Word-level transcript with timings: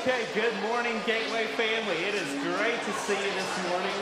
Okay, 0.00 0.24
good 0.34 0.54
morning, 0.62 0.98
Gateway 1.04 1.48
family. 1.48 1.96
It 1.96 2.14
is 2.14 2.26
great 2.56 2.80
to 2.80 2.92
see 3.04 3.12
you 3.12 3.30
this 3.34 3.68
morning. 3.68 3.92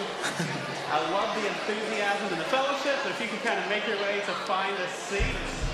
I 0.89 1.11
love 1.11 1.35
the 1.35 1.49
enthusiasm 1.49 2.29
and 2.29 2.41
the 2.41 2.45
fellowship, 2.45 2.95
but 3.03 3.11
if 3.11 3.21
you 3.21 3.27
can 3.27 3.39
kind 3.39 3.59
of 3.59 3.69
make 3.69 3.89
your 3.89 3.97
way 3.97 4.23
to 4.25 4.33
find 4.47 4.73
a 4.77 4.89
seat. 4.89 5.70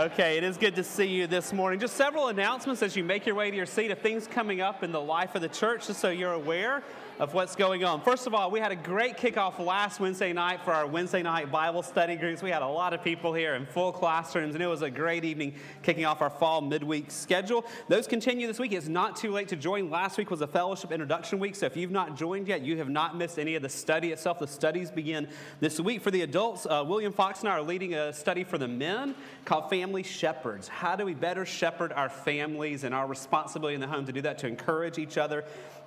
Okay, 0.00 0.38
it 0.38 0.44
is 0.44 0.56
good 0.56 0.74
to 0.76 0.82
see 0.82 1.04
you 1.04 1.26
this 1.26 1.52
morning. 1.52 1.78
Just 1.78 1.94
several 1.94 2.28
announcements 2.28 2.82
as 2.82 2.96
you 2.96 3.04
make 3.04 3.26
your 3.26 3.34
way 3.34 3.50
to 3.50 3.56
your 3.58 3.66
seat 3.66 3.90
of 3.90 3.98
things 3.98 4.26
coming 4.26 4.62
up 4.62 4.82
in 4.82 4.92
the 4.92 5.00
life 5.00 5.34
of 5.34 5.42
the 5.42 5.48
church, 5.48 5.88
just 5.88 6.00
so 6.00 6.08
you're 6.08 6.32
aware 6.32 6.82
of 7.20 7.34
what's 7.34 7.54
going 7.54 7.84
on. 7.84 8.00
First 8.00 8.26
of 8.26 8.32
all, 8.32 8.50
we 8.50 8.60
had 8.60 8.72
a 8.72 8.76
great 8.76 9.18
kickoff 9.18 9.58
last 9.58 10.00
Wednesday 10.00 10.32
night 10.32 10.62
for 10.64 10.72
our 10.72 10.86
Wednesday 10.86 11.22
night 11.22 11.52
Bible 11.52 11.82
study 11.82 12.16
groups. 12.16 12.42
We 12.42 12.48
had 12.48 12.62
a 12.62 12.66
lot 12.66 12.94
of 12.94 13.04
people 13.04 13.34
here 13.34 13.56
in 13.56 13.66
full 13.66 13.92
classrooms, 13.92 14.54
and 14.54 14.64
it 14.64 14.66
was 14.66 14.80
a 14.80 14.88
great 14.88 15.22
evening 15.22 15.54
kicking 15.82 16.06
off 16.06 16.22
our 16.22 16.30
fall 16.30 16.62
midweek 16.62 17.10
schedule. 17.10 17.66
Those 17.88 18.06
continue 18.06 18.46
this 18.46 18.58
week. 18.58 18.72
It's 18.72 18.88
not 18.88 19.16
too 19.16 19.32
late 19.32 19.48
to 19.48 19.56
join. 19.56 19.90
Last 19.90 20.16
week 20.16 20.30
was 20.30 20.40
a 20.40 20.46
fellowship 20.46 20.92
introduction 20.92 21.38
week, 21.38 21.56
so 21.56 21.66
if 21.66 21.76
you've 21.76 21.90
not 21.90 22.16
joined 22.16 22.48
yet, 22.48 22.62
you 22.62 22.78
have 22.78 22.88
not 22.88 23.18
missed 23.18 23.38
any 23.38 23.54
of 23.54 23.60
the 23.60 23.68
study 23.68 24.12
itself. 24.12 24.38
The 24.38 24.46
studies 24.46 24.90
begin 24.90 25.28
this 25.60 25.78
week. 25.78 26.00
For 26.00 26.10
the 26.10 26.22
adults, 26.22 26.64
uh, 26.64 26.82
William 26.88 27.12
Fox 27.12 27.40
and 27.40 27.50
I 27.50 27.52
are 27.52 27.62
leading 27.62 27.92
a 27.92 28.14
study 28.14 28.44
for 28.44 28.56
the 28.56 28.68
men 28.68 29.14
called 29.44 29.68
Family 29.68 30.02
Shepherds. 30.02 30.68
How 30.68 30.96
do 30.96 31.04
we 31.04 31.12
better 31.12 31.44
shepherd 31.44 31.92
our 31.92 32.08
families 32.08 32.82
and 32.84 32.94
our 32.94 33.06
responsibility 33.06 33.74
in 33.74 33.82
the 33.82 33.88
home 33.88 34.06
to 34.06 34.12
do 34.12 34.22
that, 34.22 34.38
to 34.38 34.46
encourage 34.46 34.96
each 34.96 35.18
other? 35.18 35.44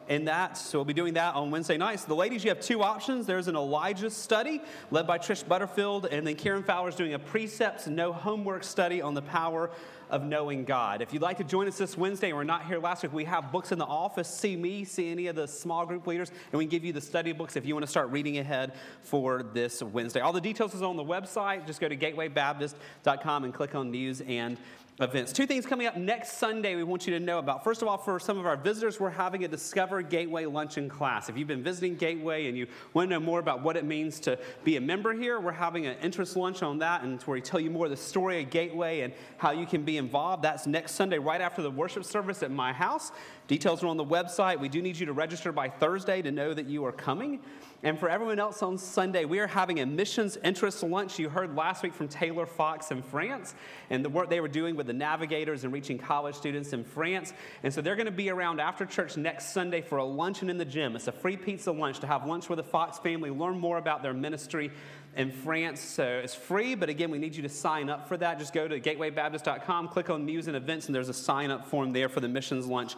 In 0.10 0.26
that. 0.26 0.58
So 0.58 0.78
we'll 0.78 0.86
be 0.86 0.94
doing 0.94 1.14
that 1.16 1.36
on 1.36 1.52
Wednesday 1.52 1.78
nights. 1.78 2.06
The 2.06 2.16
ladies, 2.16 2.44
you 2.44 2.50
have 2.50 2.60
two 2.60 2.82
options. 2.84 3.26
There's 3.26 3.48
an 3.48 3.56
Elijah 3.56 4.10
study 4.10 4.62
led 4.92 5.08
by 5.08 5.18
Trish 5.18 5.48
Butterfield, 5.48 6.06
and 6.06 6.26
then 6.26 6.36
Karen 6.36 6.64
Fowler's 6.64 6.96
doing 6.96 7.14
a 7.14 7.20
precepts, 7.20 7.88
no 7.88 8.14
homework 8.14 8.64
study 8.64 9.02
on 9.02 9.14
the 9.14 9.22
power 9.22 9.70
of 10.10 10.24
knowing 10.24 10.64
God. 10.64 11.02
If 11.02 11.12
you'd 11.12 11.24
like 11.24 11.38
to 11.38 11.44
join 11.44 11.68
us 11.68 11.78
this 11.78 11.98
Wednesday 11.98 12.30
and 12.30 12.38
we're 12.38 12.44
not 12.44 12.68
here 12.68 12.78
last 12.78 13.02
week, 13.02 13.14
we 13.14 13.26
have 13.26 13.52
books 13.52 13.72
in 13.72 13.80
the 13.80 13.86
office. 13.86 14.28
See 14.28 14.56
me, 14.56 14.84
see 14.84 15.10
any 15.10 15.26
of 15.28 15.36
the 15.36 15.48
small 15.48 15.86
group 15.88 16.06
leaders, 16.06 16.30
and 16.30 16.60
we 16.60 16.66
can 16.66 16.70
give 16.70 16.86
you 16.86 16.94
the 16.94 17.02
study 17.02 17.32
books 17.32 17.56
if 17.56 17.66
you 17.66 17.74
want 17.74 17.84
to 17.84 17.90
start 17.90 18.10
reading 18.10 18.38
ahead 18.38 18.74
for 19.02 19.42
this 19.42 19.82
Wednesday. 19.82 20.20
All 20.20 20.32
the 20.32 20.42
details 20.42 20.76
is 20.76 20.84
on 20.84 20.98
the 20.98 21.04
website. 21.04 21.66
Just 21.66 21.82
go 21.82 21.90
to 21.90 21.98
gatewaybaptist.com 21.98 23.44
and 23.44 23.54
click 23.54 23.74
on 23.74 23.90
news 23.90 24.22
and 24.22 24.58
events. 25.00 25.34
Two 25.34 25.48
things 25.48 25.66
coming 25.66 25.88
up 25.88 25.98
next 25.98 26.34
Sunday 26.34 26.76
we 26.76 26.84
want 26.84 27.08
you 27.08 27.18
to 27.18 27.20
know 27.20 27.40
about. 27.40 27.64
First 27.64 27.82
of 27.82 27.88
all, 27.88 27.98
for 27.98 28.20
some 28.20 28.38
of 28.38 28.46
our 28.46 28.56
visitors, 28.56 29.00
we're 29.00 29.10
having 29.10 29.44
a 29.44 29.48
Discover 29.48 30.04
Gateway 30.04 30.46
luncheon 30.46 30.88
class. 30.88 31.30
If 31.30 31.38
you've 31.38 31.48
been 31.48 31.64
visiting 31.64 31.96
Gateway 31.96 32.48
and 32.48 32.56
you 32.56 32.68
want 32.94 33.10
to 33.10 33.16
know 33.16 33.20
more 33.20 33.40
about 33.40 33.64
what 33.64 33.76
it 33.76 33.86
means 33.86 34.20
to 34.22 34.38
be 34.64 34.78
a 34.78 34.82
member 34.82 35.14
here, 35.14 35.40
we're 35.40 35.52
having 35.52 35.88
an 35.88 35.98
interest 36.04 36.36
lunch 36.36 36.62
on 36.62 36.78
that, 36.80 37.04
and 37.04 37.16
it's 37.16 37.26
where 37.26 37.34
we 37.34 37.42
tell 37.42 37.60
you 37.60 37.72
more 37.72 37.90
the 37.90 37.98
story 37.98 38.44
of 38.44 38.52
Gateway 38.52 39.02
and 39.02 39.14
how 39.38 39.52
you 39.52 39.66
can 39.66 39.84
be 39.84 39.98
involved. 39.98 40.44
That's 40.44 40.68
next 40.68 40.94
Sunday, 40.94 41.18
right 41.18 41.42
after 41.42 41.64
the 41.64 41.72
worship 41.72 42.04
service 42.04 42.44
at 42.44 42.52
my 42.52 42.72
house. 42.72 43.12
Details 43.48 43.84
are 43.84 43.88
on 43.88 43.98
the 43.98 44.06
website. 44.06 44.60
We 44.60 44.70
do 44.70 44.82
need 44.82 44.98
you 44.98 45.08
to 45.08 45.14
register 45.14 45.52
by 45.52 45.70
Thursday 45.70 46.22
to 46.22 46.32
know 46.32 46.54
that 46.54 46.68
you 46.68 46.86
are 46.86 46.92
coming. 46.92 47.40
And 47.84 48.00
for 48.00 48.08
everyone 48.08 48.40
else 48.40 48.64
on 48.64 48.78
Sunday, 48.78 49.26
we 49.26 49.40
are 49.40 49.48
having 49.48 49.82
a 49.82 49.86
missions 49.86 50.38
interest 50.42 50.82
lunch. 50.84 51.20
You 51.20 51.28
heard 51.28 51.54
last 51.54 51.84
week 51.84 51.94
from 51.94 52.08
Taylor 52.08 52.46
Fox 52.46 52.92
in 52.92 53.02
France 53.02 53.56
and 53.90 54.06
the 54.06 54.10
work 54.10 54.30
they 54.30 54.40
were 54.40 54.48
doing 54.48 54.78
with 54.78 54.88
the 54.88 54.94
navigators 54.94 55.66
and 55.66 55.74
reaching 55.74 55.98
college 55.98 56.34
students 56.34 56.72
in 56.72 56.86
France. 56.86 57.34
And 57.62 57.74
so 57.74 57.82
they're 57.82 57.98
going 57.98 58.06
to 58.06 58.12
be 58.12 58.30
around 58.30 58.62
after 58.62 58.86
church 58.86 59.18
next 59.18 59.54
Sunday 59.54 59.82
for 59.82 59.98
a 59.98 60.06
luncheon 60.06 60.50
in 60.50 60.58
the 60.58 60.64
gym. 60.64 60.96
It's 60.96 61.10
a 61.10 61.12
free 61.12 61.36
pizza 61.36 61.74
lunch 61.74 62.00
to 62.00 62.08
have 62.08 62.26
lunch 62.26 62.48
with 62.48 62.56
the 62.56 62.64
Fox 62.64 63.00
family, 63.00 63.30
learn 63.30 63.60
more 63.60 63.78
about 63.78 64.02
their 64.02 64.14
ministry 64.14 64.72
in 65.18 65.30
France. 65.30 65.82
So 65.82 66.06
it's 66.06 66.34
free, 66.34 66.76
but 66.76 66.88
again, 66.88 67.12
we 67.12 67.18
need 67.18 67.36
you 67.36 67.44
to 67.44 67.50
sign 67.50 67.90
up 67.90 68.08
for 68.08 68.16
that. 68.16 68.40
Just 68.40 68.54
go 68.54 68.66
to 68.66 68.80
gatewaybaptist.com, 68.80 69.90
click 69.90 70.10
on 70.10 70.26
news 70.26 70.48
and 70.48 70.56
events, 70.56 70.86
and 70.86 70.96
there's 70.96 71.10
a 71.10 71.14
sign 71.14 71.52
up 71.52 71.68
form 71.68 71.92
there 71.92 72.08
for 72.08 72.22
the 72.22 72.30
missions 72.30 72.66
lunch 72.66 72.96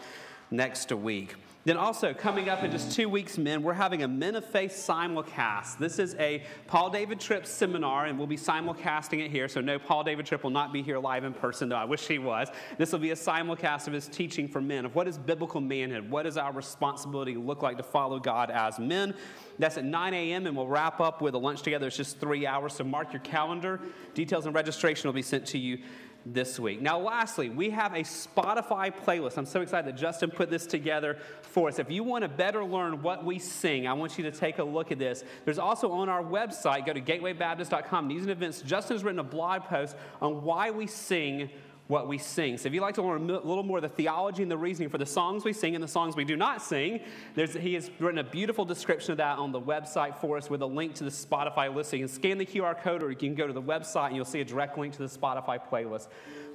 next 0.51 0.91
week. 0.91 1.33
Then, 1.65 1.77
also 1.77 2.13
coming 2.13 2.47
up 2.47 2.61
in 2.63 2.69
just 2.69 2.91
two 2.91 3.09
weeks, 3.09 3.39
men, 3.39 3.63
we're 3.63 3.73
having 3.73 4.03
a 4.03 4.07
Men 4.07 4.35
of 4.35 4.45
Faith 4.45 4.71
simulcast. 4.71 5.79
This 5.79 5.97
is 5.97 6.13
a 6.19 6.43
Paul 6.67 6.91
David 6.91 7.19
Tripp 7.19 7.47
seminar, 7.47 8.05
and 8.05 8.19
we'll 8.19 8.27
be 8.27 8.37
simulcasting 8.37 9.25
it 9.25 9.31
here. 9.31 9.47
So, 9.47 9.61
no, 9.61 9.79
Paul 9.79 10.03
David 10.03 10.27
Tripp 10.27 10.43
will 10.43 10.51
not 10.51 10.71
be 10.71 10.83
here 10.83 10.99
live 10.99 11.23
in 11.23 11.33
person, 11.33 11.67
though 11.69 11.75
I 11.75 11.85
wish 11.85 12.07
he 12.07 12.19
was. 12.19 12.49
This 12.77 12.91
will 12.91 12.99
be 12.99 13.09
a 13.09 13.15
simulcast 13.15 13.87
of 13.87 13.93
his 13.93 14.07
teaching 14.07 14.47
for 14.47 14.61
men 14.61 14.85
of 14.85 14.93
what 14.93 15.07
is 15.07 15.17
biblical 15.17 15.59
manhood, 15.59 16.07
what 16.07 16.23
does 16.23 16.37
our 16.37 16.53
responsibility 16.53 17.35
look 17.35 17.63
like 17.63 17.77
to 17.77 17.83
follow 17.83 18.19
God 18.19 18.51
as 18.51 18.77
men. 18.77 19.15
That's 19.57 19.77
at 19.77 19.85
9 19.85 20.13
a.m., 20.13 20.45
and 20.45 20.55
we'll 20.55 20.67
wrap 20.67 20.99
up 20.99 21.19
with 21.19 21.33
a 21.33 21.39
lunch 21.39 21.63
together. 21.63 21.87
It's 21.87 21.97
just 21.97 22.19
three 22.19 22.45
hours, 22.45 22.75
so 22.75 22.83
mark 22.83 23.11
your 23.11 23.21
calendar. 23.21 23.79
Details 24.13 24.45
and 24.45 24.53
registration 24.53 25.07
will 25.07 25.15
be 25.15 25.23
sent 25.23 25.47
to 25.47 25.57
you 25.57 25.79
this 26.25 26.59
week. 26.59 26.81
Now, 26.81 26.99
lastly, 26.99 27.49
we 27.49 27.69
have 27.69 27.93
a 27.93 27.99
Spotify 27.99 28.91
playlist. 28.91 29.37
I'm 29.37 29.45
so 29.45 29.61
excited 29.61 29.93
that 29.93 29.99
Justin 29.99 30.31
put 30.31 30.49
this 30.49 30.65
together 30.65 31.17
for 31.43 31.67
us. 31.69 31.77
If 31.77 31.91
you 31.91 32.03
want 32.03 32.23
to 32.23 32.27
better 32.27 32.63
learn 32.63 33.01
what 33.01 33.23
we 33.23 33.37
sing, 33.37 33.87
I 33.87 33.93
want 33.93 34.17
you 34.17 34.23
to 34.23 34.31
take 34.31 34.57
a 34.57 34.63
look 34.63 34.91
at 34.91 34.97
this. 34.97 35.23
There's 35.45 35.59
also 35.59 35.91
on 35.91 36.09
our 36.09 36.23
website, 36.23 36.85
go 36.85 36.93
to 36.93 37.01
gatewaybaptist.com, 37.01 38.07
news 38.07 38.23
and 38.23 38.31
events. 38.31 38.61
Justin's 38.61 39.03
written 39.03 39.19
a 39.19 39.23
blog 39.23 39.63
post 39.63 39.95
on 40.21 40.43
why 40.43 40.71
we 40.71 40.87
sing 40.87 41.49
what 41.87 42.07
we 42.07 42.17
sing. 42.17 42.57
So 42.57 42.67
if 42.67 42.73
you'd 42.73 42.81
like 42.81 42.95
to 42.95 43.03
learn 43.03 43.29
a 43.29 43.33
little 43.33 43.63
more 43.63 43.77
of 43.77 43.83
the 43.83 43.89
theology 43.89 44.41
and 44.41 44.51
the 44.51 44.57
reasoning 44.57 44.89
for 44.89 44.97
the 44.97 45.05
songs 45.05 45.45
we 45.45 45.53
sing 45.53 45.75
and 45.75 45.83
the 45.83 45.87
songs 45.87 46.15
we 46.15 46.25
do 46.25 46.35
not 46.35 46.61
sing, 46.61 46.99
he 47.35 47.75
has 47.75 47.91
written 47.99 48.17
a 48.17 48.23
beautiful 48.23 48.65
description 48.65 49.11
of 49.11 49.17
that 49.17 49.37
on 49.37 49.51
the 49.51 49.61
website 49.61 50.17
for 50.17 50.35
us 50.37 50.49
with 50.49 50.63
a 50.63 50.65
link 50.65 50.95
to 50.95 51.03
the 51.03 51.11
Spotify 51.11 51.73
list. 51.73 51.91
So 51.91 51.97
you 51.97 52.05
can 52.07 52.13
scan 52.13 52.37
the 52.39 52.45
QR 52.45 52.79
code 52.81 53.03
or 53.03 53.11
you 53.11 53.15
can 53.15 53.35
go 53.35 53.45
to 53.45 53.53
the 53.53 53.61
website 53.61 54.07
and 54.07 54.15
you'll 54.15 54.25
see 54.25 54.41
a 54.41 54.45
direct 54.45 54.79
link 54.79 54.93
to 54.93 54.99
the 54.99 55.17
Spotify 55.17 55.59
playlist. 55.63 56.07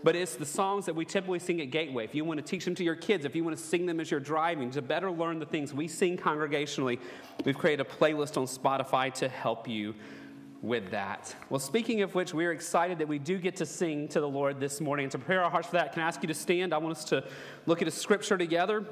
But 0.02 0.16
it's 0.16 0.34
the 0.34 0.46
songs 0.46 0.86
that 0.86 0.96
we 0.96 1.04
typically 1.04 1.38
sing 1.38 1.60
at 1.60 1.70
Gateway. 1.70 2.04
If 2.04 2.14
you 2.14 2.24
want 2.24 2.38
to 2.38 2.44
teach 2.44 2.64
them 2.64 2.74
to 2.76 2.82
your 2.82 2.96
kids, 2.96 3.24
if 3.24 3.36
you 3.36 3.44
want 3.44 3.56
to 3.56 3.62
sing 3.62 3.86
them 3.86 4.00
as 4.00 4.10
you're 4.10 4.18
driving, 4.18 4.70
to 4.72 4.82
better 4.82 5.12
learn 5.12 5.38
the 5.38 5.46
things 5.46 5.74
we 5.74 5.86
sing 5.86 6.16
congregationally, 6.16 6.98
we've 7.44 7.58
created 7.58 7.86
a 7.86 7.88
playlist 7.88 8.36
on 8.36 8.46
Spotify 8.46 9.12
to 9.14 9.28
help 9.28 9.68
you 9.68 9.94
with 10.62 10.90
that. 10.90 11.34
Well, 11.48 11.60
speaking 11.60 12.02
of 12.02 12.14
which, 12.14 12.34
we're 12.34 12.52
excited 12.52 12.98
that 12.98 13.08
we 13.08 13.18
do 13.18 13.38
get 13.38 13.56
to 13.56 13.66
sing 13.66 14.08
to 14.08 14.20
the 14.20 14.28
Lord 14.28 14.60
this 14.60 14.80
morning. 14.80 15.04
And 15.04 15.12
to 15.12 15.18
prepare 15.18 15.42
our 15.42 15.50
hearts 15.50 15.68
for 15.68 15.74
that, 15.74 15.92
can 15.92 16.02
I 16.02 16.06
ask 16.06 16.22
you 16.22 16.28
to 16.28 16.34
stand? 16.34 16.74
I 16.74 16.78
want 16.78 16.96
us 16.96 17.04
to 17.04 17.24
look 17.66 17.80
at 17.80 17.88
a 17.88 17.90
scripture 17.90 18.36
together 18.36 18.84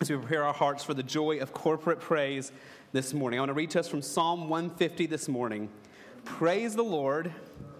as 0.00 0.10
we 0.10 0.16
prepare 0.16 0.44
our 0.44 0.52
hearts 0.52 0.82
for 0.82 0.94
the 0.94 1.02
joy 1.02 1.38
of 1.38 1.52
corporate 1.52 2.00
praise 2.00 2.50
this 2.92 3.14
morning. 3.14 3.38
I 3.38 3.42
want 3.42 3.50
to 3.50 3.54
read 3.54 3.70
to 3.70 3.80
us 3.80 3.88
from 3.88 4.02
Psalm 4.02 4.48
150 4.48 5.06
this 5.06 5.28
morning. 5.28 5.68
Praise 6.24 6.74
the 6.74 6.82
Lord, 6.82 7.32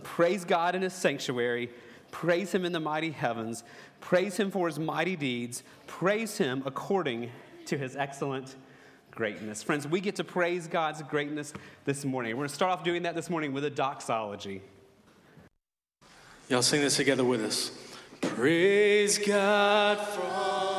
praise 0.03 0.45
God 0.45 0.75
in 0.75 0.83
his 0.83 0.93
sanctuary, 0.93 1.71
praise 2.11 2.53
him 2.53 2.65
in 2.65 2.73
the 2.73 2.81
mighty 2.81 3.11
heavens, 3.11 3.65
praise 4.01 4.37
him 4.37 4.51
for 4.51 4.67
his 4.67 4.79
mighty 4.79 5.17
deeds, 5.17 5.63
praise 5.87 6.37
him 6.37 6.63
according 6.67 7.31
to 7.67 7.79
his 7.79 7.97
excellent 7.97 8.57
greatness. 9.15 9.63
Friends, 9.63 9.87
we 9.87 10.01
get 10.01 10.17
to 10.17 10.25
praise 10.25 10.67
God's 10.67 11.03
greatness 11.03 11.53
this 11.85 12.05
morning. 12.05 12.33
We're 12.33 12.41
going 12.41 12.49
to 12.49 12.55
start 12.55 12.73
off 12.73 12.85
doing 12.85 13.03
that 13.03 13.15
this 13.15 13.31
morning 13.31 13.53
with 13.53 13.65
a 13.65 13.71
doxology. 13.71 14.61
Y'all 16.49 16.63
sing 16.63 16.81
this 16.81 16.97
together 16.97 17.25
with 17.25 17.43
us. 17.43 17.71
Praise 18.21 19.19
God 19.19 19.99
from 19.99 20.74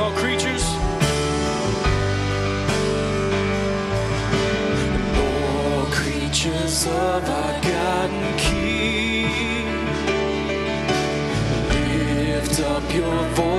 all 0.00 0.12
creatures. 0.12 0.64
All 5.22 5.84
creatures 5.98 6.86
of 6.86 7.28
our 7.40 7.60
God 7.72 8.10
and 8.10 8.38
King, 8.40 9.66
lift 11.68 12.60
up 12.60 12.94
your 12.94 13.24
voice. 13.34 13.49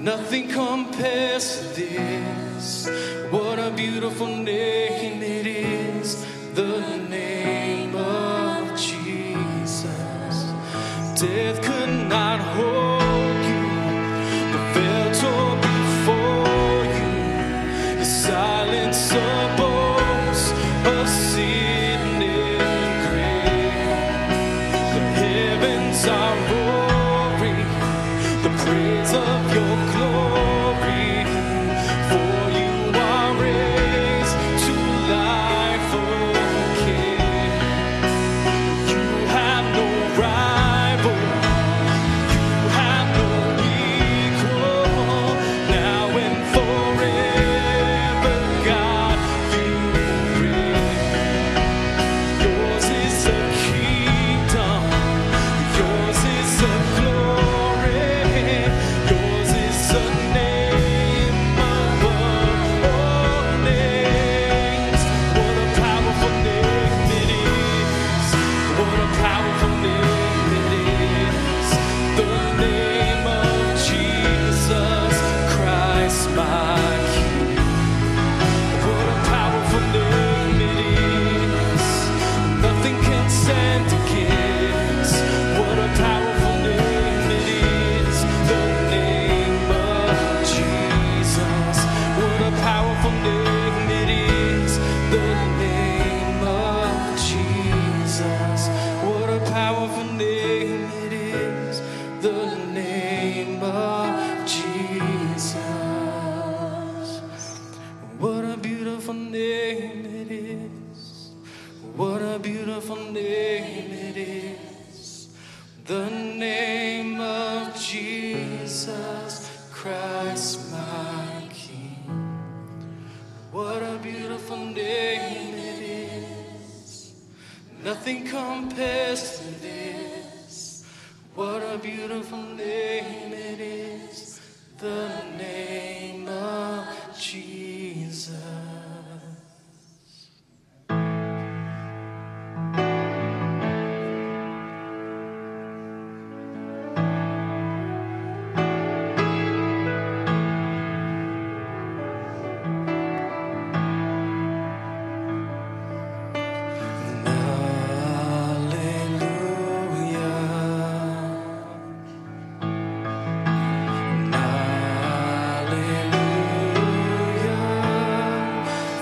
Nothing 0.00 0.48
compares 0.48 1.58
to 1.60 1.80
this. 1.80 2.88
What 3.30 3.58
a 3.58 3.70
beautiful 3.70 4.28
name 4.28 5.22
it 5.22 5.46
is, 5.46 6.24
the 6.54 6.96
name 7.08 7.94
of 7.96 8.78
Jesus. 8.78 10.44
Death 11.20 11.60
could 11.62 12.08
not. 12.08 12.27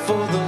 for 0.07 0.25
the 0.29 0.46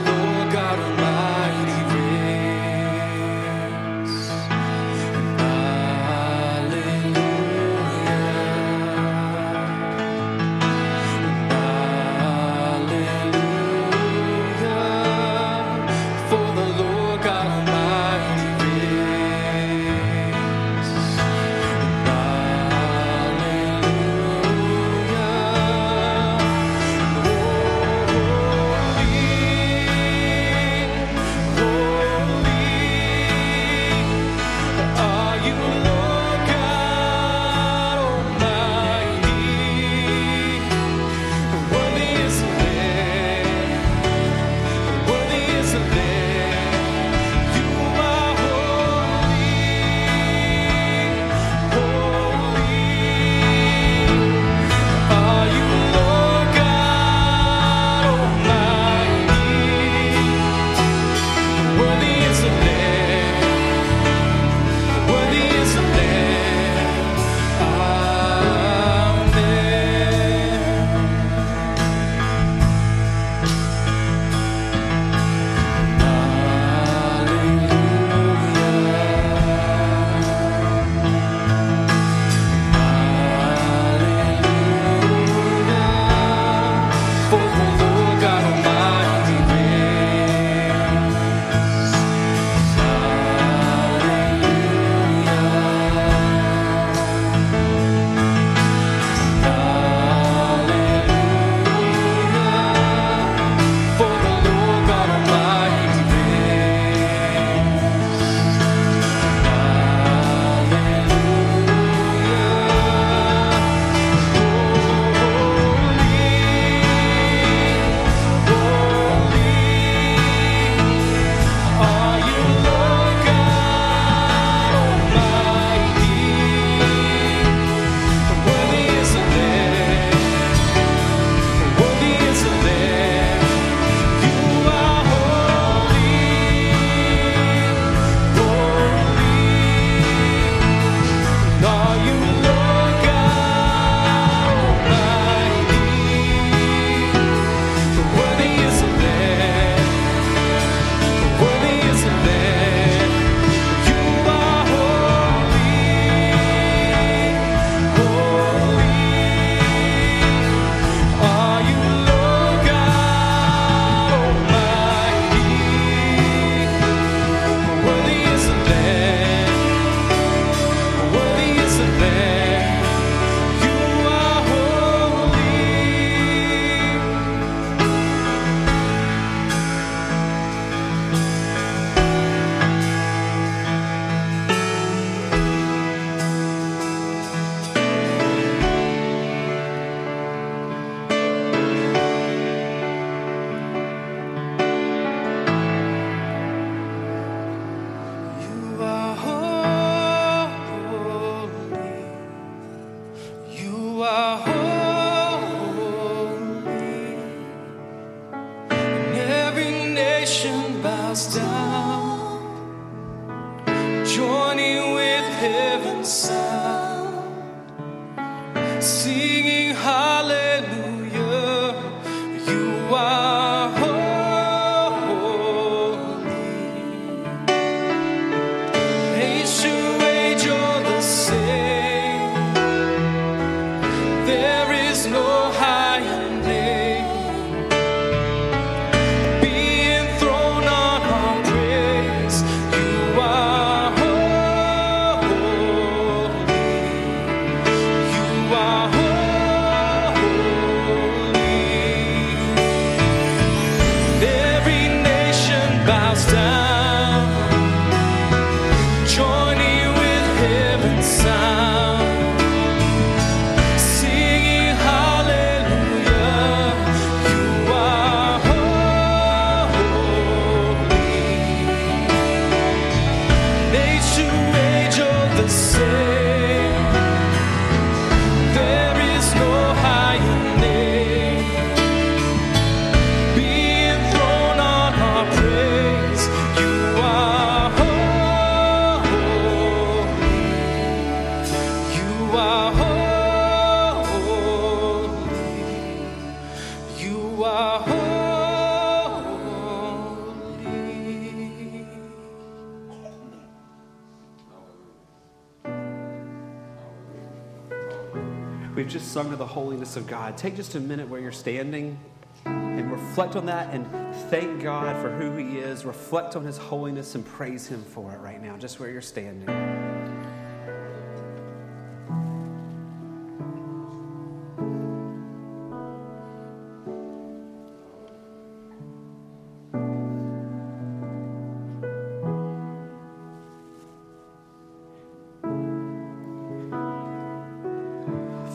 of 309.96 310.06
God. 310.06 310.36
Take 310.36 310.56
just 310.56 310.74
a 310.74 310.80
minute 310.80 311.08
where 311.08 311.20
you're 311.20 311.32
standing 311.32 311.98
and 312.44 312.90
reflect 312.90 313.36
on 313.36 313.46
that 313.46 313.74
and 313.74 313.86
thank 314.30 314.62
God 314.62 315.00
for 315.02 315.10
who 315.10 315.36
He 315.36 315.58
is. 315.58 315.84
Reflect 315.84 316.36
on 316.36 316.44
His 316.44 316.56
holiness 316.56 317.14
and 317.14 317.24
praise 317.24 317.66
Him 317.66 317.82
for 317.82 318.12
it 318.12 318.18
right 318.18 318.42
now, 318.42 318.56
just 318.56 318.80
where 318.80 318.90
you're 318.90 319.00
standing. 319.00 319.97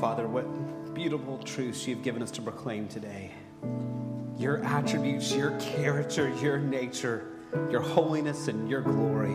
Father, 0.03 0.27
what 0.27 0.93
beautiful 0.93 1.37
truths 1.37 1.87
you've 1.87 2.03
given 2.03 2.21
us 2.21 2.29
to 2.31 2.41
proclaim 2.41 2.89
today. 2.89 3.31
Your 4.37 4.61
attributes, 4.65 5.33
your 5.33 5.57
character, 5.61 6.27
your 6.41 6.57
nature, 6.57 7.25
your 7.71 7.79
holiness, 7.79 8.49
and 8.49 8.69
your 8.69 8.81
glory. 8.81 9.33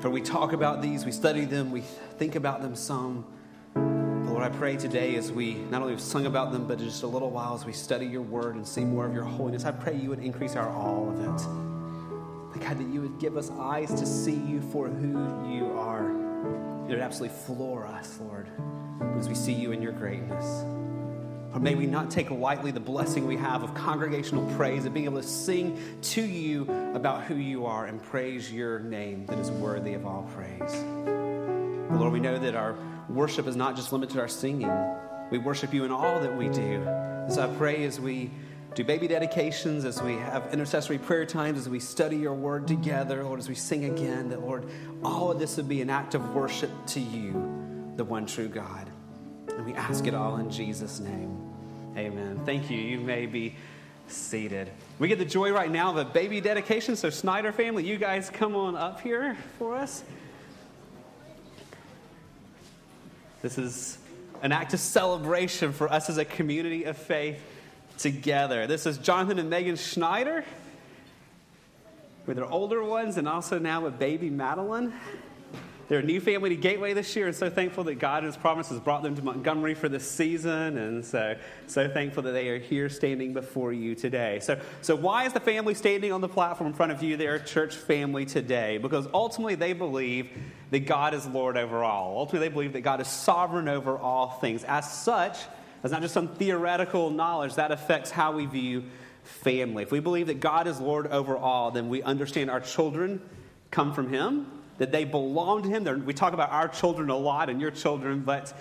For 0.00 0.08
we 0.08 0.22
talk 0.22 0.54
about 0.54 0.80
these, 0.80 1.04
we 1.04 1.12
study 1.12 1.44
them, 1.44 1.70
we 1.70 1.82
think 2.16 2.36
about 2.36 2.62
them 2.62 2.74
some. 2.74 3.26
But 3.74 4.30
Lord, 4.32 4.44
I 4.44 4.48
pray 4.48 4.78
today 4.78 5.16
as 5.16 5.30
we 5.30 5.56
not 5.56 5.82
only 5.82 5.92
have 5.92 6.00
sung 6.00 6.24
about 6.24 6.50
them, 6.50 6.66
but 6.66 6.78
just 6.78 7.02
a 7.02 7.06
little 7.06 7.30
while 7.30 7.54
as 7.54 7.66
we 7.66 7.74
study 7.74 8.06
your 8.06 8.22
word 8.22 8.54
and 8.54 8.66
see 8.66 8.82
more 8.82 9.04
of 9.04 9.12
your 9.12 9.24
holiness, 9.24 9.66
I 9.66 9.72
pray 9.72 9.94
you 9.94 10.08
would 10.08 10.20
increase 10.20 10.56
our 10.56 10.70
awe 10.70 11.06
of 11.06 11.20
it. 11.20 12.60
God, 12.62 12.78
that 12.78 12.88
you 12.88 13.02
would 13.02 13.18
give 13.18 13.36
us 13.36 13.50
eyes 13.50 13.90
to 13.90 14.06
see 14.06 14.36
you 14.36 14.62
for 14.72 14.88
who 14.88 15.54
you 15.54 15.66
are. 15.76 16.27
It 16.88 16.92
would 16.92 17.00
absolutely 17.00 17.36
floor 17.36 17.86
us, 17.86 18.18
Lord, 18.18 18.46
as 19.18 19.28
we 19.28 19.34
see 19.34 19.52
you 19.52 19.72
in 19.72 19.82
your 19.82 19.92
greatness. 19.92 20.64
Or 21.52 21.60
may 21.60 21.74
we 21.74 21.84
not 21.84 22.10
take 22.10 22.30
lightly 22.30 22.70
the 22.70 22.80
blessing 22.80 23.26
we 23.26 23.36
have 23.36 23.62
of 23.62 23.74
congregational 23.74 24.50
praise 24.56 24.86
and 24.86 24.94
being 24.94 25.04
able 25.04 25.20
to 25.20 25.26
sing 25.26 25.78
to 26.00 26.22
you 26.22 26.62
about 26.94 27.24
who 27.24 27.34
you 27.34 27.66
are 27.66 27.84
and 27.84 28.02
praise 28.02 28.50
your 28.50 28.78
name 28.78 29.26
that 29.26 29.38
is 29.38 29.50
worthy 29.50 29.92
of 29.92 30.06
all 30.06 30.30
praise. 30.34 30.82
But 31.90 31.98
Lord, 31.98 32.10
we 32.14 32.20
know 32.20 32.38
that 32.38 32.54
our 32.54 32.74
worship 33.10 33.46
is 33.46 33.54
not 33.54 33.76
just 33.76 33.92
limited 33.92 34.14
to 34.14 34.20
our 34.20 34.28
singing. 34.28 34.72
We 35.30 35.36
worship 35.36 35.74
you 35.74 35.84
in 35.84 35.90
all 35.90 36.18
that 36.20 36.34
we 36.34 36.48
do. 36.48 36.82
So 37.28 37.42
I 37.42 37.54
pray 37.58 37.84
as 37.84 38.00
we 38.00 38.30
do 38.78 38.84
baby 38.84 39.08
dedications, 39.08 39.84
as 39.84 40.00
we 40.00 40.12
have 40.12 40.52
intercessory 40.52 40.98
prayer 40.98 41.26
times, 41.26 41.58
as 41.58 41.68
we 41.68 41.80
study 41.80 42.16
your 42.16 42.32
word 42.32 42.68
together, 42.68 43.24
Lord, 43.24 43.40
as 43.40 43.48
we 43.48 43.56
sing 43.56 43.86
again, 43.86 44.28
that 44.28 44.40
Lord, 44.40 44.66
all 45.02 45.32
of 45.32 45.40
this 45.40 45.56
would 45.56 45.68
be 45.68 45.82
an 45.82 45.90
act 45.90 46.14
of 46.14 46.32
worship 46.32 46.70
to 46.86 47.00
you, 47.00 47.32
the 47.96 48.04
one 48.04 48.24
true 48.24 48.46
God. 48.46 48.88
And 49.48 49.66
we 49.66 49.74
ask 49.74 50.06
it 50.06 50.14
all 50.14 50.36
in 50.36 50.48
Jesus' 50.48 51.00
name. 51.00 51.36
Amen. 51.96 52.40
Thank 52.46 52.70
you. 52.70 52.78
You 52.78 53.00
may 53.00 53.26
be 53.26 53.56
seated. 54.06 54.70
We 55.00 55.08
get 55.08 55.18
the 55.18 55.24
joy 55.24 55.50
right 55.50 55.72
now 55.72 55.90
of 55.90 55.96
a 55.96 56.04
baby 56.04 56.40
dedication. 56.40 56.94
So, 56.94 57.10
Snyder 57.10 57.50
family, 57.50 57.84
you 57.84 57.96
guys 57.96 58.30
come 58.30 58.54
on 58.54 58.76
up 58.76 59.00
here 59.00 59.36
for 59.58 59.74
us. 59.74 60.04
This 63.42 63.58
is 63.58 63.98
an 64.40 64.52
act 64.52 64.72
of 64.72 64.78
celebration 64.78 65.72
for 65.72 65.92
us 65.92 66.08
as 66.08 66.16
a 66.16 66.24
community 66.24 66.84
of 66.84 66.96
faith 66.96 67.42
together. 67.98 68.66
This 68.66 68.86
is 68.86 68.96
Jonathan 68.98 69.38
and 69.38 69.50
Megan 69.50 69.76
Schneider 69.76 70.44
with 72.26 72.36
their 72.36 72.46
older 72.46 72.82
ones 72.82 73.16
and 73.16 73.28
also 73.28 73.58
now 73.58 73.82
with 73.82 73.98
baby 73.98 74.30
Madeline. 74.30 74.92
They're 75.88 76.00
a 76.00 76.02
new 76.02 76.20
family 76.20 76.50
to 76.50 76.56
Gateway 76.56 76.92
this 76.92 77.16
year, 77.16 77.28
and 77.28 77.34
so 77.34 77.48
thankful 77.48 77.84
that 77.84 77.94
God 77.94 78.18
and 78.18 78.26
His 78.26 78.36
promise 78.36 78.68
has 78.68 78.78
brought 78.78 79.02
them 79.02 79.16
to 79.16 79.22
Montgomery 79.22 79.74
for 79.74 79.88
this 79.88 80.08
season, 80.08 80.76
and 80.76 81.02
so 81.02 81.34
so 81.66 81.88
thankful 81.88 82.24
that 82.24 82.32
they 82.32 82.50
are 82.50 82.58
here 82.58 82.90
standing 82.90 83.32
before 83.32 83.72
you 83.72 83.94
today. 83.94 84.38
So, 84.40 84.60
so 84.82 84.94
why 84.94 85.24
is 85.24 85.32
the 85.32 85.40
family 85.40 85.72
standing 85.72 86.12
on 86.12 86.20
the 86.20 86.28
platform 86.28 86.68
in 86.68 86.74
front 86.74 86.92
of 86.92 87.02
you? 87.02 87.16
They're 87.16 87.38
church 87.38 87.74
family 87.74 88.26
today 88.26 88.76
because 88.76 89.08
ultimately 89.14 89.54
they 89.54 89.72
believe 89.72 90.28
that 90.72 90.80
God 90.80 91.14
is 91.14 91.26
Lord 91.26 91.56
over 91.56 91.82
all. 91.82 92.18
Ultimately, 92.18 92.48
they 92.48 92.52
believe 92.52 92.74
that 92.74 92.82
God 92.82 93.00
is 93.00 93.08
sovereign 93.08 93.66
over 93.66 93.96
all 93.96 94.28
things. 94.28 94.64
As 94.64 94.92
such, 94.92 95.38
that's 95.82 95.92
not 95.92 96.02
just 96.02 96.14
some 96.14 96.28
theoretical 96.28 97.10
knowledge 97.10 97.54
that 97.54 97.70
affects 97.70 98.10
how 98.10 98.32
we 98.32 98.46
view 98.46 98.84
family. 99.22 99.82
If 99.82 99.92
we 99.92 100.00
believe 100.00 100.26
that 100.28 100.40
God 100.40 100.66
is 100.66 100.80
Lord 100.80 101.06
over 101.08 101.36
all, 101.36 101.70
then 101.70 101.88
we 101.88 102.02
understand 102.02 102.50
our 102.50 102.60
children 102.60 103.20
come 103.70 103.92
from 103.92 104.12
Him 104.12 104.46
that 104.78 104.92
they 104.92 105.04
belong 105.04 105.62
to 105.64 105.68
Him. 105.68 105.84
They're, 105.84 105.98
we 105.98 106.14
talk 106.14 106.32
about 106.32 106.50
our 106.50 106.68
children 106.68 107.10
a 107.10 107.16
lot 107.16 107.50
and 107.50 107.60
your 107.60 107.70
children, 107.70 108.20
but 108.20 108.52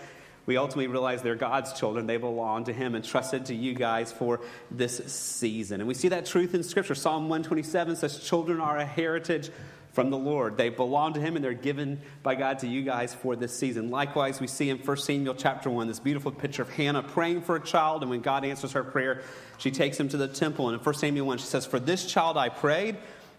we 0.45 0.57
ultimately 0.57 0.87
realize 0.87 1.21
they're 1.21 1.35
God's 1.35 1.73
children. 1.73 2.07
They 2.07 2.17
belong 2.17 2.65
to 2.65 2.73
Him 2.73 2.95
and 2.95 3.03
trusted 3.03 3.45
to 3.47 3.55
you 3.55 3.73
guys 3.73 4.11
for 4.11 4.41
this 4.71 5.11
season. 5.11 5.81
And 5.81 5.87
we 5.87 5.93
see 5.93 6.09
that 6.09 6.25
truth 6.25 6.53
in 6.53 6.63
Scripture. 6.63 6.95
Psalm 6.95 7.23
127 7.23 7.95
says, 7.95 8.19
Children 8.19 8.59
are 8.59 8.77
a 8.77 8.85
heritage 8.85 9.51
from 9.97 10.11
the 10.11 10.17
Lord. 10.17 10.57
They 10.57 10.69
belong 10.69 11.13
to 11.15 11.19
Him 11.19 11.35
and 11.35 11.43
they're 11.43 11.55
given 11.55 11.99
by 12.21 12.35
God 12.35 12.59
to 12.59 12.67
you 12.67 12.83
guys 12.83 13.15
for 13.15 13.35
this 13.35 13.51
season. 13.57 13.89
Likewise, 13.89 14.39
we 14.39 14.45
see 14.45 14.69
in 14.69 14.77
1 14.77 14.97
Samuel 14.97 15.33
chapter 15.33 15.71
1 15.71 15.87
this 15.87 15.99
beautiful 15.99 16.31
picture 16.31 16.61
of 16.61 16.69
Hannah 16.69 17.01
praying 17.01 17.41
for 17.41 17.55
a 17.55 17.59
child, 17.59 18.03
and 18.03 18.11
when 18.11 18.21
God 18.21 18.45
answers 18.45 18.73
her 18.73 18.83
prayer, 18.83 19.23
she 19.57 19.71
takes 19.71 19.99
him 19.99 20.07
to 20.09 20.17
the 20.17 20.27
temple. 20.27 20.69
And 20.69 20.77
in 20.77 20.85
1 20.85 20.93
Samuel 20.93 21.25
1, 21.25 21.39
she 21.39 21.47
says, 21.47 21.65
For 21.65 21.79
this 21.79 22.05
child 22.05 22.37
I 22.37 22.49
prayed. 22.49 22.97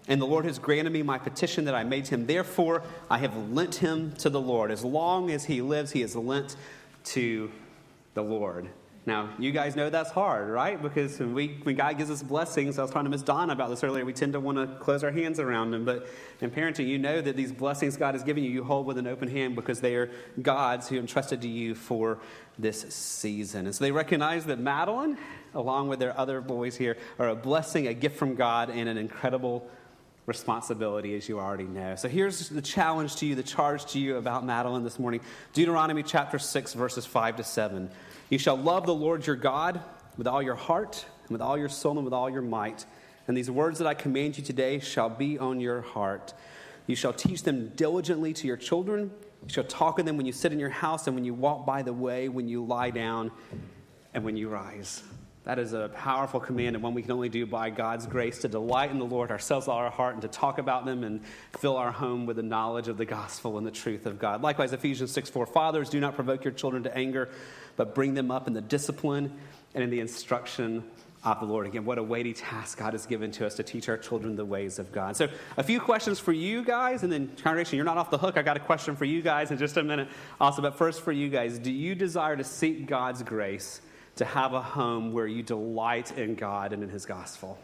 And 0.09 0.21
the 0.21 0.27
Lord 0.27 0.47
has 0.47 0.59
granted 0.59 0.93
me 0.93 1.05
my 1.05 1.19
petition 1.19 1.65
that 1.67 1.77
I 1.77 1.85
made 1.85 2.07
to 2.07 2.15
him. 2.17 2.27
Therefore, 2.27 2.83
I 3.09 3.19
have 3.19 3.37
lent 3.53 3.77
him 3.77 4.15
to 4.15 4.29
the 4.29 4.41
Lord. 4.41 4.73
As 4.73 4.85
long 4.85 5.31
as 5.31 5.45
he 5.45 5.63
lives, 5.63 5.93
he 5.93 6.03
is 6.03 6.17
lent 6.17 6.57
to 7.05 7.53
the 8.15 8.23
Lord. 8.23 8.69
Now, 9.09 9.31
you 9.39 9.53
guys 9.53 9.75
know 9.75 9.89
that's 9.89 10.11
hard, 10.11 10.51
right? 10.51 10.81
Because 10.81 11.19
when, 11.19 11.33
we, 11.33 11.59
when 11.63 11.77
God 11.77 11.97
gives 11.97 12.11
us 12.11 12.23
blessings, 12.23 12.79
I 12.79 12.83
was 12.83 12.91
talking 12.91 13.05
to 13.05 13.11
Miss 13.11 13.23
Donna 13.23 13.55
about 13.55 13.71
this 13.71 13.83
earlier, 13.83 14.05
we 14.05 14.13
tend 14.13 14.35
to 14.35 14.41
want 14.41 14.59
to 14.59 14.67
close 14.85 15.03
our 15.03 15.11
hands 15.11 15.41
around 15.41 15.71
them. 15.71 15.87
But 15.87 16.07
in 16.43 16.51
parenting, 16.51 16.87
you 16.87 16.99
know 16.99 17.23
that 17.23 17.35
these 17.35 17.51
blessings 17.51 17.97
God 17.97 18.15
has 18.15 18.23
given 18.23 18.45
you, 18.45 18.51
you 18.51 18.63
hold 18.63 18.85
with 18.85 18.99
an 18.99 19.07
open 19.07 19.31
hand 19.31 19.57
because 19.57 19.81
they 19.81 19.95
are 19.95 20.11
God's 20.43 20.91
who 20.91 20.99
entrusted 20.99 21.41
to 21.41 21.49
you 21.49 21.75
for 21.75 22.19
this 22.59 22.83
season. 22.95 23.65
And 23.65 23.75
so 23.75 23.83
they 23.83 23.93
recognize 23.93 24.45
that 24.45 24.59
Madeline, 24.59 25.17
along 25.55 25.89
with 25.89 26.01
their 26.01 26.15
other 26.21 26.43
boys 26.43 26.77
here, 26.77 26.99
are 27.19 27.31
a 27.31 27.35
blessing, 27.35 27.87
a 27.87 27.95
gift 27.95 28.19
from 28.19 28.35
God, 28.35 28.69
and 28.69 28.91
an 28.91 28.99
incredible 28.99 29.71
responsibility, 30.29 31.17
as 31.17 31.27
you 31.27 31.41
already 31.41 31.65
know. 31.65 31.97
So 31.97 32.07
here's 32.07 32.51
the 32.51 32.61
challenge 32.61 33.17
to 33.17 33.27
you, 33.27 33.35
the 33.35 33.43
charge 33.43 33.87
to 33.93 33.99
you 33.99 34.17
about 34.17 34.45
Madeline 34.45 34.85
this 34.85 34.99
morning 34.99 35.23
Deuteronomy 35.55 36.03
chapter 36.03 36.39
6, 36.39 36.75
verses 36.75 37.07
5 37.07 37.37
to 37.37 37.43
7. 37.43 37.91
You 38.29 38.39
shall 38.39 38.57
love 38.57 38.85
the 38.85 38.95
Lord 38.95 39.27
your 39.27 39.37
God 39.37 39.81
with 40.19 40.27
all 40.27 40.43
your 40.43 40.55
heart, 40.55 41.07
and 41.23 41.31
with 41.31 41.41
all 41.41 41.57
your 41.57 41.71
soul, 41.71 41.97
and 41.97 42.05
with 42.05 42.13
all 42.13 42.29
your 42.29 42.43
might. 42.43 42.85
And 43.27 43.37
these 43.37 43.51
words 43.51 43.79
that 43.79 43.89
I 43.89 43.95
command 43.95 44.37
you 44.37 44.45
today 44.45 44.81
shall 44.81 45.09
be 45.09 45.39
on 45.39 45.61
your 45.61 45.81
heart. 45.81 46.35
You 46.87 46.95
shall 46.95 47.15
teach 47.15 47.43
them 47.43 47.73
diligently 47.75 48.35
to 48.35 48.47
your 48.47 48.57
children. 48.59 49.11
You 49.45 49.49
shall 49.49 49.65
talk 49.65 49.99
of 49.99 50.05
them 50.05 50.19
when 50.19 50.27
you 50.27 50.33
sit 50.33 50.53
in 50.53 50.59
your 50.59 50.69
house, 50.69 51.07
and 51.07 51.17
when 51.17 51.25
you 51.25 51.33
walk 51.33 51.65
by 51.65 51.81
the 51.81 51.95
way, 51.95 52.29
when 52.29 52.49
you 52.49 52.65
lie 52.65 52.91
down, 52.91 53.31
and 54.13 54.25
when 54.25 54.37
you 54.37 54.51
rise. 54.51 55.03
That 55.49 55.59
is 55.59 55.73
a 55.73 55.89
powerful 55.95 56.41
command 56.41 56.77
and 56.77 56.83
one 56.83 56.93
we 56.93 57.01
can 57.01 57.11
only 57.11 57.31
do 57.31 57.47
by 57.47 57.71
God's 57.71 58.07
grace 58.07 58.37
to 58.41 58.49
delight 58.49 58.91
in 58.91 58.99
the 58.99 59.07
Lord 59.07 59.31
ourselves, 59.31 59.67
all 59.67 59.79
our 59.79 59.89
heart, 59.89 60.13
and 60.13 60.21
to 60.21 60.29
talk 60.29 60.59
about 60.59 60.85
them 60.85 61.03
and 61.05 61.23
fill 61.59 61.79
our 61.79 61.91
home 61.91 62.27
with 62.27 62.37
the 62.37 62.43
knowledge 62.43 62.87
of 62.87 62.99
the 62.99 63.07
gospel 63.07 63.57
and 63.57 63.67
the 63.67 63.71
truth 63.71 64.05
of 64.05 64.19
God. 64.19 64.43
Likewise, 64.43 64.75
Ephesians 64.75 65.11
6 65.11 65.31
4 65.31 65.47
Fathers, 65.47 65.89
do 65.89 66.01
not 66.01 66.15
provoke 66.15 66.45
your 66.45 66.53
children 66.53 66.83
to 66.83 66.95
anger, 66.95 67.31
but 67.77 67.95
bring 67.95 68.13
them 68.13 68.31
up 68.31 68.47
in 68.47 68.53
the 68.53 68.61
discipline 68.61 69.33
and 69.75 69.83
in 69.83 69.89
the 69.89 70.01
instruction 70.01 70.85
of 71.25 71.41
the 71.41 71.47
Lord. 71.47 71.67
Again, 71.67 71.87
what 71.87 71.97
a 71.97 72.03
weighty 72.03 72.35
task 72.35 72.77
God 72.77 72.93
has 72.93 73.07
given 73.07 73.31
to 73.33 73.47
us 73.47 73.55
to 73.55 73.63
teach 73.63 73.89
our 73.89 73.97
children 73.97 74.37
the 74.37 74.45
ways 74.45 74.79
of 74.79 74.93
God. 74.93 75.17
So, 75.17 75.29
a 75.57 75.63
few 75.63 75.81
questions 75.81 76.19
for 76.19 76.33
you 76.33 76.63
guys, 76.63 77.05
and 77.05 77.11
then, 77.11 77.35
congregation, 77.43 77.77
you're 77.77 77.87
not 77.87 77.97
off 77.97 78.11
the 78.11 78.19
hook. 78.19 78.37
I 78.37 78.43
got 78.43 78.59
a 78.59 78.61
question 78.61 78.97
for 78.97 79.07
you 79.07 79.23
guys 79.23 79.51
in 79.51 79.57
just 79.57 79.79
a 79.79 79.83
minute 79.83 80.09
also. 80.39 80.61
But 80.61 80.77
first, 80.77 81.01
for 81.01 81.11
you 81.11 81.31
guys, 81.31 81.59
do 81.59 81.73
you 81.73 81.95
desire 81.95 82.37
to 82.37 82.45
seek 82.45 82.87
God's 82.87 83.23
grace? 83.23 83.81
To 84.19 84.25
have 84.25 84.53
a 84.53 84.63
home 84.63 85.13
where 85.13 85.27
you 85.27 85.43
delight 85.43 86.17
in 86.17 86.35
God 86.35 86.73
and 86.73 86.83
in 86.83 86.89
His 86.89 87.07
gospel? 87.07 87.59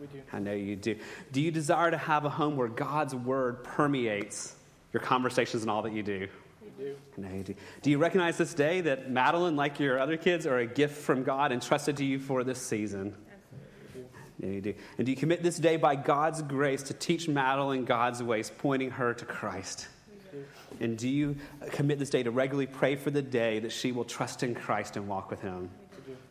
We 0.00 0.06
do. 0.06 0.22
I 0.32 0.38
know 0.38 0.52
you 0.52 0.76
do. 0.76 0.96
Do 1.32 1.40
you 1.40 1.50
desire 1.50 1.90
to 1.90 1.96
have 1.96 2.24
a 2.24 2.30
home 2.30 2.56
where 2.56 2.68
God's 2.68 3.14
word 3.14 3.64
permeates 3.64 4.54
your 4.92 5.02
conversations 5.02 5.62
and 5.62 5.70
all 5.70 5.82
that 5.82 5.92
you 5.92 6.02
do? 6.02 6.28
We 6.62 6.84
do. 6.84 6.96
I 7.16 7.20
know 7.20 7.34
you 7.34 7.42
do. 7.42 7.54
Do 7.82 7.90
you 7.90 7.98
recognize 7.98 8.36
this 8.36 8.52
day 8.52 8.82
that 8.82 9.10
Madeline, 9.10 9.56
like 9.56 9.80
your 9.80 9.98
other 9.98 10.16
kids, 10.16 10.46
are 10.46 10.58
a 10.58 10.66
gift 10.66 10.98
from 10.98 11.22
God 11.22 11.50
entrusted 11.50 11.96
to 11.98 12.04
you 12.04 12.18
for 12.18 12.44
this 12.44 12.60
season? 12.60 13.16
Yeah, 14.38 14.50
you 14.50 14.60
do. 14.60 14.74
And 14.98 15.06
do 15.06 15.12
you 15.12 15.16
commit 15.16 15.42
this 15.42 15.58
day 15.58 15.78
by 15.78 15.96
God's 15.96 16.42
grace 16.42 16.82
to 16.84 16.94
teach 16.94 17.26
Madeline 17.26 17.86
God's 17.86 18.22
ways, 18.22 18.52
pointing 18.58 18.90
her 18.90 19.14
to 19.14 19.24
Christ? 19.24 19.88
And 20.80 20.96
do 20.96 21.08
you 21.08 21.36
commit 21.70 21.98
this 21.98 22.10
day 22.10 22.22
to 22.22 22.30
regularly 22.30 22.66
pray 22.66 22.96
for 22.96 23.10
the 23.10 23.22
day 23.22 23.58
that 23.60 23.72
she 23.72 23.92
will 23.92 24.04
trust 24.04 24.42
in 24.42 24.54
Christ 24.54 24.96
and 24.96 25.08
walk 25.08 25.30
with 25.30 25.40
Him? 25.40 25.70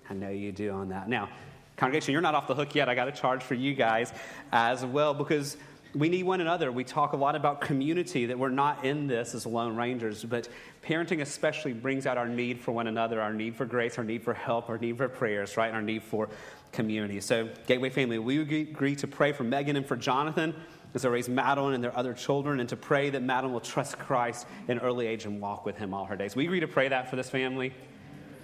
I 0.10 0.14
know 0.14 0.30
you 0.30 0.52
do 0.52 0.72
on 0.72 0.90
that. 0.90 1.10
Now, 1.10 1.30
congregation, 1.78 2.14
you're 2.14 2.22
not 2.22 2.36
off 2.36 2.48
the 2.48 2.56
hook 2.56 2.76
yet. 2.76 2.90
I 2.90 2.96
got 2.96 3.08
a 3.08 3.12
charge 3.12 3.44
for 3.44 3.56
you 3.56 3.74
guys 3.74 4.14
as 4.52 4.86
well 4.86 5.14
because 5.14 5.58
we 5.96 6.10
need 6.10 6.24
one 6.24 6.42
another. 6.42 6.72
We 6.72 6.84
talk 6.84 7.14
a 7.14 7.18
lot 7.18 7.36
about 7.36 7.62
community, 7.62 8.26
that 8.26 8.38
we're 8.38 8.50
not 8.50 8.84
in 8.84 9.08
this 9.08 9.34
as 9.34 9.46
lone 9.46 9.76
rangers, 9.76 10.24
but 10.24 10.50
parenting 10.84 11.22
especially 11.22 11.74
brings 11.74 12.06
out 12.06 12.18
our 12.18 12.28
need 12.28 12.60
for 12.60 12.74
one 12.74 12.88
another, 12.88 13.22
our 13.22 13.34
need 13.34 13.56
for 13.56 13.66
grace, 13.66 13.98
our 13.98 14.04
need 14.04 14.22
for 14.22 14.34
help, 14.34 14.70
our 14.70 14.78
need 14.78 14.98
for 14.98 15.08
prayers, 15.08 15.56
right? 15.56 15.68
And 15.68 15.76
our 15.76 15.82
need 15.82 16.04
for 16.04 16.30
community. 16.74 17.22
So, 17.22 17.50
Gateway 17.66 17.90
family, 17.90 18.20
we 18.20 18.42
agree 18.42 18.96
to 18.98 19.08
pray 19.08 19.32
for 19.32 19.44
Megan 19.44 19.78
and 19.78 19.86
for 19.86 19.96
Jonathan 19.96 20.54
as 20.96 21.04
they 21.04 21.10
raise 21.10 21.30
Madeline 21.30 21.74
and 21.74 21.84
their 21.84 21.96
other 21.96 22.14
children, 22.14 22.60
and 22.60 22.70
to 22.70 22.78
pray 22.78 23.10
that 23.10 23.22
Madeline 23.22 23.54
will 23.54 23.60
trust 23.60 24.00
Christ 24.00 24.48
in 24.68 24.80
early 24.80 25.06
age 25.06 25.26
and 25.26 25.42
walk 25.42 25.66
with 25.66 25.78
him 25.78 25.94
all 25.94 26.06
her 26.06 26.16
days. 26.16 26.36
We 26.36 26.46
agree 26.46 26.62
to 26.62 26.68
pray 26.68 26.88
that 26.88 27.10
for 27.10 27.18
this 27.18 27.30
family? 27.30 27.74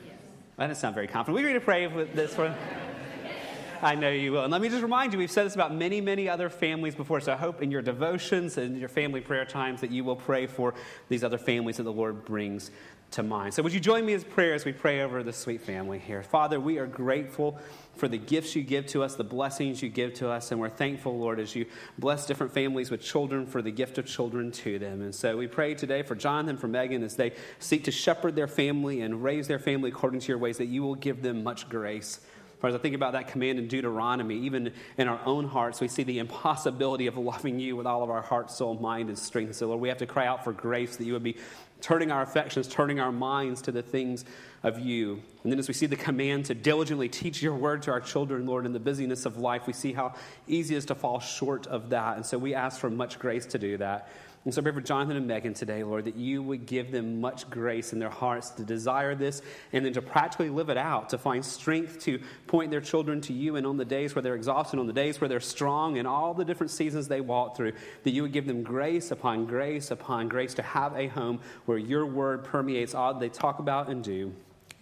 Yes. 0.06 0.16
That 0.58 0.68
doesn't 0.68 0.82
sound 0.82 0.94
very 0.94 1.08
confident. 1.08 1.36
We 1.36 1.42
agree 1.42 1.54
to 1.54 1.66
pray 1.66 1.88
for 1.90 2.04
this 2.04 2.36
for 2.36 2.56
I 3.84 3.96
know 3.96 4.12
you 4.12 4.34
will. 4.34 4.44
And 4.44 4.52
let 4.52 4.62
me 4.62 4.70
just 4.70 4.84
remind 4.84 5.12
you, 5.12 5.18
we've 5.18 5.32
said 5.32 5.48
this 5.48 5.56
about 5.56 5.74
many, 5.74 6.02
many 6.02 6.30
other 6.30 6.50
families 6.50 6.94
before. 6.94 7.20
So 7.20 7.34
I 7.34 7.36
hope 7.36 7.64
in 7.64 7.72
your 7.72 7.82
devotions 7.82 8.58
and 8.60 8.78
your 8.78 8.90
family 8.90 9.22
prayer 9.22 9.44
times 9.44 9.82
that 9.82 9.90
you 9.90 10.04
will 10.04 10.16
pray 10.16 10.46
for 10.46 10.76
these 11.10 11.24
other 11.24 11.40
families 11.40 11.78
that 11.78 11.84
the 11.84 11.92
Lord 11.92 12.24
brings 12.24 12.70
to 13.12 13.24
mind. 13.24 13.54
So 13.54 13.62
would 13.62 13.74
you 13.74 13.80
join 13.80 14.06
me 14.06 14.14
in 14.14 14.22
prayer 14.22 14.54
as 14.54 14.64
we 14.64 14.72
pray 14.72 15.02
over 15.02 15.22
this 15.22 15.38
sweet 15.38 15.62
family 15.62 16.00
here? 16.00 16.24
Father, 16.24 16.60
we 16.60 16.78
are 16.78 16.88
grateful 16.88 17.60
for 17.96 18.08
the 18.08 18.18
gifts 18.18 18.56
you 18.56 18.64
give 18.64 18.88
to 18.88 19.04
us, 19.04 19.16
the 19.16 19.24
blessings 19.24 19.84
you 19.84 19.90
give 19.90 20.14
to 20.16 20.30
us, 20.30 20.52
and 20.52 20.60
we're 20.60 20.70
thankful, 20.70 21.20
Lord, 21.20 21.40
as 21.40 21.54
you 21.56 21.66
bless 22.00 22.26
different 22.26 22.54
families 22.54 22.90
with 22.90 23.02
children 23.02 23.46
for 23.46 23.62
the 23.62 23.72
gift 23.72 23.98
of 23.98 24.06
children 24.06 24.52
to 24.52 24.80
them. 24.80 25.02
And 25.02 25.14
so 25.14 25.36
we 25.36 25.48
pray 25.48 25.76
today 25.76 26.04
for 26.04 26.16
Jonathan, 26.16 26.58
for 26.58 26.68
Megan, 26.68 27.04
as 27.04 27.16
they 27.18 27.34
seek 27.60 27.84
to 27.84 27.92
shepherd 27.92 28.36
their 28.36 28.48
family 28.48 29.02
and 29.02 29.22
raise 29.22 29.48
their 29.48 29.60
family 29.60 29.90
according 29.90 30.22
to 30.22 30.28
your 30.30 30.38
ways, 30.38 30.58
that 30.58 30.68
you 30.68 30.82
will 30.82 30.96
give 30.96 31.22
them 31.22 31.44
much 31.44 31.68
grace. 31.68 32.22
As 32.64 32.76
I 32.76 32.78
think 32.78 32.94
about 32.94 33.14
that 33.14 33.28
command 33.28 33.58
in 33.58 33.68
Deuteronomy, 33.68 34.38
even 34.38 34.72
in 34.98 35.08
our 35.08 35.20
own 35.26 35.48
hearts, 35.48 35.82
we 35.82 35.88
see 35.88 36.04
the 36.04 36.20
impossibility 36.20 37.08
of 37.08 37.18
loving 37.18 37.60
you 37.60 37.76
with 37.76 37.88
all 37.88 38.04
of 38.04 38.12
our 38.12 38.22
heart, 38.22 38.52
soul, 38.52 38.76
mind, 38.76 39.10
and 39.10 39.18
strength. 39.18 39.56
So, 39.56 39.68
Lord, 39.68 39.80
we 39.80 39.90
have 39.90 39.98
to 39.98 40.06
cry 40.06 40.28
out 40.28 40.44
for 40.44 40.54
grace 40.54 40.96
that 40.98 41.06
you 41.06 41.14
would 41.14 41.24
be 41.24 41.38
turning 41.82 42.12
our 42.12 42.22
affections, 42.22 42.68
turning 42.68 43.00
our 43.00 43.12
minds 43.12 43.62
to 43.64 43.72
the 43.72 43.82
things 43.82 44.26
of 44.64 44.80
you. 44.80 45.22
And 45.44 45.52
then 45.52 45.60
as 45.60 45.68
we 45.68 45.74
see 45.74 45.88
the 45.88 45.96
command 45.96 46.46
to 46.46 46.54
diligently 46.54 47.10
teach 47.10 47.42
your 47.42 47.56
word 47.56 47.82
to 47.84 47.92
our 47.92 48.00
children, 48.00 48.46
Lord, 48.46 48.66
in 48.66 48.74
the 48.74 48.80
busyness 48.80 49.26
of 49.26 49.38
life, 49.38 49.68
we 49.68 49.74
see 49.74 49.92
how 49.94 50.14
easy 50.48 50.76
it 50.76 50.80
is 50.80 50.86
to 50.86 50.96
fall 50.96 51.20
short 51.20 51.68
of 51.68 51.90
that. 51.90 52.16
And 52.18 52.26
so 52.26 52.38
we 52.38 52.54
ask 52.54 52.80
for 52.80 52.90
much 52.90 53.18
grace 53.18 53.46
to 53.48 53.58
do 53.58 53.78
that. 53.78 54.10
And 54.44 54.52
so 54.52 54.60
I 54.60 54.64
pray 54.64 54.72
for 54.72 54.82
Jonathan 54.82 55.18
and 55.18 55.28
Megan 55.28 55.54
today, 55.54 55.84
Lord, 55.84 56.06
that 56.06 56.16
you 56.16 56.42
would 56.42 56.66
give 56.66 56.92
them 56.92 57.22
much 57.22 57.48
grace 57.52 57.94
in 57.94 58.00
their 58.00 58.10
hearts 58.10 58.50
to 58.52 58.64
desire 58.64 59.14
this 59.14 59.44
and 59.72 59.86
then 59.86 59.94
to 59.94 60.02
practically 60.02 60.50
live 60.50 60.70
it 60.70 60.78
out, 60.78 61.10
to 61.10 61.20
find 61.20 61.46
strength 61.46 62.00
to 62.06 62.20
point 62.48 62.72
their 62.72 62.82
children 62.82 63.22
to 63.22 63.34
you. 63.34 63.56
And 63.56 63.68
on 63.68 63.78
the 63.78 63.86
days 63.86 64.16
where 64.16 64.24
they're 64.24 64.34
exhausted, 64.34 64.80
on 64.80 64.88
the 64.88 64.94
days 64.94 65.22
where 65.22 65.28
they're 65.28 65.40
strong, 65.40 66.00
and 66.00 66.08
all 66.08 66.34
the 66.34 66.46
different 66.46 66.72
seasons 66.72 67.08
they 67.08 67.22
walk 67.22 67.56
through, 67.56 67.74
that 68.04 68.12
you 68.12 68.24
would 68.24 68.34
give 68.34 68.48
them 68.48 68.64
grace 68.64 69.12
upon 69.12 69.46
grace 69.46 69.92
upon 69.92 70.28
grace 70.28 70.56
to 70.56 70.64
have 70.64 70.98
a 70.98 71.06
home 71.08 71.40
where 71.66 71.78
your 71.78 72.08
word 72.08 72.44
permeates 72.44 72.96
all 72.96 73.14
they 73.14 73.30
talk 73.30 73.60
about 73.60 73.90
and 73.90 74.04
do. 74.04 74.34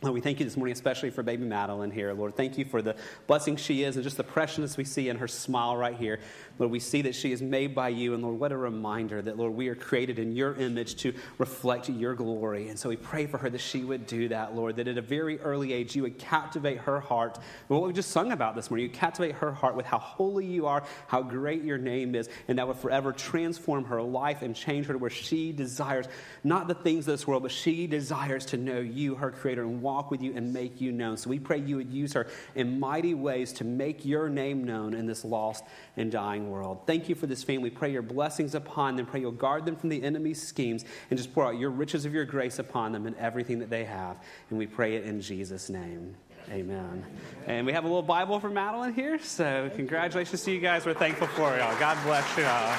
Lord, 0.01 0.13
we 0.13 0.21
thank 0.21 0.39
you 0.39 0.45
this 0.45 0.55
morning, 0.55 0.71
especially 0.71 1.09
for 1.09 1.23
baby 1.23 1.43
Madeline 1.43 1.91
here. 1.91 2.13
Lord, 2.13 2.37
thank 2.37 2.57
you 2.57 2.63
for 2.63 2.81
the 2.81 2.95
blessing 3.27 3.57
she 3.57 3.83
is 3.83 3.97
and 3.97 4.03
just 4.03 4.15
the 4.15 4.23
preciousness 4.23 4.77
we 4.77 4.85
see 4.85 5.09
in 5.09 5.17
her 5.17 5.27
smile 5.27 5.75
right 5.75 5.97
here. 5.97 6.21
Lord, 6.59 6.71
we 6.71 6.79
see 6.79 7.01
that 7.03 7.15
she 7.15 7.31
is 7.31 7.41
made 7.41 7.73
by 7.73 7.89
you. 7.89 8.13
And 8.13 8.21
Lord, 8.21 8.39
what 8.39 8.51
a 8.51 8.57
reminder 8.57 9.21
that, 9.21 9.37
Lord, 9.37 9.53
we 9.53 9.69
are 9.69 9.75
created 9.75 10.19
in 10.19 10.33
your 10.33 10.55
image 10.55 10.95
to 10.97 11.13
reflect 11.37 11.89
your 11.89 12.13
glory. 12.13 12.67
And 12.67 12.77
so 12.77 12.89
we 12.89 12.97
pray 12.97 13.25
for 13.25 13.37
her 13.37 13.49
that 13.49 13.61
she 13.61 13.83
would 13.83 14.05
do 14.05 14.27
that, 14.27 14.55
Lord, 14.55 14.75
that 14.75 14.87
at 14.87 14.97
a 14.97 15.01
very 15.01 15.39
early 15.39 15.73
age 15.73 15.95
you 15.95 16.03
would 16.03 16.19
captivate 16.19 16.79
her 16.79 16.99
heart. 16.99 17.39
What 17.69 17.81
we 17.81 17.93
just 17.93 18.11
sung 18.11 18.31
about 18.33 18.55
this 18.55 18.69
morning, 18.69 18.87
you 18.87 18.91
captivate 18.91 19.35
her 19.35 19.53
heart 19.53 19.75
with 19.75 19.85
how 19.85 19.99
holy 19.99 20.45
you 20.45 20.67
are, 20.67 20.83
how 21.07 21.21
great 21.21 21.63
your 21.63 21.77
name 21.77 22.13
is, 22.13 22.29
and 22.47 22.59
that 22.59 22.67
would 22.67 22.77
forever 22.77 23.13
transform 23.13 23.85
her 23.85 24.01
life 24.01 24.41
and 24.41 24.55
change 24.55 24.87
her 24.87 24.93
to 24.93 24.99
where 24.99 25.09
she 25.09 25.51
desires 25.53 26.07
not 26.43 26.67
the 26.67 26.73
things 26.73 27.07
of 27.07 27.13
this 27.13 27.25
world, 27.25 27.43
but 27.43 27.51
she 27.51 27.87
desires 27.87 28.45
to 28.47 28.57
know 28.57 28.79
you, 28.79 29.15
her 29.15 29.31
creator, 29.31 29.63
and 29.63 29.81
walk 29.81 30.11
with 30.11 30.21
you 30.21 30.33
and 30.35 30.53
make 30.53 30.81
you 30.81 30.91
known. 30.91 31.17
So 31.17 31.29
we 31.29 31.39
pray 31.39 31.59
you 31.59 31.77
would 31.77 31.93
use 31.93 32.13
her 32.13 32.27
in 32.55 32.79
mighty 32.79 33.13
ways 33.13 33.53
to 33.53 33.63
make 33.63 34.05
your 34.05 34.29
name 34.29 34.65
known 34.65 34.93
in 34.93 35.05
this 35.05 35.23
lost 35.23 35.63
and 35.95 36.11
dying 36.11 36.48
world. 36.49 36.79
Thank 36.85 37.07
you 37.07 37.15
for 37.15 37.27
this 37.27 37.43
family. 37.43 37.69
Pray 37.69 37.91
your 37.91 38.01
blessings 38.01 38.55
upon 38.55 38.95
them. 38.95 39.05
Pray 39.05 39.21
you'll 39.21 39.31
guard 39.31 39.65
them 39.65 39.75
from 39.75 39.89
the 39.89 40.03
enemy's 40.03 40.41
schemes 40.41 40.83
and 41.09 41.17
just 41.17 41.33
pour 41.33 41.45
out 41.45 41.57
your 41.57 41.69
riches 41.69 42.05
of 42.05 42.13
your 42.13 42.25
grace 42.25 42.59
upon 42.59 42.91
them 42.91 43.05
and 43.05 43.15
everything 43.17 43.59
that 43.59 43.69
they 43.69 43.85
have. 43.85 44.17
And 44.49 44.59
we 44.59 44.67
pray 44.67 44.95
it 44.95 45.05
in 45.05 45.21
Jesus' 45.21 45.69
name. 45.69 46.15
Amen. 46.51 47.05
And 47.45 47.65
we 47.65 47.73
have 47.73 47.83
a 47.83 47.87
little 47.87 48.01
Bible 48.01 48.39
for 48.39 48.49
Madeline 48.49 48.93
here. 48.93 49.19
So, 49.19 49.69
congratulations 49.75 50.43
to 50.43 50.51
you 50.51 50.59
guys. 50.59 50.85
We're 50.85 50.95
thankful 50.95 51.27
for 51.27 51.55
y'all. 51.55 51.79
God 51.79 51.97
bless 52.03 52.37
you 52.37 52.45
all. 52.45 52.75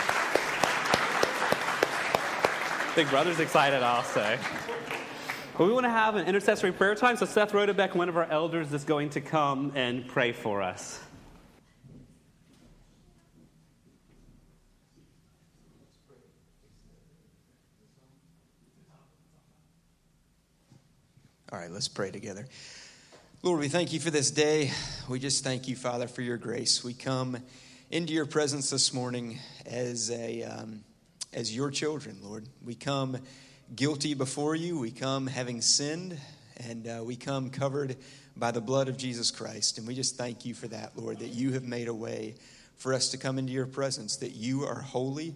Big 2.97 3.09
brother's 3.09 3.39
excited, 3.39 3.85
I'll 3.85 4.03
say. 4.03 4.39
But 5.57 5.67
we 5.67 5.73
want 5.73 5.85
to 5.85 5.91
have 5.91 6.17
an 6.17 6.27
intercessory 6.27 6.73
prayer 6.73 6.97
time. 6.97 7.17
So, 7.17 7.27
Seth 7.27 7.53
Rodebeck, 7.53 7.95
one 7.95 8.09
of 8.09 8.17
our 8.17 8.25
elders, 8.25 8.73
is 8.73 8.83
going 8.83 9.11
to 9.11 9.21
come 9.21 9.71
and 9.77 10.09
pray 10.09 10.33
for 10.33 10.63
us. 10.63 10.99
All 21.53 21.59
right, 21.59 21.71
let's 21.71 21.89
pray 21.89 22.13
together. 22.13 22.47
Lord, 23.43 23.59
we 23.59 23.69
thank 23.69 23.93
you 23.93 23.99
for 23.99 24.13
this 24.13 24.31
day. 24.31 24.71
We 25.09 25.19
just 25.19 25.43
thank 25.43 25.67
you, 25.67 25.75
Father, 25.75 26.07
for 26.07 26.23
your 26.23 26.37
grace. 26.37 26.85
We 26.85 26.95
come 26.95 27.39
into 27.91 28.13
your 28.13 28.27
presence 28.27 28.71
this 28.71 28.95
morning 28.95 29.41
as 29.67 30.13
a 30.13 30.45
um, 30.45 30.85
as 31.33 31.53
your 31.53 31.73
children, 31.73 32.19
Lord. 32.23 32.47
We 32.65 32.77
come 32.77 33.19
guilty 33.75 34.15
before 34.15 34.55
you. 34.55 34.79
We 34.79 34.93
come 34.93 35.27
having 35.27 35.61
sinned, 35.61 36.17
and 36.69 36.87
uh, 36.87 37.03
we 37.03 37.17
come 37.17 37.51
covered 37.51 37.97
by 38.37 38.53
the 38.53 38.61
blood 38.61 38.89
of 38.89 38.97
Jesus 38.97 39.33
Christ. 39.33 39.77
And 39.79 39.89
we 39.89 39.97
just 39.97 40.17
thank 40.17 40.45
you 40.45 40.55
for 40.55 40.69
that, 40.69 40.97
Lord, 40.97 41.19
that 41.19 41.31
you 41.31 41.55
have 41.55 41.65
made 41.65 41.89
a 41.89 41.95
way 41.95 42.37
for 42.77 42.95
us 42.95 43.09
to 43.09 43.19
come 43.19 43.41
into 43.41 43.53
your 43.53 43.67
presence. 43.67 44.19
That 44.19 44.37
you 44.37 44.63
are 44.67 44.81
holy 44.81 45.35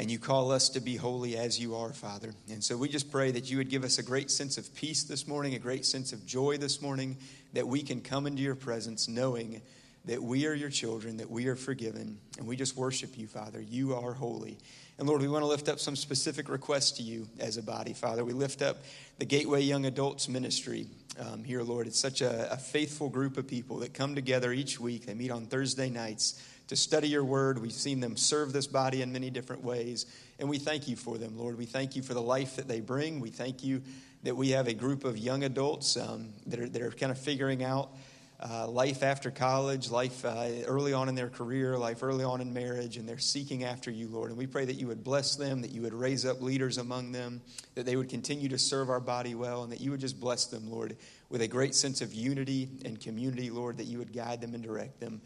and 0.00 0.10
you 0.10 0.18
call 0.18 0.50
us 0.50 0.70
to 0.70 0.80
be 0.80 0.96
holy 0.96 1.36
as 1.36 1.60
you 1.60 1.76
are, 1.76 1.92
Father. 1.92 2.32
And 2.50 2.64
so 2.64 2.74
we 2.74 2.88
just 2.88 3.12
pray 3.12 3.32
that 3.32 3.50
you 3.50 3.58
would 3.58 3.68
give 3.68 3.84
us 3.84 3.98
a 3.98 4.02
great 4.02 4.30
sense 4.30 4.56
of 4.56 4.74
peace 4.74 5.02
this 5.02 5.28
morning, 5.28 5.54
a 5.54 5.58
great 5.58 5.84
sense 5.84 6.14
of 6.14 6.24
joy 6.24 6.56
this 6.56 6.80
morning, 6.80 7.18
that 7.52 7.68
we 7.68 7.82
can 7.82 8.00
come 8.00 8.26
into 8.26 8.40
your 8.40 8.54
presence 8.54 9.08
knowing 9.08 9.60
that 10.06 10.22
we 10.22 10.46
are 10.46 10.54
your 10.54 10.70
children, 10.70 11.18
that 11.18 11.28
we 11.28 11.48
are 11.48 11.54
forgiven, 11.54 12.16
and 12.38 12.46
we 12.46 12.56
just 12.56 12.78
worship 12.78 13.18
you, 13.18 13.26
Father. 13.26 13.60
You 13.60 13.94
are 13.94 14.14
holy. 14.14 14.56
And 14.98 15.06
Lord, 15.06 15.20
we 15.20 15.28
want 15.28 15.42
to 15.42 15.48
lift 15.48 15.68
up 15.68 15.78
some 15.78 15.96
specific 15.96 16.48
requests 16.48 16.92
to 16.92 17.02
you 17.02 17.28
as 17.38 17.58
a 17.58 17.62
body, 17.62 17.92
Father. 17.92 18.24
We 18.24 18.32
lift 18.32 18.62
up 18.62 18.78
the 19.18 19.26
Gateway 19.26 19.60
Young 19.60 19.84
Adults 19.84 20.30
Ministry 20.30 20.86
um, 21.18 21.44
here, 21.44 21.62
Lord. 21.62 21.86
It's 21.86 22.00
such 22.00 22.22
a, 22.22 22.50
a 22.50 22.56
faithful 22.56 23.10
group 23.10 23.36
of 23.36 23.46
people 23.46 23.80
that 23.80 23.92
come 23.92 24.14
together 24.14 24.50
each 24.50 24.80
week. 24.80 25.04
They 25.04 25.12
meet 25.12 25.30
on 25.30 25.44
Thursday 25.44 25.90
nights 25.90 26.42
to 26.70 26.76
study 26.76 27.08
your 27.08 27.24
word. 27.24 27.60
We've 27.60 27.72
seen 27.72 27.98
them 27.98 28.16
serve 28.16 28.52
this 28.52 28.68
body 28.68 29.02
in 29.02 29.10
many 29.12 29.28
different 29.28 29.64
ways, 29.64 30.06
and 30.38 30.48
we 30.48 30.58
thank 30.58 30.86
you 30.86 30.94
for 30.94 31.18
them, 31.18 31.36
Lord. 31.36 31.58
We 31.58 31.66
thank 31.66 31.96
you 31.96 32.02
for 32.02 32.14
the 32.14 32.22
life 32.22 32.54
that 32.56 32.68
they 32.68 32.78
bring. 32.78 33.18
We 33.18 33.30
thank 33.30 33.64
you 33.64 33.82
that 34.22 34.36
we 34.36 34.50
have 34.50 34.68
a 34.68 34.72
group 34.72 35.02
of 35.02 35.18
young 35.18 35.42
adults 35.42 35.96
um, 35.96 36.28
that, 36.46 36.60
are, 36.60 36.68
that 36.68 36.80
are 36.80 36.92
kind 36.92 37.10
of 37.10 37.18
figuring 37.18 37.64
out 37.64 37.90
uh, 38.38 38.68
life 38.68 39.02
after 39.02 39.32
college, 39.32 39.90
life 39.90 40.24
uh, 40.24 40.46
early 40.64 40.92
on 40.92 41.08
in 41.08 41.16
their 41.16 41.28
career, 41.28 41.76
life 41.76 42.04
early 42.04 42.22
on 42.22 42.40
in 42.40 42.54
marriage, 42.54 42.96
and 42.96 43.08
they're 43.08 43.18
seeking 43.18 43.64
after 43.64 43.90
you, 43.90 44.06
Lord. 44.06 44.30
And 44.30 44.38
we 44.38 44.46
pray 44.46 44.64
that 44.64 44.76
you 44.76 44.86
would 44.86 45.02
bless 45.02 45.34
them, 45.34 45.62
that 45.62 45.72
you 45.72 45.82
would 45.82 45.92
raise 45.92 46.24
up 46.24 46.40
leaders 46.40 46.78
among 46.78 47.10
them, 47.10 47.40
that 47.74 47.84
they 47.84 47.96
would 47.96 48.08
continue 48.08 48.48
to 48.48 48.58
serve 48.58 48.90
our 48.90 49.00
body 49.00 49.34
well, 49.34 49.64
and 49.64 49.72
that 49.72 49.80
you 49.80 49.90
would 49.90 50.00
just 50.00 50.20
bless 50.20 50.46
them, 50.46 50.70
Lord, 50.70 50.96
with 51.30 51.42
a 51.42 51.48
great 51.48 51.74
sense 51.74 52.00
of 52.00 52.14
unity 52.14 52.68
and 52.84 53.00
community, 53.00 53.50
Lord, 53.50 53.78
that 53.78 53.86
you 53.86 53.98
would 53.98 54.12
guide 54.12 54.40
them 54.40 54.54
and 54.54 54.62
direct 54.62 55.00
them. 55.00 55.20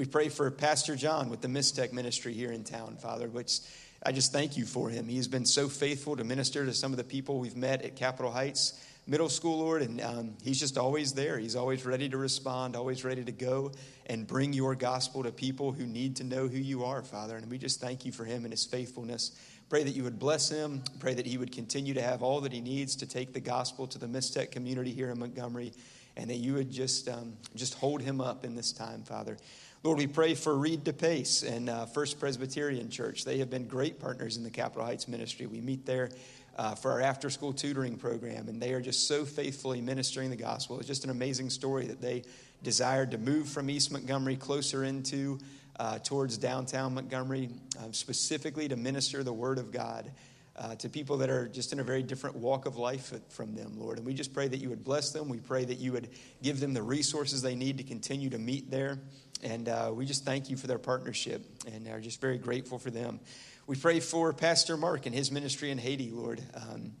We 0.00 0.06
pray 0.06 0.30
for 0.30 0.50
Pastor 0.50 0.96
John 0.96 1.28
with 1.28 1.42
the 1.42 1.48
Mixtec 1.48 1.92
ministry 1.92 2.32
here 2.32 2.52
in 2.52 2.64
town, 2.64 2.96
Father, 2.96 3.28
which 3.28 3.60
I 4.02 4.12
just 4.12 4.32
thank 4.32 4.56
you 4.56 4.64
for 4.64 4.88
him. 4.88 5.06
He 5.06 5.18
has 5.18 5.28
been 5.28 5.44
so 5.44 5.68
faithful 5.68 6.16
to 6.16 6.24
minister 6.24 6.64
to 6.64 6.72
some 6.72 6.90
of 6.90 6.96
the 6.96 7.04
people 7.04 7.38
we've 7.38 7.54
met 7.54 7.82
at 7.82 7.96
Capitol 7.96 8.30
Heights 8.30 8.82
middle 9.06 9.28
school, 9.28 9.58
Lord, 9.58 9.82
and 9.82 10.00
um, 10.00 10.32
He's 10.42 10.58
just 10.58 10.78
always 10.78 11.12
there. 11.12 11.38
He's 11.38 11.54
always 11.54 11.84
ready 11.84 12.08
to 12.08 12.16
respond, 12.16 12.76
always 12.76 13.04
ready 13.04 13.24
to 13.24 13.32
go 13.32 13.72
and 14.06 14.26
bring 14.26 14.54
your 14.54 14.74
gospel 14.74 15.22
to 15.22 15.32
people 15.32 15.70
who 15.70 15.86
need 15.86 16.16
to 16.16 16.24
know 16.24 16.48
who 16.48 16.56
you 16.56 16.84
are, 16.84 17.02
Father. 17.02 17.36
And 17.36 17.50
we 17.50 17.58
just 17.58 17.78
thank 17.78 18.06
you 18.06 18.10
for 18.10 18.24
Him 18.24 18.44
and 18.44 18.54
His 18.54 18.64
faithfulness. 18.64 19.32
Pray 19.68 19.84
that 19.84 19.94
you 19.94 20.04
would 20.04 20.18
bless 20.18 20.48
him. 20.48 20.82
Pray 20.98 21.14
that 21.14 21.26
he 21.26 21.38
would 21.38 21.52
continue 21.52 21.94
to 21.94 22.02
have 22.02 22.24
all 22.24 22.40
that 22.40 22.52
he 22.52 22.60
needs 22.60 22.96
to 22.96 23.06
take 23.06 23.32
the 23.32 23.40
gospel 23.40 23.86
to 23.86 23.98
the 23.98 24.06
Mixtec 24.06 24.50
community 24.50 24.90
here 24.90 25.10
in 25.10 25.18
Montgomery, 25.20 25.72
and 26.16 26.28
that 26.28 26.38
you 26.38 26.54
would 26.54 26.72
just 26.72 27.08
um, 27.08 27.34
just 27.54 27.74
hold 27.74 28.02
him 28.02 28.20
up 28.20 28.44
in 28.44 28.56
this 28.56 28.72
time, 28.72 29.02
Father. 29.02 29.36
Lord, 29.82 29.96
we 29.96 30.06
pray 30.06 30.34
for 30.34 30.58
Reed 30.58 30.84
DePace 30.84 31.42
and 31.42 31.70
uh, 31.70 31.86
First 31.86 32.20
Presbyterian 32.20 32.90
Church. 32.90 33.24
They 33.24 33.38
have 33.38 33.48
been 33.48 33.66
great 33.66 33.98
partners 33.98 34.36
in 34.36 34.44
the 34.44 34.50
Capitol 34.50 34.84
Heights 34.84 35.08
ministry. 35.08 35.46
We 35.46 35.62
meet 35.62 35.86
there 35.86 36.10
uh, 36.58 36.74
for 36.74 36.90
our 36.90 37.00
after 37.00 37.30
school 37.30 37.54
tutoring 37.54 37.96
program, 37.96 38.48
and 38.48 38.60
they 38.60 38.74
are 38.74 38.82
just 38.82 39.08
so 39.08 39.24
faithfully 39.24 39.80
ministering 39.80 40.28
the 40.28 40.36
gospel. 40.36 40.76
It's 40.78 40.86
just 40.86 41.04
an 41.04 41.10
amazing 41.10 41.48
story 41.48 41.86
that 41.86 42.02
they 42.02 42.24
desired 42.62 43.10
to 43.12 43.16
move 43.16 43.48
from 43.48 43.70
East 43.70 43.90
Montgomery 43.90 44.36
closer 44.36 44.84
into 44.84 45.38
uh, 45.78 45.98
towards 46.00 46.36
downtown 46.36 46.92
Montgomery, 46.92 47.48
uh, 47.78 47.84
specifically 47.92 48.68
to 48.68 48.76
minister 48.76 49.22
the 49.22 49.32
word 49.32 49.56
of 49.56 49.72
God. 49.72 50.10
Uh, 50.56 50.74
to 50.74 50.90
people 50.90 51.16
that 51.16 51.30
are 51.30 51.48
just 51.48 51.72
in 51.72 51.80
a 51.80 51.82
very 51.82 52.02
different 52.02 52.36
walk 52.36 52.66
of 52.66 52.76
life 52.76 53.14
from 53.30 53.54
them, 53.54 53.72
Lord. 53.78 53.96
And 53.96 54.06
we 54.06 54.12
just 54.12 54.34
pray 54.34 54.46
that 54.46 54.58
you 54.58 54.68
would 54.68 54.84
bless 54.84 55.10
them. 55.10 55.30
We 55.30 55.38
pray 55.38 55.64
that 55.64 55.78
you 55.78 55.92
would 55.92 56.10
give 56.42 56.60
them 56.60 56.74
the 56.74 56.82
resources 56.82 57.40
they 57.40 57.54
need 57.54 57.78
to 57.78 57.84
continue 57.84 58.28
to 58.28 58.38
meet 58.38 58.70
there. 58.70 58.98
And 59.42 59.68
uh, 59.68 59.90
we 59.94 60.06
just 60.06 60.24
thank 60.24 60.50
you 60.50 60.56
for 60.56 60.66
their 60.66 60.78
partnership 60.78 61.44
and 61.72 61.88
are 61.88 62.00
just 62.00 62.20
very 62.20 62.38
grateful 62.38 62.78
for 62.78 62.90
them. 62.90 63.20
We 63.66 63.76
pray 63.76 64.00
for 64.00 64.32
Pastor 64.32 64.76
Mark 64.76 65.06
and 65.06 65.14
his 65.14 65.30
ministry 65.30 65.70
in 65.70 65.78
Haiti, 65.78 66.10
Lord. 66.10 66.42
Um, 66.54 66.92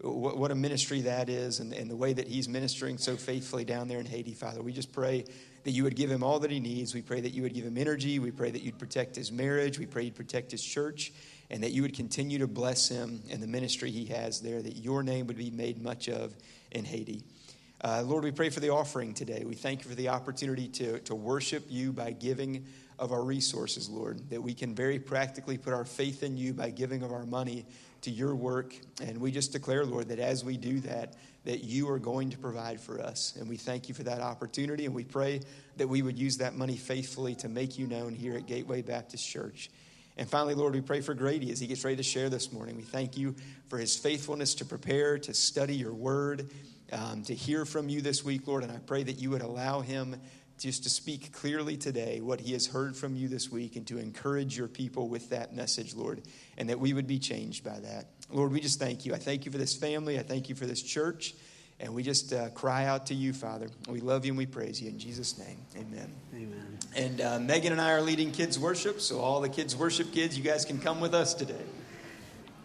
what, 0.00 0.36
what, 0.36 0.50
a 0.50 0.54
ministry 0.54 1.02
that 1.02 1.28
is, 1.28 1.60
and, 1.60 1.72
and 1.72 1.90
the 1.90 1.96
way 1.96 2.12
that 2.12 2.28
he's 2.28 2.48
ministering 2.48 2.98
so 2.98 3.16
faithfully 3.16 3.64
down 3.64 3.88
there 3.88 3.98
in 3.98 4.06
Haiti, 4.06 4.34
Father. 4.34 4.62
We 4.62 4.72
just 4.72 4.92
pray 4.92 5.24
that 5.64 5.70
you 5.70 5.84
would 5.84 5.96
give 5.96 6.10
him 6.10 6.22
all 6.22 6.38
that 6.40 6.50
he 6.50 6.60
needs. 6.60 6.94
We 6.94 7.02
pray 7.02 7.20
that 7.20 7.32
you 7.32 7.42
would 7.42 7.54
give 7.54 7.64
him 7.64 7.78
energy. 7.78 8.18
We 8.18 8.30
pray 8.30 8.50
that 8.50 8.62
you'd 8.62 8.78
protect 8.78 9.16
his 9.16 9.32
marriage. 9.32 9.78
We 9.78 9.86
pray 9.86 10.04
you'd 10.04 10.14
protect 10.14 10.50
his 10.50 10.62
church, 10.62 11.12
and 11.50 11.62
that 11.62 11.72
you 11.72 11.82
would 11.82 11.94
continue 11.94 12.38
to 12.38 12.46
bless 12.46 12.88
him 12.88 13.22
and 13.30 13.42
the 13.42 13.46
ministry 13.46 13.90
he 13.90 14.06
has 14.06 14.40
there, 14.40 14.60
that 14.60 14.76
your 14.76 15.02
name 15.02 15.26
would 15.28 15.38
be 15.38 15.50
made 15.50 15.82
much 15.82 16.08
of 16.08 16.34
in 16.70 16.84
Haiti. 16.84 17.24
Uh, 17.86 18.02
Lord, 18.02 18.24
we 18.24 18.32
pray 18.32 18.50
for 18.50 18.58
the 18.58 18.70
offering 18.70 19.14
today. 19.14 19.44
We 19.46 19.54
thank 19.54 19.84
you 19.84 19.88
for 19.88 19.94
the 19.94 20.08
opportunity 20.08 20.66
to, 20.70 20.98
to 20.98 21.14
worship 21.14 21.66
you 21.68 21.92
by 21.92 22.10
giving 22.10 22.66
of 22.98 23.12
our 23.12 23.22
resources, 23.22 23.88
Lord, 23.88 24.28
that 24.30 24.42
we 24.42 24.54
can 24.54 24.74
very 24.74 24.98
practically 24.98 25.56
put 25.56 25.72
our 25.72 25.84
faith 25.84 26.24
in 26.24 26.36
you 26.36 26.52
by 26.52 26.70
giving 26.70 27.04
of 27.04 27.12
our 27.12 27.24
money 27.24 27.64
to 28.02 28.10
your 28.10 28.34
work. 28.34 28.74
And 29.00 29.20
we 29.20 29.30
just 29.30 29.52
declare, 29.52 29.84
Lord, 29.84 30.08
that 30.08 30.18
as 30.18 30.44
we 30.44 30.56
do 30.56 30.80
that, 30.80 31.14
that 31.44 31.62
you 31.62 31.88
are 31.88 32.00
going 32.00 32.30
to 32.30 32.38
provide 32.38 32.80
for 32.80 33.00
us. 33.00 33.36
And 33.38 33.48
we 33.48 33.56
thank 33.56 33.88
you 33.88 33.94
for 33.94 34.02
that 34.02 34.20
opportunity. 34.20 34.84
And 34.84 34.92
we 34.92 35.04
pray 35.04 35.42
that 35.76 35.86
we 35.86 36.02
would 36.02 36.18
use 36.18 36.38
that 36.38 36.56
money 36.56 36.76
faithfully 36.76 37.36
to 37.36 37.48
make 37.48 37.78
you 37.78 37.86
known 37.86 38.16
here 38.16 38.34
at 38.34 38.48
Gateway 38.48 38.82
Baptist 38.82 39.24
Church. 39.28 39.70
And 40.16 40.28
finally, 40.28 40.54
Lord, 40.54 40.74
we 40.74 40.80
pray 40.80 41.02
for 41.02 41.14
Grady 41.14 41.52
as 41.52 41.60
he 41.60 41.68
gets 41.68 41.84
ready 41.84 41.98
to 41.98 42.02
share 42.02 42.30
this 42.30 42.50
morning. 42.50 42.74
We 42.74 42.82
thank 42.82 43.16
you 43.16 43.36
for 43.68 43.78
his 43.78 43.94
faithfulness 43.96 44.54
to 44.56 44.64
prepare, 44.64 45.18
to 45.20 45.32
study 45.32 45.76
your 45.76 45.94
word, 45.94 46.50
um, 46.92 47.22
to 47.24 47.34
hear 47.34 47.64
from 47.64 47.88
you 47.88 48.00
this 48.00 48.24
week, 48.24 48.46
Lord. 48.46 48.62
And 48.62 48.72
I 48.72 48.78
pray 48.78 49.02
that 49.02 49.20
you 49.20 49.30
would 49.30 49.42
allow 49.42 49.80
him 49.80 50.16
just 50.58 50.84
to 50.84 50.90
speak 50.90 51.32
clearly 51.32 51.76
today 51.76 52.20
what 52.20 52.40
he 52.40 52.52
has 52.52 52.66
heard 52.66 52.96
from 52.96 53.14
you 53.14 53.28
this 53.28 53.50
week 53.50 53.76
and 53.76 53.86
to 53.86 53.98
encourage 53.98 54.56
your 54.56 54.68
people 54.68 55.08
with 55.08 55.30
that 55.30 55.54
message, 55.54 55.94
Lord, 55.94 56.22
and 56.56 56.68
that 56.70 56.80
we 56.80 56.92
would 56.92 57.06
be 57.06 57.18
changed 57.18 57.64
by 57.64 57.78
that. 57.80 58.06
Lord, 58.30 58.52
we 58.52 58.60
just 58.60 58.78
thank 58.78 59.04
you. 59.04 59.14
I 59.14 59.18
thank 59.18 59.44
you 59.44 59.52
for 59.52 59.58
this 59.58 59.74
family. 59.74 60.18
I 60.18 60.22
thank 60.22 60.48
you 60.48 60.54
for 60.54 60.66
this 60.66 60.82
church. 60.82 61.34
And 61.78 61.94
we 61.94 62.02
just 62.02 62.32
uh, 62.32 62.48
cry 62.50 62.86
out 62.86 63.06
to 63.06 63.14
you, 63.14 63.34
Father. 63.34 63.68
We 63.86 64.00
love 64.00 64.24
you 64.24 64.32
and 64.32 64.38
we 64.38 64.46
praise 64.46 64.80
you. 64.80 64.88
In 64.88 64.98
Jesus' 64.98 65.36
name, 65.38 65.58
amen. 65.76 66.10
Amen. 66.34 66.78
And 66.96 67.20
uh, 67.20 67.38
Megan 67.38 67.72
and 67.72 67.80
I 67.80 67.92
are 67.92 68.00
leading 68.00 68.32
kids' 68.32 68.58
worship, 68.58 69.02
so 69.02 69.20
all 69.20 69.42
the 69.42 69.50
kids' 69.50 69.76
worship 69.76 70.10
kids, 70.10 70.38
you 70.38 70.42
guys 70.42 70.64
can 70.64 70.78
come 70.78 71.00
with 71.00 71.12
us 71.12 71.34
today. 71.34 71.54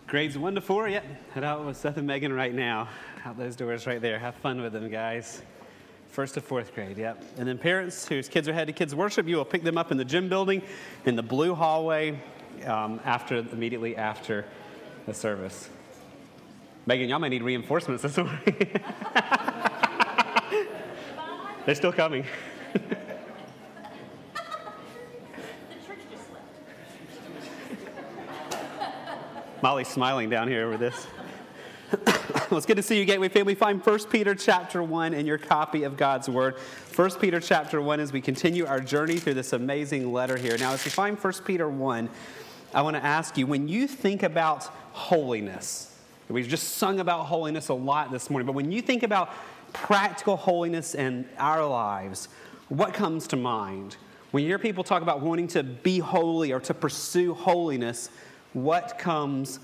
Grades 0.07 0.37
1 0.37 0.55
to 0.55 0.61
4, 0.61 0.87
yep. 0.87 1.05
Head 1.33 1.43
out 1.43 1.65
with 1.65 1.75
Seth 1.75 1.97
and 1.97 2.07
Megan 2.07 2.31
right 2.31 2.53
now. 2.53 2.87
Out 3.23 3.37
those 3.37 3.55
doors 3.55 3.85
right 3.85 4.01
there. 4.01 4.17
Have 4.17 4.33
fun 4.35 4.61
with 4.61 4.73
them, 4.73 4.89
guys. 4.89 5.43
First 6.09 6.33
to 6.33 6.41
fourth 6.41 6.73
grade, 6.73 6.97
yep. 6.97 7.23
And 7.37 7.47
then 7.47 7.59
parents 7.59 8.07
whose 8.07 8.27
kids 8.27 8.47
are 8.47 8.53
headed 8.53 8.75
to 8.75 8.79
kids 8.79 8.95
worship, 8.95 9.27
you 9.27 9.35
will 9.35 9.45
pick 9.45 9.61
them 9.61 9.77
up 9.77 9.91
in 9.91 9.97
the 9.97 10.05
gym 10.05 10.27
building 10.27 10.63
in 11.05 11.15
the 11.15 11.21
blue 11.21 11.53
hallway 11.53 12.19
um, 12.65 12.99
after 13.05 13.37
immediately 13.37 13.95
after 13.95 14.45
the 15.05 15.13
service. 15.13 15.69
Megan, 16.87 17.09
y'all 17.09 17.19
might 17.19 17.29
need 17.29 17.43
reinforcements 17.43 18.01
this 18.01 18.17
morning. 18.17 18.39
They're 21.65 21.75
still 21.75 21.93
coming. 21.93 22.25
Molly's 29.61 29.87
smiling 29.87 30.27
down 30.27 30.47
here 30.47 30.65
over 30.65 30.77
this. 30.77 31.05
well, 32.49 32.57
it's 32.57 32.65
good 32.65 32.77
to 32.77 32.83
see 32.83 32.97
you, 32.97 33.05
Gateway 33.05 33.29
family. 33.29 33.55
Find 33.55 33.85
1 33.85 33.99
Peter 34.05 34.33
chapter 34.33 34.81
1 34.81 35.13
in 35.13 35.25
your 35.25 35.37
copy 35.37 35.83
of 35.83 35.97
God's 35.97 36.29
Word. 36.29 36.55
1 36.95 37.11
Peter 37.19 37.39
chapter 37.39 37.81
1 37.81 37.99
as 37.99 38.13
we 38.13 38.21
continue 38.21 38.65
our 38.65 38.79
journey 38.79 39.17
through 39.17 39.33
this 39.33 39.53
amazing 39.53 40.11
letter 40.13 40.37
here. 40.37 40.57
Now, 40.57 40.71
as 40.71 40.83
we 40.83 40.91
find 40.91 41.17
1 41.17 41.33
Peter 41.45 41.69
1, 41.69 42.09
I 42.73 42.81
want 42.81 42.95
to 42.95 43.03
ask 43.03 43.37
you 43.37 43.47
when 43.47 43.67
you 43.67 43.87
think 43.87 44.23
about 44.23 44.63
holiness, 44.93 45.95
we've 46.29 46.47
just 46.47 46.77
sung 46.77 46.99
about 46.99 47.25
holiness 47.25 47.67
a 47.67 47.73
lot 47.73 48.11
this 48.11 48.29
morning, 48.29 48.45
but 48.45 48.55
when 48.55 48.71
you 48.71 48.81
think 48.81 49.03
about 49.03 49.29
practical 49.73 50.37
holiness 50.37 50.95
in 50.95 51.27
our 51.37 51.65
lives, 51.65 52.29
what 52.69 52.93
comes 52.93 53.27
to 53.27 53.35
mind? 53.35 53.97
When 54.31 54.43
you 54.43 54.49
hear 54.49 54.59
people 54.59 54.83
talk 54.83 55.01
about 55.01 55.19
wanting 55.19 55.47
to 55.49 55.63
be 55.63 55.99
holy 55.99 56.53
or 56.53 56.61
to 56.61 56.73
pursue 56.73 57.33
holiness, 57.33 58.09
what 58.53 58.97
comes 58.97 59.59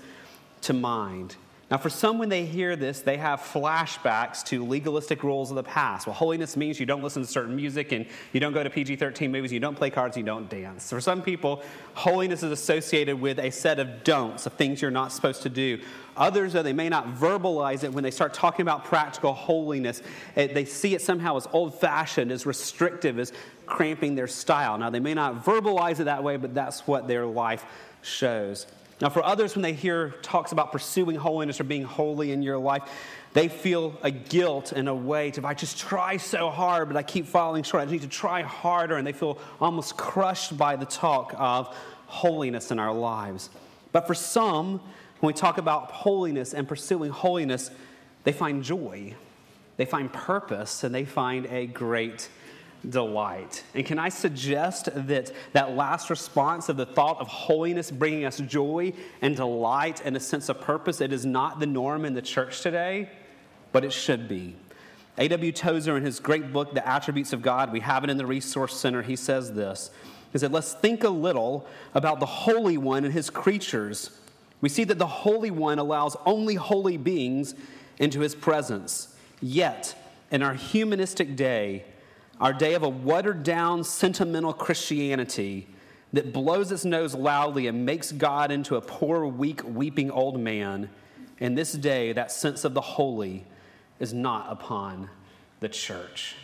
to 0.62 0.74
mind? 0.74 1.36
Now, 1.70 1.76
for 1.76 1.90
some, 1.90 2.16
when 2.16 2.30
they 2.30 2.46
hear 2.46 2.76
this, 2.76 3.00
they 3.00 3.18
have 3.18 3.40
flashbacks 3.40 4.42
to 4.44 4.64
legalistic 4.64 5.22
rules 5.22 5.50
of 5.50 5.56
the 5.56 5.62
past. 5.62 6.06
Well, 6.06 6.14
holiness 6.14 6.56
means 6.56 6.80
you 6.80 6.86
don't 6.86 7.02
listen 7.02 7.20
to 7.20 7.28
certain 7.28 7.54
music 7.54 7.92
and 7.92 8.06
you 8.32 8.40
don't 8.40 8.54
go 8.54 8.62
to 8.64 8.70
PG 8.70 8.96
13 8.96 9.30
movies, 9.30 9.52
you 9.52 9.60
don't 9.60 9.76
play 9.76 9.90
cards, 9.90 10.16
you 10.16 10.22
don't 10.22 10.48
dance. 10.48 10.88
For 10.88 10.98
some 10.98 11.20
people, 11.20 11.62
holiness 11.92 12.42
is 12.42 12.52
associated 12.52 13.20
with 13.20 13.38
a 13.38 13.50
set 13.50 13.78
of 13.78 14.02
don'ts, 14.02 14.46
of 14.46 14.54
things 14.54 14.80
you're 14.80 14.90
not 14.90 15.12
supposed 15.12 15.42
to 15.42 15.50
do. 15.50 15.78
Others, 16.16 16.54
though 16.54 16.62
they 16.62 16.72
may 16.72 16.88
not 16.88 17.14
verbalize 17.14 17.84
it, 17.84 17.92
when 17.92 18.02
they 18.02 18.10
start 18.10 18.32
talking 18.32 18.62
about 18.62 18.86
practical 18.86 19.34
holiness, 19.34 20.02
they 20.34 20.64
see 20.64 20.94
it 20.94 21.02
somehow 21.02 21.36
as 21.36 21.46
old 21.52 21.78
fashioned, 21.78 22.32
as 22.32 22.46
restrictive, 22.46 23.18
as 23.18 23.34
cramping 23.66 24.14
their 24.14 24.26
style. 24.26 24.78
Now, 24.78 24.88
they 24.88 25.00
may 25.00 25.12
not 25.12 25.44
verbalize 25.44 26.00
it 26.00 26.04
that 26.04 26.24
way, 26.24 26.38
but 26.38 26.54
that's 26.54 26.86
what 26.86 27.06
their 27.06 27.26
life 27.26 27.66
shows. 28.00 28.66
Now, 29.00 29.10
for 29.10 29.24
others, 29.24 29.54
when 29.54 29.62
they 29.62 29.74
hear 29.74 30.10
talks 30.22 30.50
about 30.50 30.72
pursuing 30.72 31.16
holiness 31.16 31.60
or 31.60 31.64
being 31.64 31.84
holy 31.84 32.32
in 32.32 32.42
your 32.42 32.58
life, 32.58 32.82
they 33.32 33.48
feel 33.48 33.96
a 34.02 34.10
guilt 34.10 34.72
and 34.72 34.88
a 34.88 34.94
weight 34.94 35.38
if 35.38 35.44
I 35.44 35.54
just 35.54 35.78
try 35.78 36.16
so 36.16 36.50
hard, 36.50 36.88
but 36.88 36.96
I 36.96 37.04
keep 37.04 37.26
falling 37.26 37.62
short. 37.62 37.86
I 37.86 37.90
need 37.90 38.02
to 38.02 38.08
try 38.08 38.42
harder, 38.42 38.96
and 38.96 39.06
they 39.06 39.12
feel 39.12 39.38
almost 39.60 39.96
crushed 39.96 40.58
by 40.58 40.74
the 40.74 40.86
talk 40.86 41.34
of 41.38 41.76
holiness 42.06 42.70
in 42.70 42.78
our 42.80 42.92
lives. 42.92 43.50
But 43.92 44.06
for 44.06 44.14
some, 44.14 44.80
when 45.20 45.28
we 45.28 45.32
talk 45.32 45.58
about 45.58 45.90
holiness 45.92 46.52
and 46.52 46.66
pursuing 46.66 47.10
holiness, 47.10 47.70
they 48.24 48.32
find 48.32 48.64
joy, 48.64 49.14
they 49.76 49.84
find 49.84 50.12
purpose, 50.12 50.82
and 50.82 50.92
they 50.92 51.04
find 51.04 51.46
a 51.46 51.66
great 51.66 52.28
delight. 52.88 53.64
And 53.74 53.84
can 53.84 53.98
I 53.98 54.08
suggest 54.08 54.88
that 54.94 55.32
that 55.52 55.76
last 55.76 56.10
response 56.10 56.68
of 56.68 56.76
the 56.76 56.86
thought 56.86 57.20
of 57.20 57.28
holiness 57.28 57.90
bringing 57.90 58.24
us 58.24 58.38
joy 58.38 58.92
and 59.20 59.36
delight 59.36 60.02
and 60.04 60.16
a 60.16 60.20
sense 60.20 60.48
of 60.48 60.60
purpose, 60.60 61.00
it 61.00 61.12
is 61.12 61.26
not 61.26 61.60
the 61.60 61.66
norm 61.66 62.04
in 62.04 62.14
the 62.14 62.22
church 62.22 62.60
today, 62.60 63.10
but 63.72 63.84
it 63.84 63.92
should 63.92 64.28
be. 64.28 64.54
A.W. 65.18 65.50
Tozer, 65.50 65.96
in 65.96 66.04
his 66.04 66.20
great 66.20 66.52
book, 66.52 66.74
The 66.74 66.86
Attributes 66.88 67.32
of 67.32 67.42
God, 67.42 67.72
we 67.72 67.80
have 67.80 68.04
it 68.04 68.10
in 68.10 68.16
the 68.16 68.26
Resource 68.26 68.76
Center, 68.76 69.02
he 69.02 69.16
says 69.16 69.52
this. 69.52 69.90
He 70.32 70.38
said, 70.38 70.52
Let's 70.52 70.74
think 70.74 71.02
a 71.02 71.08
little 71.08 71.66
about 71.94 72.20
the 72.20 72.26
Holy 72.26 72.78
One 72.78 73.04
and 73.04 73.12
his 73.12 73.28
creatures. 73.28 74.10
We 74.60 74.68
see 74.68 74.84
that 74.84 74.98
the 74.98 75.06
Holy 75.06 75.50
One 75.50 75.78
allows 75.78 76.16
only 76.24 76.54
holy 76.54 76.96
beings 76.96 77.54
into 77.98 78.20
his 78.20 78.34
presence. 78.34 79.16
Yet, 79.40 79.96
in 80.30 80.42
our 80.42 80.54
humanistic 80.54 81.34
day, 81.34 81.84
our 82.40 82.52
day 82.52 82.74
of 82.74 82.82
a 82.82 82.88
watered 82.88 83.42
down, 83.42 83.84
sentimental 83.84 84.52
Christianity 84.52 85.68
that 86.12 86.32
blows 86.32 86.72
its 86.72 86.84
nose 86.84 87.14
loudly 87.14 87.66
and 87.66 87.84
makes 87.84 88.12
God 88.12 88.50
into 88.50 88.76
a 88.76 88.80
poor, 88.80 89.26
weak, 89.26 89.62
weeping 89.64 90.10
old 90.10 90.40
man, 90.40 90.88
in 91.38 91.54
this 91.54 91.72
day, 91.72 92.12
that 92.12 92.32
sense 92.32 92.64
of 92.64 92.74
the 92.74 92.80
holy 92.80 93.44
is 94.00 94.12
not 94.12 94.50
upon 94.50 95.08
the 95.60 95.68
church. 95.68 96.34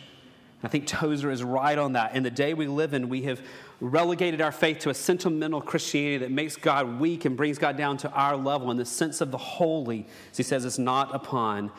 I 0.63 0.67
think 0.67 0.87
Tozer 0.87 1.29
is 1.29 1.43
right 1.43 1.77
on 1.77 1.93
that. 1.93 2.15
In 2.15 2.23
the 2.23 2.31
day 2.31 2.53
we 2.53 2.67
live 2.67 2.93
in, 2.93 3.09
we 3.09 3.23
have 3.23 3.41
relegated 3.81 4.41
our 4.41 4.51
faith 4.51 4.79
to 4.79 4.89
a 4.89 4.93
sentimental 4.93 5.61
Christianity 5.61 6.17
that 6.19 6.31
makes 6.31 6.55
God 6.55 6.99
weak 6.99 7.25
and 7.25 7.35
brings 7.35 7.57
God 7.57 7.77
down 7.77 7.97
to 7.97 8.11
our 8.11 8.35
level. 8.35 8.71
And 8.71 8.79
the 8.79 8.85
sense 8.85 9.21
of 9.21 9.31
the 9.31 9.37
holy, 9.37 10.07
as 10.31 10.37
he 10.37 10.43
says, 10.43 10.65
is 10.65 10.79
not 10.79 11.13
upon 11.13 11.71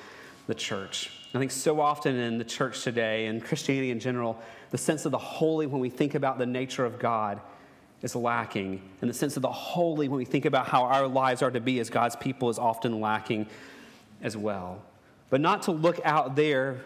the 0.46 0.54
church. 0.54 1.10
I 1.36 1.38
think 1.38 1.50
so 1.50 1.80
often 1.80 2.16
in 2.16 2.38
the 2.38 2.44
church 2.44 2.82
today 2.82 3.26
and 3.26 3.42
Christianity 3.42 3.90
in 3.90 4.00
general, 4.00 4.40
the 4.70 4.78
sense 4.78 5.04
of 5.04 5.12
the 5.12 5.18
holy 5.18 5.66
when 5.66 5.80
we 5.80 5.90
think 5.90 6.14
about 6.14 6.38
the 6.38 6.46
nature 6.46 6.84
of 6.84 6.98
God 6.98 7.40
is 8.02 8.16
lacking. 8.16 8.82
And 9.00 9.10
the 9.10 9.14
sense 9.14 9.36
of 9.36 9.42
the 9.42 9.52
holy 9.52 10.08
when 10.08 10.18
we 10.18 10.24
think 10.24 10.44
about 10.44 10.66
how 10.68 10.84
our 10.84 11.06
lives 11.06 11.42
are 11.42 11.50
to 11.50 11.60
be 11.60 11.80
as 11.80 11.90
God's 11.90 12.16
people 12.16 12.50
is 12.50 12.58
often 12.58 13.00
lacking 13.00 13.46
as 14.22 14.36
well. 14.36 14.82
But 15.30 15.40
not 15.40 15.62
to 15.62 15.72
look 15.72 16.00
out 16.04 16.36
there, 16.36 16.84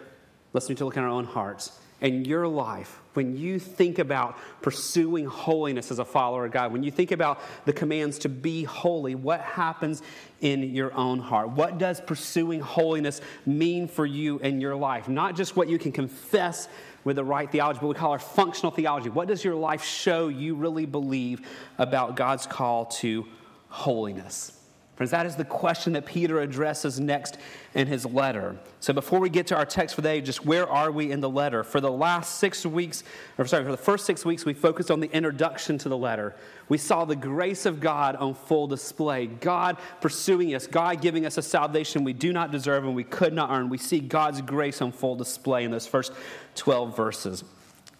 let's 0.53 0.69
need 0.69 0.79
to 0.79 0.85
look 0.85 0.97
in 0.97 1.03
our 1.03 1.09
own 1.09 1.25
hearts 1.25 1.80
in 2.01 2.25
your 2.25 2.49
life, 2.49 3.01
when 3.15 3.37
you 3.37 3.59
think 3.59 3.99
about 3.99 4.39
pursuing 4.63 5.27
holiness 5.27 5.91
as 5.91 5.99
a 5.99 6.05
follower 6.05 6.47
of 6.47 6.53
God, 6.53 6.73
when 6.73 6.83
you 6.83 6.91
think 6.91 7.11
about 7.11 7.41
the 7.65 7.73
commands 7.73 8.19
to 8.21 8.29
be 8.29 8.65
holy, 8.65 9.15
what 9.15 9.41
happens 9.41 10.03
in 10.41 10.75
your 10.75 10.95
own 10.95 11.19
heart? 11.19 11.51
What 11.51 11.79
does 11.79 12.01
pursuing 12.01 12.61
holiness 12.61 13.21
mean 13.45 13.89
for 13.89 14.07
you 14.07 14.39
in 14.39 14.61
your 14.61 14.77
life? 14.77 15.09
Not 15.09 15.37
just 15.37 15.57
what 15.57 15.69
you 15.69 15.79
can 15.79 15.93
confess 15.93 16.69
with 17.05 17.17
the 17.17 17.25
right 17.25 17.51
theology, 17.51 17.81
but 17.81 17.89
we 17.89 17.95
call 17.95 18.13
our 18.13 18.19
functional 18.19 18.71
theology. 18.71 19.09
What 19.09 19.29
does 19.29 19.45
your 19.45 19.55
life 19.55 19.85
show 19.85 20.29
you 20.29 20.55
really 20.55 20.87
believe 20.87 21.47
about 21.79 22.17
God's 22.17 22.47
call 22.47 22.87
to 22.87 23.27
holiness? 23.69 24.60
Friends, 25.01 25.13
that 25.13 25.25
is 25.25 25.35
the 25.35 25.47
question 25.47 25.95
that 25.95 26.05
Peter 26.05 26.41
addresses 26.43 27.01
next 27.01 27.39
in 27.73 27.87
his 27.87 28.05
letter. 28.05 28.55
So 28.81 28.93
before 28.93 29.19
we 29.19 29.31
get 29.31 29.47
to 29.47 29.57
our 29.57 29.65
text 29.65 29.95
for 29.95 30.03
the 30.03 30.11
day, 30.11 30.21
just 30.21 30.45
where 30.45 30.69
are 30.69 30.93
we 30.93 31.11
in 31.11 31.23
the 31.23 31.29
letter? 31.31 31.65
For 31.65 31.81
the 31.81 31.91
last 31.91 32.37
six 32.37 32.67
weeks, 32.67 33.03
or 33.39 33.47
sorry, 33.47 33.65
for 33.65 33.71
the 33.71 33.79
first 33.79 34.05
six 34.05 34.27
weeks, 34.27 34.45
we 34.45 34.53
focused 34.53 34.91
on 34.91 35.01
the 35.01 35.11
introduction 35.11 35.79
to 35.79 35.89
the 35.89 35.97
letter. 35.97 36.37
We 36.69 36.77
saw 36.77 37.07
the 37.07 37.17
grace 37.17 37.65
of 37.65 37.81
God 37.81 38.15
on 38.17 38.35
full 38.35 38.67
display. 38.67 39.25
God 39.27 39.79
pursuing 40.03 40.55
us, 40.55 40.67
God 40.67 41.01
giving 41.01 41.25
us 41.25 41.39
a 41.39 41.43
salvation 41.43 42.05
we 42.05 42.13
do 42.13 42.31
not 42.31 42.53
deserve 42.53 42.85
and 42.85 42.95
we 42.95 43.05
could 43.05 43.33
not 43.33 43.51
earn. 43.51 43.71
We 43.71 43.79
see 43.79 44.01
God's 44.01 44.43
grace 44.43 44.83
on 44.83 44.93
full 44.93 45.17
display 45.17 45.65
in 45.65 45.71
those 45.71 45.87
first 45.87 46.13
12 46.57 46.95
verses. 46.95 47.43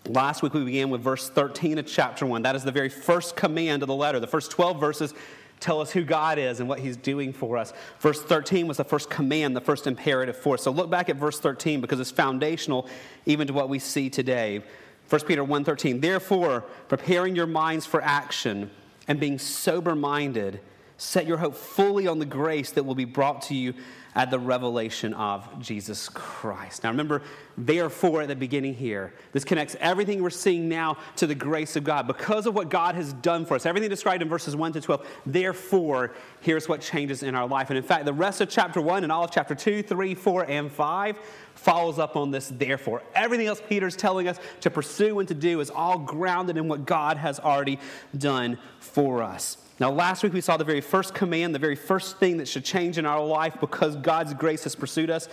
Last 0.07 0.43
week 0.43 0.55
we 0.55 0.65
began 0.65 0.91
with 0.91 1.03
verse 1.03 1.31
13 1.31 1.79
of 1.79 1.87
chapter 1.87 2.27
1. 2.27 2.43
That 2.43 2.57
is 2.57 2.65
the 2.65 2.73
very 2.73 2.89
first 2.91 3.37
command 3.37 3.83
of 3.83 3.87
the 3.87 3.95
letter. 3.95 4.21
The 4.21 4.27
first 4.27 4.51
12 4.51 4.79
verses 4.81 5.15
tell 5.61 5.81
us 5.81 5.91
who 5.93 6.03
God 6.03 6.39
is 6.39 6.59
and 6.61 6.69
what 6.69 6.81
He's 6.81 6.97
doing 6.97 7.33
for 7.33 7.57
us. 7.57 7.73
Verse 8.01 8.21
13 8.21 8.67
was 8.67 8.79
the 8.79 8.85
first 8.85 9.11
command, 9.11 9.55
the 9.55 9.61
first 9.61 9.87
imperative 9.87 10.37
for 10.37 10.55
us. 10.55 10.63
So 10.63 10.71
look 10.71 10.91
back 10.91 11.09
at 11.09 11.17
verse 11.17 11.39
13 11.39 11.81
because 11.81 12.01
it's 12.01 12.11
foundational 12.11 12.89
even 13.27 13.47
to 13.47 13.53
what 13.53 13.69
we 13.69 13.79
see 13.79 14.11
today. 14.11 14.63
1 15.09 15.21
Peter 15.27 15.45
1:13 15.45 16.01
Therefore, 16.01 16.65
preparing 16.89 17.37
your 17.37 17.47
minds 17.47 17.85
for 17.85 18.01
action 18.01 18.71
and 19.09 19.19
being 19.19 19.39
sober-minded, 19.39 20.61
set 20.97 21.27
your 21.27 21.39
hope 21.39 21.57
fully 21.57 22.07
on 22.07 22.19
the 22.19 22.27
grace 22.27 22.71
that 22.73 22.85
will 22.85 22.95
be 22.95 23.05
brought 23.05 23.43
to 23.43 23.55
you 23.55 23.75
at 24.15 24.31
the 24.31 24.39
revelation 24.39 25.15
of 25.15 25.61
Jesus 25.61 26.09
Christ. 26.09 26.83
Now 26.83 26.91
remember, 26.91 27.23
therefore, 27.57 28.23
at 28.23 28.29
the 28.29 28.37
beginning 28.37 28.75
here, 28.75 29.15
this 29.33 29.45
connects 29.45 29.77
everything 29.81 30.23
we're 30.23 30.31
seeing 30.31 30.69
now 30.69 30.97
to 31.17 31.27
the 31.27 31.35
grace 31.35 31.77
of 31.77 31.85
God. 31.85 32.07
Because 32.07 32.47
of 32.47 32.55
what 32.55 32.69
God 32.69 32.95
has 32.95 33.13
done 33.13 33.47
for 33.47 33.55
us, 33.55 33.67
everything 33.67 33.89
described 33.89 34.23
in 34.23 34.29
verses 34.29 34.57
1 34.57 34.73
to 34.73 34.81
12, 34.81 35.07
therefore, 35.27 36.13
here's 36.41 36.69
what 36.69 36.81
changes 36.81 37.23
in 37.23 37.35
our 37.35 37.47
life. 37.47 37.71
And 37.71 37.77
in 37.77 37.85
fact, 37.85 38.05
the 38.05 38.13
rest 38.13 38.41
of 38.41 38.49
chapter 38.49 38.81
1 38.81 39.05
and 39.05 39.13
all 39.13 39.25
of 39.25 39.31
chapter 39.31 39.55
2, 39.55 39.83
3, 39.83 40.15
4, 40.15 40.45
and 40.45 40.73
5 40.73 41.19
follows 41.55 41.99
up 41.99 42.17
on 42.17 42.31
this 42.31 42.49
therefore. 42.49 43.03
Everything 43.15 43.47
else 43.47 43.63
Peter's 43.69 43.97
telling 43.97 44.27
us 44.29 44.39
to 44.63 44.71
pursue 44.71 45.19
and 45.19 45.29
to 45.29 45.35
do 45.35 45.61
is 45.61 45.71
all 45.71 45.99
grounded 45.99 46.57
in 46.57 46.69
what 46.69 46.87
God 46.87 47.17
has 47.17 47.39
already 47.39 47.79
done 48.17 48.59
for 48.79 49.23
us. 49.23 49.59
Now, 49.81 49.91
last 49.91 50.23
week 50.23 50.35
we 50.35 50.43
saw 50.43 50.59
the 50.59 50.65
very 50.65 50.83
first 50.83 51.15
command, 51.15 51.55
the 51.55 51.59
very 51.59 51.75
first 51.75 52.19
thing 52.19 52.37
that 52.37 52.47
should 52.47 52.67
change 52.67 52.99
in 52.99 53.07
our 53.07 53.25
life 53.25 53.57
because 53.61 53.97
God's 53.97 54.35
grace 54.35 54.65
has 54.65 54.77
pursued 54.77 55.09
us 55.09 55.27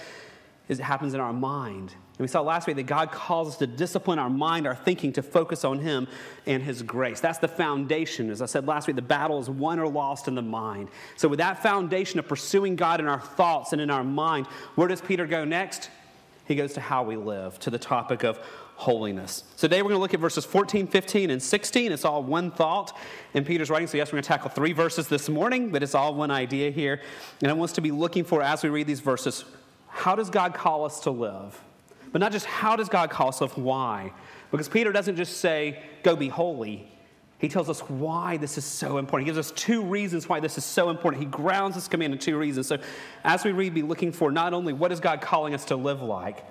is 0.70 0.80
it 0.80 0.84
happens 0.84 1.14
in 1.14 1.20
our 1.20 1.34
mind. 1.34 1.92
And 1.92 2.24
we 2.24 2.28
saw 2.28 2.42
last 2.42 2.66
week 2.66 2.78
that 2.78 2.88
God 2.88 3.12
calls 3.12 3.50
us 3.50 3.58
to 3.58 3.68
discipline 3.68 4.20
our 4.20 4.30
mind, 4.30 4.66
our 4.66 4.76
thinking, 4.76 5.12
to 5.14 5.22
focus 5.22 5.66
on 5.66 5.80
Him 5.80 6.08
and 6.46 6.64
His 6.64 6.82
grace. 6.82 7.20
That's 7.20 7.40
the 7.40 7.48
foundation. 7.48 8.30
As 8.32 8.42
I 8.42 8.46
said 8.46 8.66
last 8.66 8.88
week, 8.88 8.96
the 8.96 9.02
battle 9.02 9.38
is 9.40 9.50
won 9.50 9.80
or 9.80 9.88
lost 9.88 10.30
in 10.30 10.36
the 10.36 10.42
mind. 10.42 10.88
So, 11.18 11.28
with 11.28 11.40
that 11.40 11.62
foundation 11.62 12.18
of 12.18 12.28
pursuing 12.28 12.76
God 12.76 13.00
in 13.00 13.08
our 13.08 13.20
thoughts 13.20 13.74
and 13.74 13.82
in 13.82 13.90
our 13.90 14.04
mind, 14.04 14.48
where 14.76 14.88
does 14.88 15.02
Peter 15.02 15.28
go 15.28 15.46
next? 15.46 15.90
He 16.46 16.56
goes 16.56 16.74
to 16.74 16.82
how 16.82 17.04
we 17.04 17.18
live, 17.18 17.60
to 17.60 17.70
the 17.70 17.78
topic 17.78 18.24
of 18.24 18.40
holiness. 18.78 19.44
Today 19.58 19.82
we're 19.82 19.90
going 19.90 19.98
to 19.98 20.02
look 20.02 20.14
at 20.14 20.20
verses 20.20 20.46
14, 20.46 20.86
15, 20.86 21.32
and 21.32 21.42
16. 21.42 21.92
It's 21.92 22.06
all 22.06 22.24
one 22.24 22.52
thought 22.52 22.96
in 23.34 23.44
Peter's 23.44 23.72
writing. 23.72 23.88
So, 23.88 23.98
yes, 23.98 24.10
we're 24.10 24.18
going 24.18 24.24
to 24.24 24.28
tackle 24.28 24.52
three 24.52 24.72
verses 24.72 25.08
this 25.08 25.28
morning, 25.30 25.72
but 25.72 25.82
it's 25.82 25.96
all 25.96 26.14
one 26.14 26.30
idea 26.30 26.70
here. 26.70 27.02
And 27.42 27.50
I 27.50 27.54
want 27.56 27.72
us 27.72 27.76
to 27.76 27.82
be 27.82 27.90
looking 27.90 28.24
for, 28.24 28.44
as 28.44 28.62
we 28.62 28.70
read 28.70 28.86
these 28.86 29.00
verses, 29.00 29.46
how 29.88 30.16
does 30.16 30.30
God 30.30 30.54
call 30.54 30.86
us 30.86 31.00
to 31.02 31.12
live? 31.12 31.60
But 32.12 32.22
not 32.22 32.32
just 32.32 32.46
how 32.46 32.76
does 32.76 32.88
God 32.88 33.10
call 33.10 33.30
us 33.30 33.40
to 33.40 33.46
live, 33.46 33.58
why? 33.58 34.14
Because 34.52 34.70
Peter 34.70 34.92
doesn't 34.92 35.16
just 35.16 35.38
say, 35.38 35.82
go 36.04 36.16
be 36.16 36.28
holy. 36.28 36.88
He 37.40 37.50
tells 37.50 37.70
us 37.70 37.80
why 37.82 38.38
this 38.38 38.60
is 38.60 38.66
so 38.66 39.00
important. 39.00 39.28
He 39.28 39.34
gives 39.34 39.40
us 39.40 39.52
two 39.60 39.84
reasons 39.84 40.30
why 40.30 40.40
this 40.40 40.58
is 40.60 40.64
so 40.64 40.92
important. 40.92 41.22
He 41.22 41.30
grounds 41.30 41.74
this 41.76 41.88
command 41.88 42.14
in 42.14 42.20
two 42.20 42.38
reasons. 42.38 42.68
So, 42.68 42.78
as 43.24 43.44
we 43.44 43.54
read, 43.54 43.74
be 43.74 43.82
looking 43.82 44.12
for 44.12 44.32
not 44.32 44.54
only 44.54 44.74
what 44.74 44.92
is 44.92 45.00
God 45.00 45.20
calling 45.20 45.56
us 45.56 45.66
to 45.66 45.76
live 45.76 46.02
like, 46.04 46.44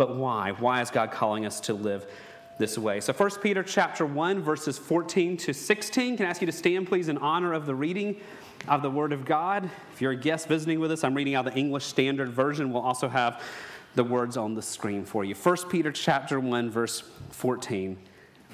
but 0.00 0.16
why? 0.16 0.52
Why 0.52 0.80
is 0.80 0.90
God 0.90 1.10
calling 1.10 1.44
us 1.44 1.60
to 1.60 1.74
live 1.74 2.10
this 2.56 2.78
way? 2.78 3.00
So 3.00 3.12
1 3.12 3.32
Peter 3.42 3.62
chapter 3.62 4.06
1 4.06 4.40
verses 4.40 4.78
14 4.78 5.36
to 5.36 5.52
16. 5.52 6.16
Can 6.16 6.24
I 6.24 6.30
ask 6.30 6.40
you 6.40 6.46
to 6.46 6.52
stand 6.52 6.88
please 6.88 7.10
in 7.10 7.18
honor 7.18 7.52
of 7.52 7.66
the 7.66 7.74
reading 7.74 8.18
of 8.66 8.80
the 8.80 8.88
word 8.88 9.12
of 9.12 9.26
God? 9.26 9.68
If 9.92 10.00
you're 10.00 10.12
a 10.12 10.16
guest 10.16 10.48
visiting 10.48 10.80
with 10.80 10.90
us, 10.90 11.04
I'm 11.04 11.14
reading 11.14 11.34
out 11.34 11.44
the 11.44 11.52
English 11.52 11.84
Standard 11.84 12.30
Version. 12.30 12.72
We'll 12.72 12.80
also 12.80 13.10
have 13.10 13.42
the 13.94 14.02
words 14.02 14.38
on 14.38 14.54
the 14.54 14.62
screen 14.62 15.04
for 15.04 15.22
you. 15.22 15.34
1 15.34 15.68
Peter 15.68 15.92
chapter 15.92 16.40
1 16.40 16.70
verse 16.70 17.02
14. 17.32 17.98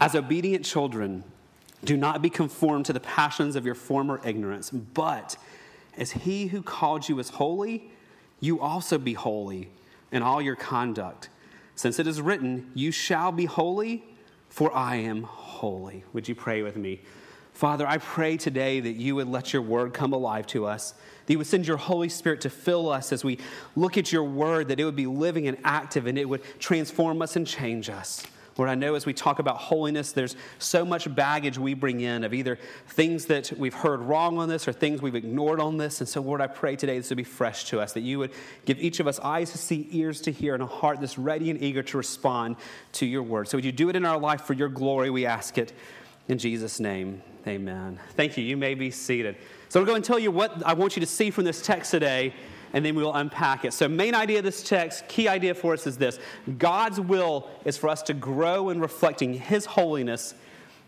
As 0.00 0.16
obedient 0.16 0.64
children, 0.64 1.22
do 1.84 1.96
not 1.96 2.22
be 2.22 2.28
conformed 2.28 2.86
to 2.86 2.92
the 2.92 2.98
passions 2.98 3.54
of 3.54 3.64
your 3.64 3.76
former 3.76 4.20
ignorance, 4.24 4.68
but 4.70 5.36
as 5.96 6.10
he 6.10 6.48
who 6.48 6.60
called 6.60 7.08
you 7.08 7.20
is 7.20 7.28
holy, 7.28 7.92
you 8.40 8.58
also 8.58 8.98
be 8.98 9.12
holy 9.12 9.68
in 10.10 10.24
all 10.24 10.42
your 10.42 10.56
conduct 10.56 11.28
since 11.76 11.98
it 11.98 12.06
is 12.06 12.20
written, 12.20 12.70
You 12.74 12.90
shall 12.90 13.30
be 13.30 13.44
holy, 13.44 14.04
for 14.48 14.74
I 14.74 14.96
am 14.96 15.22
holy. 15.22 16.02
Would 16.12 16.28
you 16.28 16.34
pray 16.34 16.62
with 16.62 16.76
me? 16.76 17.02
Father, 17.52 17.86
I 17.86 17.98
pray 17.98 18.36
today 18.36 18.80
that 18.80 18.92
you 18.92 19.14
would 19.14 19.28
let 19.28 19.52
your 19.52 19.62
word 19.62 19.94
come 19.94 20.12
alive 20.12 20.46
to 20.48 20.66
us, 20.66 20.92
that 21.24 21.32
you 21.32 21.38
would 21.38 21.46
send 21.46 21.66
your 21.66 21.76
Holy 21.78 22.08
Spirit 22.08 22.42
to 22.42 22.50
fill 22.50 22.90
us 22.90 23.12
as 23.12 23.24
we 23.24 23.38
look 23.74 23.96
at 23.96 24.12
your 24.12 24.24
word, 24.24 24.68
that 24.68 24.80
it 24.80 24.84
would 24.84 24.96
be 24.96 25.06
living 25.06 25.48
and 25.48 25.56
active 25.64 26.06
and 26.06 26.18
it 26.18 26.28
would 26.28 26.42
transform 26.58 27.22
us 27.22 27.36
and 27.36 27.46
change 27.46 27.88
us. 27.88 28.26
Lord, 28.58 28.70
I 28.70 28.74
know 28.74 28.94
as 28.94 29.04
we 29.04 29.12
talk 29.12 29.38
about 29.38 29.58
holiness, 29.58 30.12
there's 30.12 30.34
so 30.58 30.84
much 30.84 31.14
baggage 31.14 31.58
we 31.58 31.74
bring 31.74 32.00
in 32.00 32.24
of 32.24 32.32
either 32.32 32.58
things 32.88 33.26
that 33.26 33.52
we've 33.56 33.74
heard 33.74 34.00
wrong 34.00 34.38
on 34.38 34.48
this 34.48 34.66
or 34.66 34.72
things 34.72 35.02
we've 35.02 35.14
ignored 35.14 35.60
on 35.60 35.76
this. 35.76 36.00
And 36.00 36.08
so, 36.08 36.22
Lord, 36.22 36.40
I 36.40 36.46
pray 36.46 36.74
today 36.74 36.96
this 36.96 37.10
would 37.10 37.18
be 37.18 37.24
fresh 37.24 37.64
to 37.66 37.80
us, 37.80 37.92
that 37.92 38.00
you 38.00 38.18
would 38.18 38.32
give 38.64 38.78
each 38.78 38.98
of 38.98 39.06
us 39.06 39.20
eyes 39.20 39.52
to 39.52 39.58
see, 39.58 39.88
ears 39.90 40.22
to 40.22 40.32
hear, 40.32 40.54
and 40.54 40.62
a 40.62 40.66
heart 40.66 41.00
that's 41.00 41.18
ready 41.18 41.50
and 41.50 41.62
eager 41.62 41.82
to 41.82 41.98
respond 41.98 42.56
to 42.92 43.04
your 43.04 43.22
word. 43.22 43.48
So, 43.48 43.58
would 43.58 43.64
you 43.64 43.72
do 43.72 43.90
it 43.90 43.96
in 43.96 44.06
our 44.06 44.18
life 44.18 44.42
for 44.42 44.54
your 44.54 44.70
glory? 44.70 45.10
We 45.10 45.26
ask 45.26 45.58
it 45.58 45.74
in 46.28 46.38
Jesus' 46.38 46.80
name. 46.80 47.22
Amen. 47.46 48.00
Thank 48.14 48.38
you. 48.38 48.42
You 48.42 48.56
may 48.56 48.74
be 48.74 48.90
seated. 48.90 49.36
So, 49.68 49.80
I'm 49.80 49.86
going 49.86 50.00
to 50.00 50.06
tell 50.06 50.18
you 50.18 50.30
what 50.30 50.64
I 50.64 50.72
want 50.72 50.96
you 50.96 51.00
to 51.00 51.06
see 51.06 51.30
from 51.30 51.44
this 51.44 51.60
text 51.60 51.90
today 51.90 52.32
and 52.72 52.84
then 52.84 52.94
we'll 52.94 53.14
unpack 53.14 53.64
it. 53.64 53.72
So, 53.72 53.88
main 53.88 54.14
idea 54.14 54.38
of 54.38 54.44
this 54.44 54.62
text, 54.62 55.08
key 55.08 55.28
idea 55.28 55.54
for 55.54 55.72
us 55.72 55.86
is 55.86 55.96
this 55.96 56.18
God's 56.58 57.00
will 57.00 57.48
is 57.64 57.76
for 57.76 57.88
us 57.88 58.02
to 58.02 58.14
grow 58.14 58.70
in 58.70 58.80
reflecting 58.80 59.34
His 59.34 59.66
holiness 59.66 60.34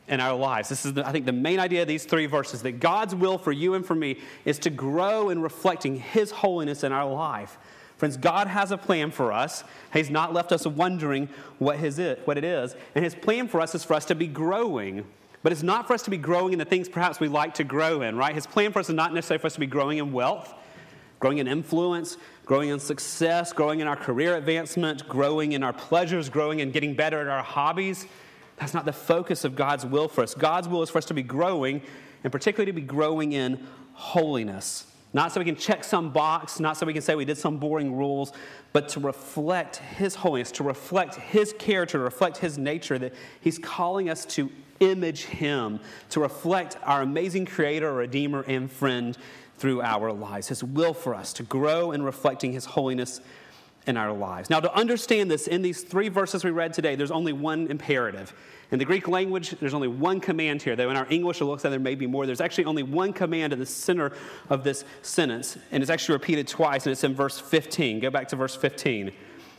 in 0.08 0.20
our 0.20 0.36
lives. 0.36 0.68
This 0.68 0.86
is, 0.86 0.94
the, 0.94 1.06
I 1.06 1.12
think, 1.12 1.26
the 1.26 1.32
main 1.32 1.60
idea 1.60 1.82
of 1.82 1.88
these 1.88 2.04
three 2.04 2.26
verses 2.26 2.62
that 2.62 2.80
God's 2.80 3.14
will 3.14 3.38
for 3.38 3.52
you 3.52 3.74
and 3.74 3.84
for 3.84 3.94
me 3.94 4.18
is 4.44 4.58
to 4.60 4.70
grow 4.70 5.30
in 5.30 5.42
reflecting 5.42 5.96
His 5.96 6.30
holiness 6.30 6.84
in 6.84 6.92
our 6.92 7.10
life. 7.10 7.58
Friends, 7.98 8.16
God 8.16 8.46
has 8.46 8.70
a 8.70 8.78
plan 8.78 9.10
for 9.10 9.32
us. 9.32 9.64
He's 9.92 10.08
not 10.08 10.32
left 10.32 10.52
us 10.52 10.64
wondering 10.64 11.28
what, 11.58 11.78
his 11.78 11.98
what 12.24 12.38
it 12.38 12.44
is. 12.44 12.76
And 12.94 13.04
His 13.04 13.14
plan 13.14 13.48
for 13.48 13.60
us 13.60 13.74
is 13.74 13.84
for 13.84 13.94
us 13.94 14.04
to 14.06 14.14
be 14.14 14.28
growing. 14.28 15.04
But 15.42 15.50
it's 15.50 15.64
not 15.64 15.86
for 15.86 15.94
us 15.94 16.02
to 16.02 16.10
be 16.10 16.16
growing 16.16 16.52
in 16.52 16.60
the 16.60 16.64
things 16.64 16.88
perhaps 16.88 17.18
we 17.18 17.28
like 17.28 17.54
to 17.54 17.64
grow 17.64 18.02
in, 18.02 18.16
right? 18.16 18.34
His 18.34 18.46
plan 18.46 18.72
for 18.72 18.78
us 18.78 18.88
is 18.88 18.94
not 18.94 19.12
necessarily 19.12 19.40
for 19.40 19.48
us 19.48 19.54
to 19.54 19.60
be 19.60 19.66
growing 19.66 19.98
in 19.98 20.12
wealth, 20.12 20.54
growing 21.20 21.38
in 21.38 21.48
influence, 21.48 22.16
growing 22.44 22.68
in 22.68 22.78
success, 22.78 23.52
growing 23.52 23.80
in 23.80 23.86
our 23.86 23.96
career 23.96 24.36
advancement, 24.36 25.08
growing 25.08 25.52
in 25.52 25.62
our 25.62 25.72
pleasures, 25.72 26.28
growing 26.28 26.60
in 26.60 26.70
getting 26.70 26.94
better 26.94 27.20
at 27.20 27.28
our 27.28 27.42
hobbies. 27.42 28.06
That's 28.56 28.74
not 28.74 28.84
the 28.84 28.92
focus 28.92 29.44
of 29.44 29.54
God's 29.54 29.84
will 29.84 30.08
for 30.08 30.22
us. 30.22 30.34
God's 30.34 30.68
will 30.68 30.82
is 30.82 30.90
for 30.90 30.98
us 30.98 31.04
to 31.06 31.14
be 31.14 31.22
growing, 31.22 31.82
and 32.24 32.32
particularly 32.32 32.72
to 32.72 32.74
be 32.74 32.86
growing 32.86 33.32
in 33.32 33.66
holiness. 33.92 34.86
Not 35.12 35.32
so 35.32 35.40
we 35.40 35.46
can 35.46 35.56
check 35.56 35.84
some 35.84 36.10
box, 36.10 36.60
not 36.60 36.76
so 36.76 36.84
we 36.84 36.92
can 36.92 37.02
say 37.02 37.14
we 37.14 37.24
did 37.24 37.38
some 37.38 37.58
boring 37.58 37.96
rules, 37.96 38.32
but 38.72 38.88
to 38.90 39.00
reflect 39.00 39.76
His 39.76 40.14
holiness, 40.14 40.52
to 40.52 40.64
reflect 40.64 41.14
His 41.14 41.54
character, 41.58 41.98
to 41.98 42.04
reflect 42.04 42.36
His 42.36 42.58
nature, 42.58 42.98
that 42.98 43.14
He's 43.40 43.58
calling 43.58 44.10
us 44.10 44.26
to 44.26 44.50
image 44.80 45.24
Him, 45.24 45.80
to 46.10 46.20
reflect 46.20 46.76
our 46.82 47.02
amazing 47.02 47.46
Creator, 47.46 47.92
Redeemer, 47.92 48.42
and 48.42 48.70
friend 48.70 49.16
through 49.58 49.82
our 49.82 50.12
lives. 50.12 50.48
His 50.48 50.62
will 50.64 50.94
for 50.94 51.14
us 51.14 51.32
to 51.34 51.42
grow 51.42 51.92
in 51.92 52.02
reflecting 52.02 52.52
His 52.52 52.64
holiness 52.64 53.20
in 53.86 53.96
our 53.96 54.12
lives. 54.12 54.50
Now, 54.50 54.60
to 54.60 54.72
understand 54.74 55.30
this, 55.30 55.46
in 55.46 55.62
these 55.62 55.82
three 55.82 56.08
verses 56.08 56.44
we 56.44 56.50
read 56.50 56.72
today, 56.74 56.94
there's 56.94 57.10
only 57.10 57.32
one 57.32 57.66
imperative. 57.68 58.34
In 58.70 58.78
the 58.78 58.84
Greek 58.84 59.08
language, 59.08 59.50
there's 59.60 59.72
only 59.72 59.88
one 59.88 60.20
command 60.20 60.60
here, 60.60 60.76
though 60.76 60.90
in 60.90 60.96
our 60.96 61.06
English 61.08 61.40
it 61.40 61.46
looks 61.46 61.64
like 61.64 61.70
there 61.70 61.80
may 61.80 61.94
be 61.94 62.06
more. 62.06 62.26
There's 62.26 62.42
actually 62.42 62.66
only 62.66 62.82
one 62.82 63.14
command 63.14 63.54
in 63.54 63.58
the 63.58 63.66
center 63.66 64.12
of 64.50 64.62
this 64.62 64.84
sentence, 65.00 65.56
and 65.72 65.82
it's 65.82 65.90
actually 65.90 66.14
repeated 66.14 66.46
twice, 66.46 66.84
and 66.84 66.92
it's 66.92 67.02
in 67.02 67.14
verse 67.14 67.40
15. 67.40 68.00
Go 68.00 68.10
back 68.10 68.28
to 68.28 68.36
verse 68.36 68.54
15. 68.54 69.10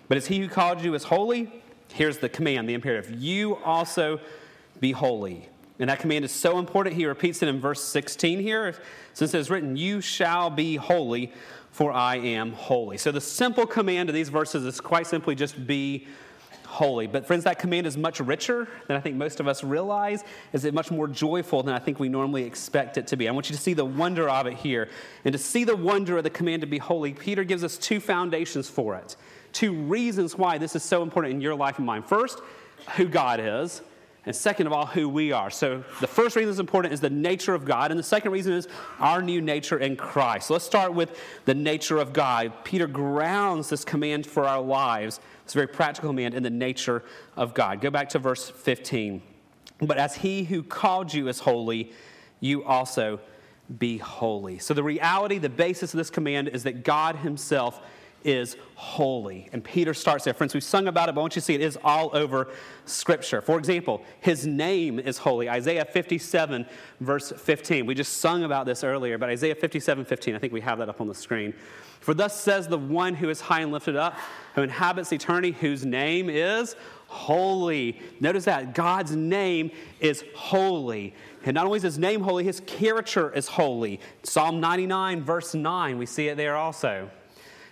But 0.08 0.18
as 0.18 0.28
he 0.28 0.40
who 0.40 0.48
called 0.48 0.82
you 0.82 0.94
is 0.94 1.04
holy, 1.04 1.64
here's 1.92 2.20
the 2.20 2.30
command, 2.30 2.70
the 2.70 2.76
imperative. 2.76 3.20
You 3.20 3.56
also 3.58 4.20
be 4.80 4.92
holy. 4.92 5.50
And 5.80 5.90
that 5.90 6.00
command 6.00 6.26
is 6.26 6.32
so 6.32 6.60
important, 6.60 6.96
he 6.96 7.06
repeats 7.06 7.42
it 7.42 7.48
in 7.48 7.60
verse 7.60 7.82
16 7.82 8.40
here. 8.40 8.76
Since 9.14 9.34
it 9.34 9.40
is 9.40 9.50
written, 9.50 9.78
You 9.78 10.02
shall 10.02 10.50
be 10.50 10.76
holy, 10.76 11.32
for 11.72 11.94
I 11.94 12.18
am 12.18 12.52
holy. 12.52 12.98
So 12.98 13.12
the 13.12 13.22
simple 13.22 13.66
command 13.66 14.10
of 14.10 14.16
these 14.16 14.28
verses 14.30 14.66
is 14.66 14.82
quite 14.82 15.08
simply 15.08 15.36
just 15.36 15.66
be 15.66 16.08
holy. 16.66 17.08
But 17.08 17.26
friends, 17.26 17.46
that 17.46 17.60
command 17.60 17.88
is 17.88 17.98
much 17.98 18.20
richer 18.20 18.68
than 18.88 18.98
I 18.98 19.00
think 19.00 19.16
most 19.16 19.40
of 19.40 19.48
us 19.48 19.64
realize. 19.64 20.24
Is 20.54 20.66
it 20.66 20.74
much 20.74 20.92
more 20.92 21.08
joyful 21.08 21.64
than 21.64 21.74
I 21.74 21.80
think 21.80 22.00
we 22.00 22.10
normally 22.10 22.44
expect 22.44 22.98
it 22.98 23.08
to 23.08 23.18
be? 23.18 23.28
I 23.28 23.32
want 23.32 23.50
you 23.50 23.56
to 23.56 23.62
see 23.62 23.74
the 23.74 23.86
wonder 23.86 24.30
of 24.30 24.48
it 24.48 24.54
here. 24.54 24.90
And 25.26 25.34
to 25.34 25.40
see 25.40 25.64
the 25.64 25.76
wonder 25.76 26.18
of 26.18 26.24
the 26.24 26.30
command 26.30 26.62
to 26.62 26.68
be 26.68 26.78
holy, 26.78 27.14
Peter 27.14 27.44
gives 27.44 27.64
us 27.64 27.78
two 27.78 28.00
foundations 28.00 28.70
for 28.70 28.96
it. 28.96 29.16
Two 29.52 29.74
reasons 29.74 30.38
why 30.38 30.58
this 30.58 30.76
is 30.76 30.84
so 30.84 31.02
important 31.02 31.34
in 31.34 31.42
your 31.42 31.56
life 31.56 31.78
and 31.78 31.88
mine. 31.88 32.04
First, 32.04 32.40
who 32.96 33.06
God 33.06 33.40
is 33.40 33.82
and 34.26 34.36
second 34.36 34.68
of 34.68 34.74
all, 34.74 34.86
who 34.86 35.08
we 35.08 35.32
are. 35.32 35.50
So, 35.50 35.84
the 36.02 36.08
first 36.08 36.36
reason 36.36 36.52
is 36.52 36.60
important 36.60 36.94
is 36.94 37.00
the 37.00 37.10
nature 37.10 37.54
of 37.54 37.64
God, 37.64 37.92
and 37.92 38.00
the 38.00 38.04
second 38.04 38.32
reason 38.32 38.54
is 38.54 38.68
our 39.00 39.22
new 39.22 39.42
nature 39.42 39.80
in 39.80 39.96
Christ. 39.96 40.48
So 40.48 40.54
let's 40.54 40.66
start 40.66 40.94
with 40.94 41.18
the 41.46 41.54
nature 41.54 41.98
of 41.98 42.12
God. 42.12 42.52
Peter 42.66 42.86
grounds 42.86 43.70
this 43.70 43.86
command 43.86 44.28
for 44.28 44.46
our 44.46 44.62
lives, 44.62 45.22
this 45.46 45.54
very 45.54 45.68
practical 45.68 46.10
command, 46.10 46.34
in 46.34 46.44
the 46.44 46.50
nature 46.50 47.04
of 47.38 47.54
God. 47.54 47.80
Go 47.80 47.90
back 47.90 48.10
to 48.10 48.20
verse 48.20 48.50
15. 48.50 49.22
But 49.82 49.98
as 49.98 50.16
he 50.16 50.44
who 50.44 50.64
called 50.64 51.14
you 51.14 51.30
is 51.30 51.40
holy, 51.40 51.94
you 52.42 52.66
also 52.66 53.22
be 53.78 53.98
holy. 53.98 54.60
So, 54.60 54.74
the 54.74 54.84
reality, 54.84 55.38
the 55.38 55.50
basis 55.50 55.94
of 55.94 55.98
this 55.98 56.10
command 56.10 56.50
is 56.50 56.64
that 56.64 56.84
God 56.84 57.16
himself 57.16 57.82
is 58.24 58.56
holy. 58.76 59.50
And 59.54 59.64
Peter 59.64 59.94
starts 59.94 60.26
there. 60.26 60.34
Friends, 60.34 60.54
we've 60.54 60.64
sung 60.64 60.88
about 60.88 61.10
it, 61.10 61.16
but 61.16 61.22
I 61.22 61.24
want 61.24 61.36
you 61.36 61.42
to 61.42 61.46
see 61.46 61.56
it 61.56 61.62
is 61.62 61.78
all 61.84 62.10
over 62.14 62.50
Scripture. 62.86 63.42
For 63.42 63.58
example, 63.58 64.02
his 64.22 64.46
name 64.46 65.00
is 65.00 65.18
holy. 65.18 65.50
Isaiah 65.50 65.86
57, 65.86 66.66
verse 67.00 67.32
15. 67.32 67.86
We 67.86 67.96
just 67.96 68.18
sung 68.18 68.44
about 68.44 68.66
this 68.66 68.84
earlier, 68.84 69.18
but 69.18 69.30
Isaiah 69.30 69.56
57, 69.56 70.06
15, 70.06 70.36
I 70.36 70.40
think 70.40 70.54
we 70.54 70.62
have 70.62 70.80
that 70.80 70.90
up 70.90 71.02
on 71.02 71.08
the 71.08 71.16
screen. 71.16 71.54
For 72.00 72.14
thus 72.14 72.40
says 72.40 72.68
the 72.68 72.78
one 72.78 73.14
who 73.14 73.30
is 73.30 73.42
high 73.42 73.62
and 73.62 73.72
lifted 73.72 73.96
up, 73.96 74.18
who 74.56 74.62
inhabits 74.62 75.12
eternity, 75.12 75.52
whose 75.52 75.86
name 75.86 76.30
is 76.30 76.76
holy. 77.08 78.00
Notice 78.20 78.46
that 78.46 78.74
God's 78.74 79.16
name 79.16 79.72
is 80.00 80.24
holy. 80.36 81.14
And 81.44 81.56
not 81.56 81.66
only 81.66 81.78
is 81.78 81.84
his 81.84 81.98
name 81.98 82.22
holy, 82.22 82.44
his 82.44 82.62
character 82.62 83.34
is 83.34 83.48
holy. 83.48 84.00
Psalm 84.24 84.60
99, 84.60 85.24
verse 85.24 85.54
9, 85.54 85.98
we 85.98 86.06
see 86.06 86.28
it 86.28 86.38
there 86.38 86.56
also. 86.56 87.10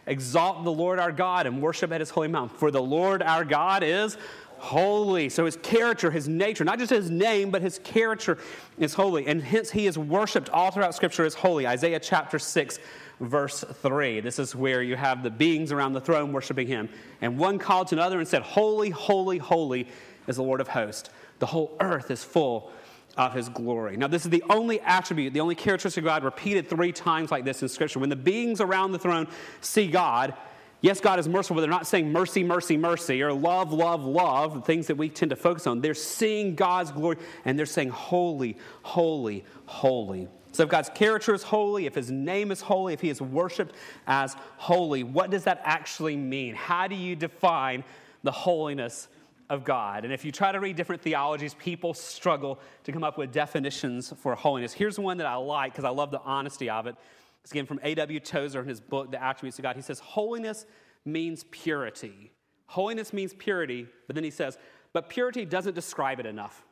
Exalt 0.08 0.64
the 0.64 0.72
Lord 0.72 1.00
our 1.00 1.12
God 1.12 1.46
and 1.46 1.62
worship 1.62 1.92
at 1.92 2.00
his 2.00 2.10
holy 2.10 2.30
mountain. 2.30 2.58
For 2.58 2.72
the 2.72 2.82
Lord 2.82 3.22
our 3.22 3.46
God 3.46 3.84
is 3.84 4.18
holy. 4.58 5.30
So 5.30 5.46
his 5.46 5.58
character, 5.58 6.10
his 6.10 6.28
nature, 6.28 6.64
not 6.64 6.80
just 6.80 6.90
his 6.90 7.12
name, 7.12 7.52
but 7.52 7.62
his 7.62 7.80
character 7.80 8.38
is 8.78 8.94
holy. 8.94 9.28
And 9.28 9.42
hence 9.42 9.70
he 9.70 9.86
is 9.88 9.98
worshiped 9.98 10.50
all 10.50 10.72
throughout 10.72 10.96
Scripture 10.96 11.26
as 11.26 11.34
holy. 11.34 11.68
Isaiah 11.68 12.00
chapter 12.00 12.40
6, 12.40 12.80
verse 13.20 13.64
3. 13.64 14.22
This 14.22 14.40
is 14.40 14.56
where 14.56 14.82
you 14.82 14.96
have 14.96 15.24
the 15.24 15.30
beings 15.30 15.72
around 15.72 15.94
the 15.94 16.02
throne 16.02 16.34
worshiping 16.34 16.68
him. 16.68 16.90
And 17.22 17.38
one 17.38 17.60
called 17.60 17.88
to 17.90 17.96
another 17.96 18.20
and 18.20 18.28
said, 18.28 18.42
Holy, 18.42 18.90
holy, 18.90 19.38
holy 19.38 19.88
is 20.28 20.38
the 20.38 20.44
Lord 20.44 20.62
of 20.62 20.70
hosts. 20.70 21.10
The 21.40 21.46
whole 21.46 21.78
earth 21.80 22.10
is 22.10 22.24
full 22.24 22.72
of 23.18 23.34
his 23.34 23.50
glory. 23.50 23.98
Now, 23.98 24.08
this 24.08 24.26
is 24.26 24.32
the 24.32 24.44
only 24.50 24.80
attribute, 24.82 25.34
the 25.34 25.40
only 25.40 25.56
characteristic 25.56 26.04
of 26.04 26.06
God 26.06 26.24
repeated 26.24 26.70
three 26.70 26.92
times 26.92 27.32
like 27.32 27.44
this 27.44 27.62
in 27.62 27.70
Scripture. 27.70 28.00
When 28.00 28.10
the 28.10 28.16
beings 28.16 28.62
around 28.62 28.92
the 28.92 29.00
throne 29.00 29.28
see 29.60 29.88
God, 29.88 30.36
yes, 30.82 31.02
God 31.02 31.18
is 31.20 31.28
merciful, 31.28 31.56
but 31.56 31.62
they're 31.62 31.70
not 31.70 31.88
saying 31.88 32.12
mercy, 32.12 32.44
mercy, 32.44 32.78
mercy, 32.78 33.22
or 33.24 33.34
love, 33.34 33.74
love, 33.74 34.06
love, 34.06 34.54
the 34.54 34.62
things 34.62 34.88
that 34.88 34.96
we 34.96 35.10
tend 35.10 35.32
to 35.32 35.36
focus 35.36 35.66
on. 35.66 35.82
They're 35.82 35.96
seeing 35.96 36.54
God's 36.54 36.92
glory 36.92 37.18
and 37.44 37.58
they're 37.58 37.66
saying, 37.66 37.90
Holy, 37.90 38.58
holy, 38.84 39.44
holy. 39.66 40.28
So, 40.52 40.64
if 40.64 40.70
God's 40.70 40.90
character 40.90 41.34
is 41.34 41.44
holy, 41.44 41.86
if 41.86 41.96
his 41.96 42.10
name 42.10 42.52
is 42.52 42.62
holy, 42.62 42.94
if 42.94 43.02
he 43.02 43.10
is 43.10 43.22
worshiped 43.22 43.76
as 44.08 44.36
holy, 44.58 45.04
what 45.04 45.30
does 45.30 45.44
that 45.44 45.62
actually 45.64 46.16
mean? 46.16 46.56
How 46.56 46.88
do 46.88 46.96
you 46.96 47.16
define 47.16 47.84
the 48.24 48.32
holiness 48.32 49.08
of 49.50 49.64
God. 49.64 50.04
And 50.04 50.14
if 50.14 50.26
you 50.26 50.32
try 50.32 50.52
to 50.52 50.60
read 50.60 50.76
different 50.76 51.02
theologies, 51.02 51.54
people 51.54 51.94
struggle 51.94 52.60
to 52.84 52.92
come 52.92 53.04
up 53.04 53.18
with 53.18 53.32
definitions 53.32 54.14
for 54.18 54.36
holiness. 54.36 54.74
Here's 54.74 55.00
one 55.00 55.18
that 55.18 55.28
I 55.28 55.36
like 55.36 55.74
because 55.74 55.86
I 55.86 55.90
love 55.90 56.12
the 56.12 56.22
honesty 56.22 56.70
of 56.70 56.88
it. 56.88 56.96
It's 57.44 57.52
again 57.52 57.66
from 57.66 57.80
A.W. 57.84 58.20
Tozer 58.20 58.62
in 58.62 58.68
his 58.68 58.82
book, 58.82 59.12
The 59.12 59.24
Attributes 59.24 59.58
of 59.58 59.64
God. 59.64 59.76
He 59.76 59.82
says, 59.82 60.00
Holiness 60.00 60.66
means 61.06 61.46
purity. 61.52 62.32
Holiness 62.68 63.14
means 63.14 63.34
purity, 63.34 63.88
but 64.08 64.16
then 64.16 64.24
he 64.24 64.30
says, 64.30 64.58
but 64.94 65.10
purity 65.10 65.46
doesn't 65.46 65.74
describe 65.74 66.20
it 66.20 66.26
enough. 66.26 66.64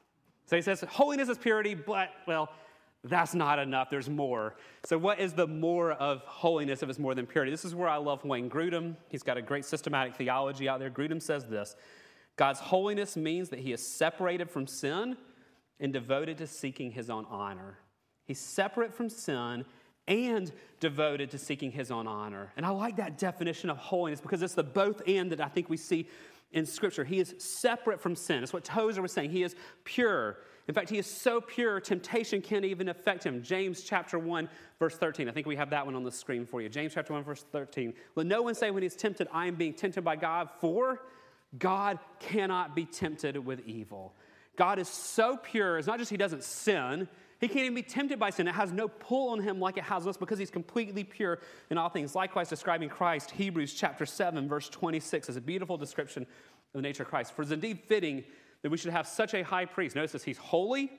So 0.46 0.56
he 0.56 0.62
says, 0.62 0.82
holiness 0.82 1.30
is 1.30 1.38
purity, 1.38 1.74
but, 1.74 2.10
well, 2.28 2.50
that's 3.04 3.34
not 3.34 3.60
enough. 3.60 3.90
There's 3.90 4.10
more. 4.10 4.56
So, 4.84 4.98
what 4.98 5.20
is 5.20 5.34
the 5.34 5.46
more 5.46 5.92
of 5.92 6.22
holiness 6.22 6.82
if 6.82 6.90
it's 6.90 6.98
more 6.98 7.14
than 7.14 7.28
purity? 7.28 7.52
This 7.52 7.66
is 7.66 7.76
where 7.76 7.88
I 7.88 7.98
love 7.98 8.26
Wayne 8.26 8.50
Grudem. 8.50 8.96
He's 9.10 9.22
got 9.22 9.38
a 9.38 9.44
great 9.44 9.64
systematic 9.64 10.16
theology 10.16 10.68
out 10.68 10.80
there. 10.80 10.90
Grudem 10.90 11.22
says 11.22 11.46
this 11.46 11.76
God's 12.36 12.60
holiness 12.60 13.16
means 13.16 13.50
that 13.50 13.60
he 13.60 13.72
is 13.72 13.86
separated 13.86 14.50
from 14.50 14.68
sin 14.68 15.18
and 15.80 15.94
devoted 15.94 16.38
to 16.40 16.48
seeking 16.48 16.92
his 16.92 17.10
own 17.10 17.26
honor. 17.30 17.78
He's 18.26 18.40
separate 18.40 18.94
from 18.94 19.10
sin 19.10 19.66
and 20.08 20.52
devoted 20.80 21.32
to 21.32 21.38
seeking 21.38 21.72
his 21.72 21.92
own 21.92 22.08
honor. 22.08 22.52
And 22.58 22.66
I 22.66 22.70
like 22.70 22.98
that 22.98 23.18
definition 23.18 23.70
of 23.70 23.78
holiness 23.78 24.22
because 24.22 24.42
it's 24.42 24.54
the 24.54 24.64
both 24.64 25.02
and 25.08 25.32
that 25.32 25.42
I 25.42 25.48
think 25.48 25.70
we 25.70 25.78
see 25.78 26.08
in 26.52 26.66
Scripture. 26.66 27.04
He 27.04 27.20
is 27.20 27.36
separate 27.38 28.00
from 28.00 28.16
sin. 28.16 28.42
That's 28.42 28.54
what 28.54 28.64
Tozer 28.64 29.02
was 29.02 29.12
saying. 29.12 29.32
He 29.32 29.44
is 29.44 29.56
pure. 29.84 30.38
In 30.68 30.74
fact, 30.74 30.90
he 30.90 30.98
is 30.98 31.06
so 31.06 31.42
pure, 31.42 31.80
temptation 31.80 32.42
can't 32.42 32.66
even 32.66 32.90
affect 32.90 33.24
him. 33.24 33.44
James 33.44 33.84
chapter 33.84 34.18
1, 34.18 34.50
verse 34.80 34.96
13. 34.96 35.30
I 35.30 35.32
think 35.32 35.46
we 35.46 35.56
have 35.56 35.70
that 35.72 35.86
one 35.86 35.96
on 35.96 36.04
the 36.04 36.12
screen 36.12 36.46
for 36.46 36.62
you. 36.62 36.70
James 36.70 36.94
chapter 36.94 37.14
1, 37.14 37.24
verse 37.24 37.46
13. 37.52 37.94
Let 38.16 38.26
no 38.26 38.42
one 38.42 38.56
say 38.56 38.72
when 38.72 38.82
he's 38.82 38.96
tempted, 38.96 39.28
I 39.32 39.48
am 39.48 39.56
being 39.56 39.74
tempted 39.74 40.04
by 40.04 40.16
God, 40.16 40.50
for 40.60 41.02
God 41.58 42.00
cannot 42.20 42.76
be 42.76 42.86
tempted 42.86 43.38
with 43.38 43.66
evil. 43.66 44.14
God 44.56 44.80
is 44.80 44.88
so 44.88 45.38
pure, 45.38 45.78
it's 45.78 45.88
not 45.88 46.00
just 46.00 46.12
he 46.12 46.18
doesn't 46.18 46.44
sin, 46.44 47.08
he 47.40 47.48
can't 47.48 47.66
even 47.66 47.76
be 47.76 47.84
tempted 47.84 48.18
by 48.18 48.30
sin. 48.30 48.48
It 48.48 48.56
has 48.56 48.72
no 48.72 48.88
pull 48.88 49.30
on 49.30 49.42
him 49.42 49.60
like 49.60 49.78
it 49.78 49.84
has 49.84 50.08
us 50.08 50.16
because 50.16 50.40
he's 50.40 50.50
completely 50.50 51.04
pure 51.04 51.40
in 51.70 51.78
all 51.78 51.90
things. 51.90 52.16
Likewise, 52.16 52.50
describing 52.50 52.88
Christ, 52.88 53.32
Hebrews 53.32 53.74
chapter 53.74 54.06
7, 54.06 54.48
verse 54.48 54.70
26 54.70 55.30
is 55.30 55.36
a 55.36 55.42
beautiful 55.42 55.78
description 55.78 56.24
of 56.24 56.28
the 56.74 56.82
nature 56.82 57.04
of 57.04 57.10
Christ. 57.10 57.34
For 57.34 57.42
it's 57.42 57.52
indeed 57.52 57.82
fitting 57.88 58.24
that 58.62 58.70
we 58.70 58.78
should 58.78 58.92
have 58.92 59.06
such 59.06 59.34
a 59.34 59.44
high 59.44 59.66
priest. 59.66 59.96
Notice 59.96 60.14
this, 60.14 60.24
he's 60.24 60.38
holy. 60.38 60.92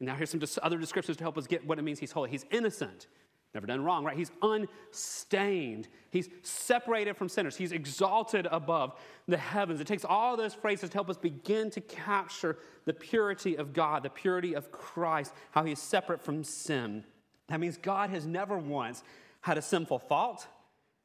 And 0.00 0.06
now 0.06 0.14
here's 0.14 0.30
some 0.30 0.40
other 0.62 0.78
descriptions 0.78 1.16
to 1.18 1.24
help 1.24 1.36
us 1.36 1.46
get 1.46 1.66
what 1.66 1.78
it 1.78 1.82
means 1.82 1.98
he's 1.98 2.12
holy. 2.12 2.30
He's 2.30 2.46
innocent. 2.50 3.06
Never 3.54 3.66
done 3.66 3.82
wrong, 3.82 4.04
right? 4.04 4.16
He's 4.16 4.30
unstained. 4.42 5.88
He's 6.10 6.28
separated 6.42 7.16
from 7.16 7.28
sinners. 7.28 7.56
He's 7.56 7.72
exalted 7.72 8.46
above 8.50 8.98
the 9.26 9.38
heavens. 9.38 9.80
It 9.80 9.86
takes 9.86 10.04
all 10.04 10.36
those 10.36 10.54
phrases 10.54 10.90
to 10.90 10.94
help 10.94 11.08
us 11.08 11.16
begin 11.16 11.70
to 11.70 11.80
capture 11.80 12.58
the 12.84 12.92
purity 12.92 13.56
of 13.56 13.72
God, 13.72 14.02
the 14.02 14.10
purity 14.10 14.54
of 14.54 14.70
Christ, 14.70 15.32
how 15.50 15.64
he 15.64 15.72
is 15.72 15.78
separate 15.78 16.22
from 16.22 16.44
sin. 16.44 17.04
That 17.48 17.60
means 17.60 17.78
God 17.78 18.10
has 18.10 18.26
never 18.26 18.58
once 18.58 19.02
had 19.40 19.56
a 19.56 19.62
sinful 19.62 20.00
thought, 20.00 20.46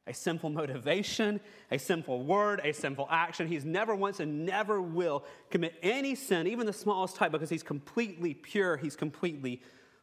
a 0.05 0.13
sinful 0.13 0.49
motivation, 0.49 1.39
a 1.71 1.79
sinful 1.79 2.25
word, 2.25 2.59
a 2.65 2.73
sinful 2.73 3.07
action. 3.09 3.47
He's 3.47 3.63
never 3.63 3.95
once 3.95 4.19
and 4.19 4.45
never 4.45 4.81
will 4.81 5.23
commit 5.49 5.75
any 5.81 6.13
sin, 6.15 6.45
even 6.47 6.65
the 6.65 6.73
smallest 6.73 7.15
type, 7.15 7.31
because 7.31 7.49
he's 7.49 7.63
completely 7.63 8.33
pure, 8.33 8.75
he's 8.75 8.97
completely 8.97 9.61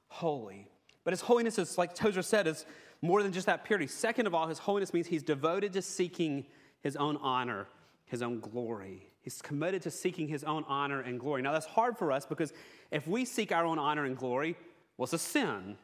holy. 0.08 0.69
But 1.04 1.12
his 1.12 1.20
holiness 1.22 1.58
is, 1.58 1.78
like 1.78 1.94
Tozer 1.94 2.22
said, 2.22 2.46
is 2.46 2.66
more 3.02 3.22
than 3.22 3.32
just 3.32 3.46
that 3.46 3.64
purity. 3.64 3.86
Second 3.86 4.26
of 4.26 4.34
all, 4.34 4.46
his 4.46 4.58
holiness 4.58 4.92
means 4.92 5.06
he's 5.06 5.22
devoted 5.22 5.72
to 5.72 5.82
seeking 5.82 6.46
his 6.82 6.96
own 6.96 7.16
honor, 7.18 7.66
his 8.04 8.22
own 8.22 8.40
glory. 8.40 9.10
He's 9.22 9.40
committed 9.42 9.82
to 9.82 9.90
seeking 9.90 10.28
his 10.28 10.44
own 10.44 10.64
honor 10.66 11.00
and 11.00 11.20
glory. 11.20 11.42
Now, 11.42 11.52
that's 11.52 11.66
hard 11.66 11.96
for 11.96 12.10
us 12.12 12.24
because 12.26 12.52
if 12.90 13.06
we 13.06 13.24
seek 13.24 13.52
our 13.52 13.64
own 13.64 13.78
honor 13.78 14.04
and 14.04 14.16
glory, 14.16 14.56
well, 14.96 15.04
it's 15.04 15.12
a 15.12 15.18
sin 15.18 15.76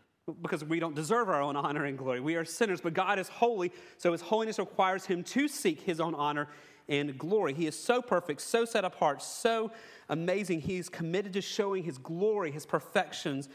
because 0.42 0.64
we 0.64 0.80
don't 0.80 0.94
deserve 0.94 1.28
our 1.28 1.40
own 1.40 1.56
honor 1.56 1.84
and 1.84 1.96
glory. 1.96 2.20
We 2.20 2.36
are 2.36 2.44
sinners, 2.44 2.80
but 2.80 2.94
God 2.94 3.18
is 3.18 3.28
holy, 3.28 3.72
so 3.96 4.12
his 4.12 4.20
holiness 4.20 4.58
requires 4.58 5.06
him 5.06 5.22
to 5.22 5.48
seek 5.48 5.80
his 5.82 6.00
own 6.00 6.14
honor 6.14 6.48
and 6.88 7.16
glory. 7.18 7.54
He 7.54 7.66
is 7.66 7.78
so 7.78 8.02
perfect, 8.02 8.40
so 8.40 8.64
set 8.64 8.84
apart, 8.84 9.22
so 9.22 9.70
amazing. 10.08 10.62
He's 10.62 10.88
committed 10.88 11.32
to 11.34 11.40
showing 11.40 11.84
his 11.84 11.98
glory, 11.98 12.50
his 12.50 12.66
perfections 12.66 13.48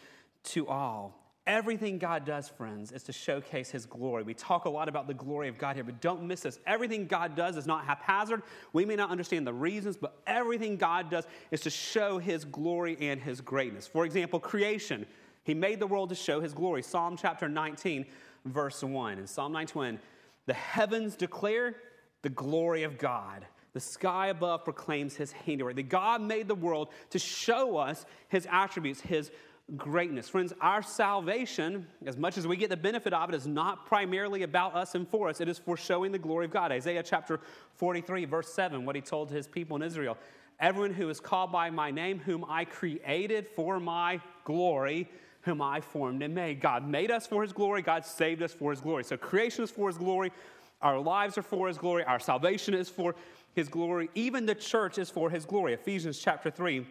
to 0.45 0.67
all. 0.67 1.20
Everything 1.47 1.97
God 1.97 2.23
does, 2.23 2.47
friends, 2.49 2.91
is 2.91 3.01
to 3.03 3.11
showcase 3.11 3.71
His 3.71 3.87
glory. 3.87 4.21
We 4.21 4.35
talk 4.35 4.65
a 4.65 4.69
lot 4.69 4.87
about 4.87 5.07
the 5.07 5.13
glory 5.15 5.47
of 5.47 5.57
God 5.57 5.75
here, 5.75 5.83
but 5.83 5.99
don't 5.99 6.23
miss 6.23 6.41
this. 6.41 6.59
Everything 6.67 7.07
God 7.07 7.35
does 7.35 7.57
is 7.57 7.65
not 7.65 7.85
haphazard. 7.85 8.43
We 8.73 8.85
may 8.85 8.95
not 8.95 9.09
understand 9.09 9.47
the 9.47 9.53
reasons, 9.53 9.97
but 9.97 10.21
everything 10.27 10.77
God 10.77 11.09
does 11.09 11.25
is 11.49 11.61
to 11.61 11.71
show 11.71 12.19
His 12.19 12.45
glory 12.45 12.95
and 13.01 13.19
His 13.19 13.41
greatness. 13.41 13.87
For 13.87 14.05
example, 14.05 14.39
creation. 14.39 15.05
He 15.43 15.55
made 15.55 15.79
the 15.79 15.87
world 15.87 16.09
to 16.09 16.15
show 16.15 16.41
His 16.41 16.53
glory. 16.53 16.83
Psalm 16.83 17.17
chapter 17.17 17.49
19, 17.49 18.05
verse 18.45 18.83
1. 18.83 19.17
In 19.17 19.25
Psalm 19.25 19.51
19, 19.51 19.99
the 20.45 20.53
heavens 20.53 21.15
declare 21.15 21.75
the 22.21 22.29
glory 22.29 22.83
of 22.83 22.99
God. 22.99 23.47
The 23.73 23.79
sky 23.79 24.27
above 24.27 24.63
proclaims 24.63 25.15
His 25.15 25.31
handiwork. 25.31 25.75
That 25.75 25.89
God 25.89 26.21
made 26.21 26.47
the 26.47 26.53
world 26.53 26.89
to 27.09 27.17
show 27.17 27.77
us 27.77 28.05
His 28.27 28.47
attributes, 28.51 29.01
His 29.01 29.31
greatness. 29.77 30.27
Friends, 30.27 30.53
our 30.61 30.81
salvation, 30.81 31.87
as 32.05 32.17
much 32.17 32.37
as 32.37 32.45
we 32.45 32.57
get 32.57 32.69
the 32.69 32.77
benefit 32.77 33.13
of 33.13 33.29
it, 33.29 33.35
is 33.35 33.47
not 33.47 33.85
primarily 33.85 34.43
about 34.43 34.75
us 34.75 34.95
and 34.95 35.07
for 35.07 35.29
us. 35.29 35.39
It 35.41 35.47
is 35.47 35.57
for 35.57 35.77
showing 35.77 36.11
the 36.11 36.19
glory 36.19 36.45
of 36.45 36.51
God. 36.51 36.71
Isaiah 36.71 37.03
chapter 37.03 37.39
43, 37.75 38.25
verse 38.25 38.53
7, 38.53 38.85
what 38.85 38.95
he 38.95 39.01
told 39.01 39.31
his 39.31 39.47
people 39.47 39.75
in 39.77 39.83
Israel 39.83 40.17
Everyone 40.59 40.93
who 40.93 41.09
is 41.09 41.19
called 41.19 41.51
by 41.51 41.71
my 41.71 41.89
name, 41.89 42.19
whom 42.19 42.45
I 42.47 42.65
created 42.65 43.47
for 43.55 43.79
my 43.79 44.21
glory, 44.43 45.09
whom 45.41 45.59
I 45.59 45.81
formed 45.81 46.21
and 46.21 46.35
made. 46.35 46.61
God 46.61 46.87
made 46.87 47.09
us 47.09 47.25
for 47.25 47.41
his 47.41 47.51
glory, 47.51 47.81
God 47.81 48.05
saved 48.05 48.43
us 48.43 48.53
for 48.53 48.69
his 48.69 48.79
glory. 48.79 49.03
So 49.03 49.17
creation 49.17 49.63
is 49.63 49.71
for 49.71 49.87
his 49.87 49.97
glory, 49.97 50.31
our 50.79 50.99
lives 50.99 51.37
are 51.39 51.41
for 51.41 51.67
his 51.67 51.79
glory, 51.79 52.03
our 52.03 52.19
salvation 52.19 52.75
is 52.75 52.89
for 52.89 53.15
his 53.55 53.69
glory, 53.69 54.11
even 54.13 54.45
the 54.45 54.53
church 54.53 54.99
is 54.99 55.09
for 55.09 55.31
his 55.31 55.45
glory. 55.45 55.73
Ephesians 55.73 56.19
chapter 56.19 56.51
3 56.51 56.85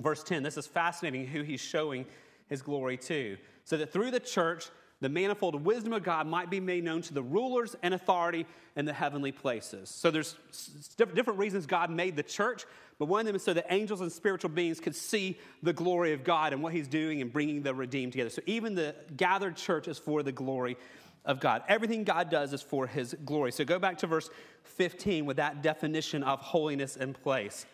Verse 0.00 0.22
10, 0.22 0.42
this 0.42 0.56
is 0.56 0.66
fascinating 0.66 1.26
who 1.26 1.42
he's 1.42 1.60
showing 1.60 2.06
his 2.48 2.62
glory 2.62 2.96
to. 2.96 3.36
So 3.64 3.76
that 3.76 3.92
through 3.92 4.10
the 4.10 4.20
church, 4.20 4.68
the 5.00 5.08
manifold 5.08 5.64
wisdom 5.64 5.92
of 5.92 6.02
God 6.02 6.26
might 6.26 6.50
be 6.50 6.60
made 6.60 6.84
known 6.84 7.00
to 7.02 7.14
the 7.14 7.22
rulers 7.22 7.74
and 7.82 7.94
authority 7.94 8.46
in 8.76 8.84
the 8.84 8.92
heavenly 8.92 9.32
places. 9.32 9.88
So 9.88 10.10
there's 10.10 10.36
different 10.96 11.38
reasons 11.38 11.66
God 11.66 11.90
made 11.90 12.16
the 12.16 12.22
church, 12.22 12.66
but 12.98 13.06
one 13.06 13.20
of 13.20 13.26
them 13.26 13.36
is 13.36 13.42
so 13.42 13.54
that 13.54 13.66
angels 13.70 14.02
and 14.02 14.12
spiritual 14.12 14.50
beings 14.50 14.78
could 14.78 14.94
see 14.94 15.38
the 15.62 15.72
glory 15.72 16.12
of 16.12 16.22
God 16.22 16.52
and 16.52 16.62
what 16.62 16.74
he's 16.74 16.88
doing 16.88 17.22
and 17.22 17.32
bringing 17.32 17.62
the 17.62 17.74
redeemed 17.74 18.12
together. 18.12 18.30
So 18.30 18.42
even 18.46 18.74
the 18.74 18.94
gathered 19.16 19.56
church 19.56 19.88
is 19.88 19.98
for 19.98 20.22
the 20.22 20.32
glory 20.32 20.76
of 21.24 21.40
God. 21.40 21.62
Everything 21.68 22.04
God 22.04 22.30
does 22.30 22.52
is 22.52 22.60
for 22.60 22.86
his 22.86 23.14
glory. 23.24 23.52
So 23.52 23.64
go 23.64 23.78
back 23.78 23.98
to 23.98 24.06
verse 24.06 24.28
15 24.64 25.24
with 25.24 25.38
that 25.38 25.62
definition 25.62 26.22
of 26.22 26.40
holiness 26.40 26.96
in 26.96 27.14
place. 27.14 27.64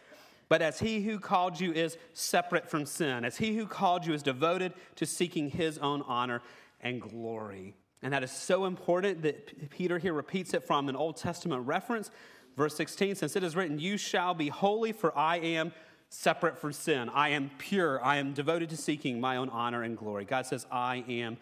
But 0.49 0.63
as 0.63 0.79
he 0.79 1.03
who 1.03 1.19
called 1.19 1.61
you 1.61 1.73
is 1.73 1.99
separate 2.13 2.69
from 2.69 2.87
sin, 2.87 3.25
as 3.25 3.37
he 3.37 3.57
who 3.57 3.67
called 3.67 4.07
you 4.07 4.15
is 4.15 4.23
devoted 4.23 4.75
to 4.97 5.07
seeking 5.07 5.51
his 5.51 5.79
own 5.79 6.03
honor 6.03 6.43
and 6.81 7.01
glory. 7.01 7.75
And 8.03 8.13
that 8.13 8.23
is 8.23 8.31
so 8.31 8.67
important 8.67 9.23
that 9.23 9.71
Peter 9.71 9.99
here 9.99 10.13
repeats 10.13 10.55
it 10.55 10.63
from 10.63 10.89
an 10.89 10.97
Old 10.97 11.17
Testament 11.17 11.67
reference. 11.67 12.11
Verse 12.57 12.77
16, 12.77 13.17
since 13.17 13.35
it 13.37 13.43
is 13.43 13.57
written, 13.57 13.79
You 13.79 13.97
shall 13.97 14.35
be 14.35 14.49
holy, 14.49 14.93
for 14.93 15.17
I 15.17 15.39
am 15.39 15.73
separate 16.09 16.59
from 16.59 16.73
sin. 16.73 17.09
I 17.09 17.31
am 17.31 17.51
pure. 17.59 18.03
I 18.05 18.17
am 18.17 18.33
devoted 18.33 18.71
to 18.71 18.77
seeking 18.77 19.21
my 19.21 19.37
own 19.37 19.49
honor 19.49 19.83
and 19.83 19.97
glory. 19.97 20.25
God 20.25 20.47
says, 20.47 20.67
I 20.71 21.05
am 21.09 21.39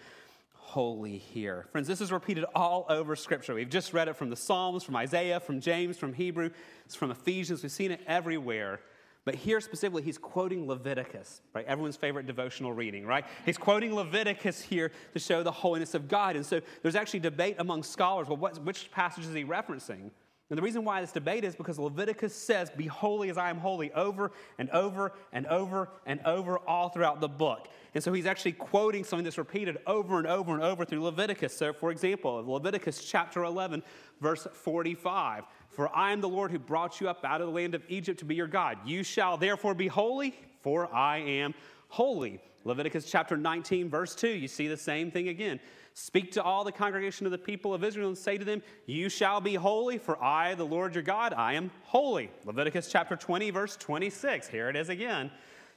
holy 0.54 1.18
here. 1.18 1.66
Friends, 1.70 1.86
this 1.86 2.00
is 2.00 2.10
repeated 2.10 2.44
all 2.54 2.86
over 2.88 3.14
Scripture. 3.14 3.54
We've 3.54 3.68
just 3.68 3.92
read 3.92 4.08
it 4.08 4.16
from 4.16 4.30
the 4.30 4.36
Psalms, 4.36 4.82
from 4.82 4.96
Isaiah, 4.96 5.38
from 5.38 5.60
James, 5.60 5.96
from 5.98 6.14
Hebrew, 6.14 6.50
it's 6.84 6.94
from 6.94 7.10
Ephesians. 7.10 7.62
We've 7.62 7.70
seen 7.70 7.90
it 7.90 8.00
everywhere. 8.06 8.80
But 9.24 9.34
here 9.34 9.60
specifically, 9.60 10.02
he's 10.02 10.18
quoting 10.18 10.66
Leviticus, 10.66 11.40
right? 11.54 11.64
Everyone's 11.66 11.96
favorite 11.96 12.26
devotional 12.26 12.72
reading, 12.74 13.06
right? 13.06 13.24
He's 13.46 13.56
quoting 13.56 13.94
Leviticus 13.94 14.60
here 14.60 14.90
to 15.14 15.18
show 15.18 15.42
the 15.42 15.50
holiness 15.50 15.94
of 15.94 16.08
God. 16.08 16.36
And 16.36 16.44
so 16.44 16.60
there's 16.82 16.94
actually 16.94 17.20
debate 17.20 17.56
among 17.58 17.84
scholars 17.84 18.28
well, 18.28 18.36
what, 18.36 18.62
which 18.64 18.90
passage 18.90 19.24
is 19.24 19.32
he 19.32 19.44
referencing? 19.44 20.10
And 20.50 20.58
the 20.58 20.62
reason 20.62 20.84
why 20.84 21.00
this 21.00 21.10
debate 21.10 21.42
is 21.42 21.56
because 21.56 21.78
Leviticus 21.78 22.34
says, 22.34 22.68
Be 22.68 22.86
holy 22.86 23.30
as 23.30 23.38
I 23.38 23.48
am 23.48 23.56
holy, 23.56 23.90
over 23.92 24.30
and 24.58 24.68
over 24.70 25.12
and 25.32 25.46
over 25.46 25.88
and 26.04 26.20
over 26.26 26.58
all 26.58 26.90
throughout 26.90 27.20
the 27.20 27.28
book. 27.28 27.68
And 27.94 28.04
so 28.04 28.12
he's 28.12 28.26
actually 28.26 28.52
quoting 28.52 29.04
something 29.04 29.24
that's 29.24 29.38
repeated 29.38 29.78
over 29.86 30.18
and 30.18 30.26
over 30.26 30.52
and 30.52 30.62
over 30.62 30.84
through 30.84 31.02
Leviticus. 31.02 31.56
So, 31.56 31.72
for 31.72 31.90
example, 31.90 32.44
Leviticus 32.46 33.02
chapter 33.02 33.44
11, 33.44 33.82
verse 34.20 34.46
45 34.52 35.44
For 35.74 35.94
I 35.94 36.12
am 36.12 36.20
the 36.20 36.28
Lord 36.28 36.50
who 36.50 36.58
brought 36.58 37.00
you 37.00 37.08
up 37.08 37.24
out 37.24 37.40
of 37.40 37.48
the 37.48 37.52
land 37.52 37.74
of 37.74 37.82
Egypt 37.88 38.20
to 38.20 38.24
be 38.24 38.34
your 38.34 38.46
God. 38.46 38.78
You 38.84 39.02
shall 39.02 39.36
therefore 39.36 39.74
be 39.74 39.88
holy, 39.88 40.34
for 40.62 40.92
I 40.94 41.18
am 41.18 41.54
holy. 41.88 42.40
Leviticus 42.64 43.10
chapter 43.10 43.36
19, 43.36 43.90
verse 43.90 44.14
2, 44.14 44.28
you 44.28 44.48
see 44.48 44.68
the 44.68 44.76
same 44.76 45.10
thing 45.10 45.28
again. 45.28 45.60
Speak 45.92 46.32
to 46.32 46.42
all 46.42 46.64
the 46.64 46.72
congregation 46.72 47.26
of 47.26 47.32
the 47.32 47.38
people 47.38 47.74
of 47.74 47.84
Israel 47.84 48.08
and 48.08 48.18
say 48.18 48.38
to 48.38 48.44
them, 48.44 48.62
You 48.86 49.08
shall 49.08 49.40
be 49.40 49.54
holy, 49.54 49.98
for 49.98 50.22
I, 50.22 50.54
the 50.54 50.64
Lord 50.64 50.94
your 50.94 51.04
God, 51.04 51.32
I 51.32 51.54
am 51.54 51.70
holy. 51.84 52.30
Leviticus 52.44 52.90
chapter 52.90 53.16
20, 53.16 53.50
verse 53.50 53.76
26. 53.76 54.48
Here 54.48 54.68
it 54.68 54.76
is 54.76 54.88
again. 54.88 55.30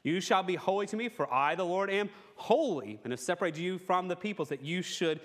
You 0.04 0.22
shall 0.22 0.43
be 0.43 0.56
holy 0.56 0.88
to 0.88 0.95
me, 0.95 1.10
for 1.10 1.32
I, 1.32 1.56
the 1.56 1.66
Lord, 1.66 1.89
am 1.89 2.10
holy, 2.36 3.00
and 3.04 3.12
have 3.12 3.20
separated 3.20 3.60
you 3.60 3.78
from 3.78 4.08
the 4.08 4.16
peoples 4.16 4.50
that 4.50 4.62
you 4.64 4.82
should 4.82 5.20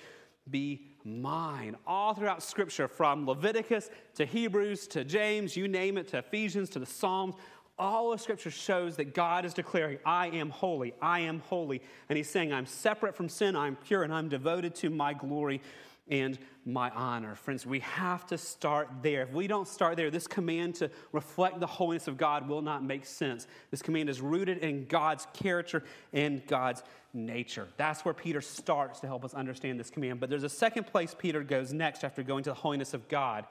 be 0.51 0.92
mine. 1.05 1.77
All 1.87 2.15
throughout 2.15 2.43
Scripture, 2.43 2.89
from 2.89 3.27
Leviticus 3.27 3.91
to 4.15 4.25
Hebrews 4.25 4.87
to 4.89 5.05
James, 5.05 5.57
you 5.57 5.69
name 5.69 5.99
it, 5.99 6.09
to 6.09 6.19
Ephesians 6.19 6.71
to 6.71 6.79
the 6.79 6.87
Psalms, 6.87 7.35
all 7.79 8.13
of 8.13 8.21
Scripture 8.21 8.51
shows 8.51 8.97
that 8.97 9.15
God 9.15 9.45
is 9.45 9.55
declaring, 9.55 9.99
I 10.05 10.29
am 10.29 10.51
holy, 10.51 10.95
I 11.01 11.21
am 11.21 11.41
holy. 11.41 11.83
And 12.09 12.17
He's 12.17 12.29
saying, 12.29 12.53
I'm 12.53 12.67
separate 12.67 13.17
from 13.17 13.29
sin, 13.29 13.57
I'm 13.57 13.77
pure, 13.77 14.03
and 14.03 14.13
I'm 14.13 14.29
devoted 14.29 14.75
to 14.77 14.91
my 14.91 15.15
glory 15.15 15.61
and 16.09 16.39
my 16.65 16.91
honor. 16.91 17.35
Friends, 17.35 17.65
we 17.65 17.81
have 17.81 18.27
to 18.27 18.39
start 18.39 18.89
there. 19.03 19.23
If 19.23 19.33
we 19.33 19.47
don't 19.47 19.69
start 19.69 19.97
there, 19.97 20.11
this 20.11 20.27
command 20.27 20.75
to 20.77 20.91
reflect 21.13 21.61
the 21.61 21.67
holiness 21.67 22.09
of 22.09 22.17
God 22.17 22.49
will 22.49 22.63
not 22.63 22.85
make 22.85 23.07
sense. 23.07 23.47
This 23.71 23.83
command 23.83 24.09
is 24.09 24.21
rooted 24.21 24.59
in 24.59 24.87
God's 24.87 25.27
character 25.33 25.85
and 26.13 26.47
God's 26.47 26.83
nature. 27.15 27.69
That's 27.77 28.05
where 28.05 28.15
Peter 28.15 28.41
starts 28.41 29.01
to 29.01 29.07
help 29.07 29.25
us 29.25 29.35
understand 29.35 29.79
this 29.79 29.91
command. 29.91 30.21
But 30.21 30.31
there's 30.31 30.45
a 30.45 30.49
second 30.49 30.87
place 30.87 31.15
Peter 31.17 31.43
goes 31.43 31.73
next 31.73 32.05
after 32.05 32.23
going 32.23 32.45
to 32.45 32.51
the 32.51 32.55
holiness 32.55 32.95
of 32.95 33.09
God. 33.09 33.47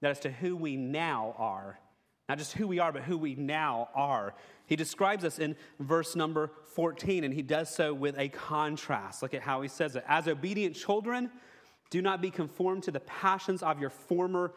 That 0.00 0.10
is 0.10 0.18
to 0.20 0.30
who 0.30 0.56
we 0.56 0.76
now 0.76 1.34
are 1.38 1.78
not 2.28 2.38
just 2.38 2.52
who 2.52 2.66
we 2.66 2.78
are, 2.78 2.90
but 2.90 3.02
who 3.02 3.18
we 3.18 3.34
now 3.34 3.88
are. 3.94 4.34
He 4.66 4.76
describes 4.76 5.24
us 5.24 5.38
in 5.38 5.56
verse 5.78 6.16
number 6.16 6.50
14, 6.74 7.22
and 7.22 7.34
he 7.34 7.42
does 7.42 7.68
so 7.68 7.92
with 7.92 8.18
a 8.18 8.30
contrast. 8.30 9.22
Look 9.22 9.34
at 9.34 9.42
how 9.42 9.60
he 9.60 9.68
says 9.68 9.94
it. 9.94 10.04
As 10.08 10.26
obedient 10.26 10.74
children, 10.74 11.30
do 11.94 12.02
not 12.02 12.20
be 12.20 12.28
conformed 12.28 12.82
to 12.82 12.90
the 12.90 12.98
passions 12.98 13.62
of 13.62 13.78
your 13.78 13.88
former 13.88 14.52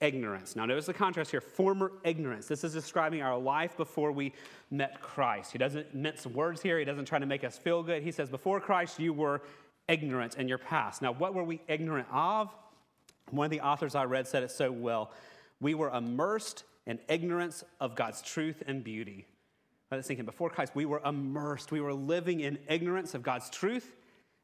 ignorance. 0.00 0.56
Now, 0.56 0.64
notice 0.64 0.86
the 0.86 0.94
contrast 0.94 1.30
here 1.30 1.42
former 1.42 1.92
ignorance. 2.04 2.46
This 2.46 2.64
is 2.64 2.72
describing 2.72 3.20
our 3.20 3.36
life 3.36 3.76
before 3.76 4.12
we 4.12 4.32
met 4.70 4.98
Christ. 5.02 5.52
He 5.52 5.58
doesn't 5.58 5.94
mince 5.94 6.26
words 6.26 6.62
here, 6.62 6.78
he 6.78 6.86
doesn't 6.86 7.04
try 7.04 7.18
to 7.18 7.26
make 7.26 7.44
us 7.44 7.58
feel 7.58 7.82
good. 7.82 8.02
He 8.02 8.10
says, 8.10 8.30
Before 8.30 8.62
Christ, 8.62 8.98
you 8.98 9.12
were 9.12 9.42
ignorant 9.88 10.38
in 10.38 10.48
your 10.48 10.56
past. 10.56 11.02
Now, 11.02 11.12
what 11.12 11.34
were 11.34 11.44
we 11.44 11.60
ignorant 11.68 12.08
of? 12.10 12.48
One 13.30 13.44
of 13.44 13.50
the 13.50 13.60
authors 13.60 13.94
I 13.94 14.04
read 14.04 14.26
said 14.26 14.42
it 14.42 14.50
so 14.50 14.72
well. 14.72 15.12
We 15.60 15.74
were 15.74 15.90
immersed 15.90 16.64
in 16.86 16.98
ignorance 17.10 17.62
of 17.78 17.94
God's 17.94 18.22
truth 18.22 18.62
and 18.66 18.82
beauty. 18.82 19.26
I 19.92 19.96
was 19.96 20.06
thinking, 20.06 20.24
before 20.24 20.48
Christ, 20.48 20.74
we 20.74 20.86
were 20.86 21.02
immersed. 21.04 21.72
We 21.72 21.82
were 21.82 21.92
living 21.92 22.40
in 22.40 22.58
ignorance 22.68 23.12
of 23.12 23.22
God's 23.22 23.50
truth 23.50 23.96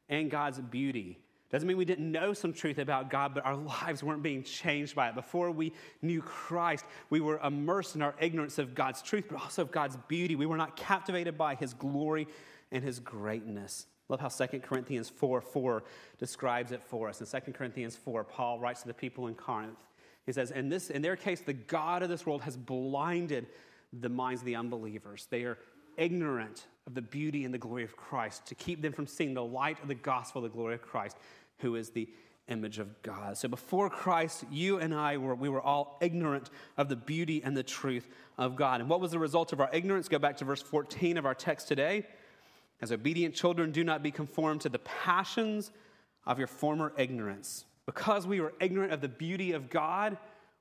and 0.07 0.29
God's 0.29 0.59
beauty. 0.59 1.17
Doesn't 1.49 1.67
mean 1.67 1.77
we 1.77 1.85
didn't 1.85 2.11
know 2.11 2.33
some 2.33 2.51
truth 2.51 2.77
about 2.77 3.09
God, 3.09 3.33
but 3.33 3.45
our 3.45 3.55
lives 3.55 4.03
weren't 4.03 4.21
being 4.21 4.43
changed 4.43 4.95
by 4.95 5.09
it. 5.09 5.15
Before 5.15 5.49
we 5.49 5.71
knew 6.01 6.21
Christ, 6.21 6.85
we 7.09 7.21
were 7.21 7.39
immersed 7.39 7.95
in 7.95 8.01
our 8.01 8.15
ignorance 8.19 8.57
of 8.59 8.75
God's 8.75 9.01
truth, 9.01 9.25
but 9.29 9.39
also 9.41 9.61
of 9.61 9.71
God's 9.71 9.97
beauty. 10.07 10.35
We 10.35 10.45
were 10.45 10.57
not 10.57 10.75
captivated 10.75 11.37
by 11.37 11.55
his 11.55 11.73
glory 11.73 12.27
and 12.71 12.83
his 12.83 12.99
greatness. 12.99 13.87
Love 14.09 14.19
how 14.19 14.27
2 14.27 14.59
Corinthians 14.59 15.09
4 15.09 15.41
4 15.41 15.83
describes 16.17 16.71
it 16.71 16.83
for 16.83 17.07
us. 17.09 17.21
In 17.21 17.41
2 17.41 17.51
Corinthians 17.53 17.95
4, 17.95 18.23
Paul 18.25 18.59
writes 18.59 18.81
to 18.81 18.87
the 18.87 18.93
people 18.93 19.27
in 19.27 19.35
Corinth. 19.35 19.77
He 20.25 20.33
says, 20.33 20.51
in, 20.51 20.67
this, 20.67 20.89
in 20.89 21.01
their 21.01 21.15
case, 21.15 21.39
the 21.39 21.53
God 21.53 22.03
of 22.03 22.09
this 22.09 22.25
world 22.25 22.41
has 22.41 22.57
blinded 22.57 23.47
the 23.93 24.09
minds 24.09 24.41
of 24.41 24.45
the 24.45 24.57
unbelievers. 24.57 25.27
They 25.29 25.43
are 25.43 25.57
ignorant 25.95 26.65
of 26.87 26.95
the 26.95 27.01
beauty 27.01 27.43
and 27.43 27.53
the 27.53 27.59
glory 27.59 27.83
of 27.83 27.95
Christ 27.95 28.45
to 28.47 28.55
keep 28.55 28.81
them 28.81 28.93
from 28.93 29.05
seeing 29.05 29.33
the 29.33 29.43
light 29.43 29.81
of 29.83 29.89
the 29.89 29.95
gospel, 29.95 30.41
the 30.41 30.49
glory 30.49 30.75
of 30.75 30.81
Christ, 30.81 31.17
who 31.59 31.75
is 31.75 31.89
the 31.89 32.07
image 32.47 32.79
of 32.79 33.01
God. 33.01 33.37
So 33.37 33.49
before 33.49 33.89
Christ, 33.89 34.45
you 34.49 34.79
and 34.79 34.93
I 34.93 35.17
were, 35.17 35.35
we 35.35 35.49
were 35.49 35.61
all 35.61 35.97
ignorant 36.01 36.49
of 36.77 36.87
the 36.87 36.95
beauty 36.95 37.41
and 37.43 37.55
the 37.55 37.63
truth 37.63 38.07
of 38.37 38.55
God. 38.55 38.79
And 38.79 38.89
what 38.89 39.01
was 39.01 39.11
the 39.11 39.19
result 39.19 39.51
of 39.51 39.59
our 39.59 39.69
ignorance? 39.73 40.07
Go 40.07 40.17
back 40.17 40.37
to 40.37 40.45
verse 40.45 40.61
14 40.61 41.17
of 41.17 41.25
our 41.25 41.35
text 41.35 41.67
today. 41.67 42.07
As 42.81 42.91
obedient 42.91 43.35
children, 43.35 43.71
do 43.71 43.83
not 43.83 44.01
be 44.01 44.11
conformed 44.11 44.61
to 44.61 44.69
the 44.69 44.79
passions 44.79 45.71
of 46.25 46.37
your 46.37 46.47
former 46.47 46.93
ignorance. 46.97 47.65
Because 47.85 48.27
we 48.27 48.39
were 48.39 48.53
ignorant 48.59 48.93
of 48.93 49.01
the 49.01 49.07
beauty 49.07 49.53
of 49.53 49.69
God, 49.69 50.17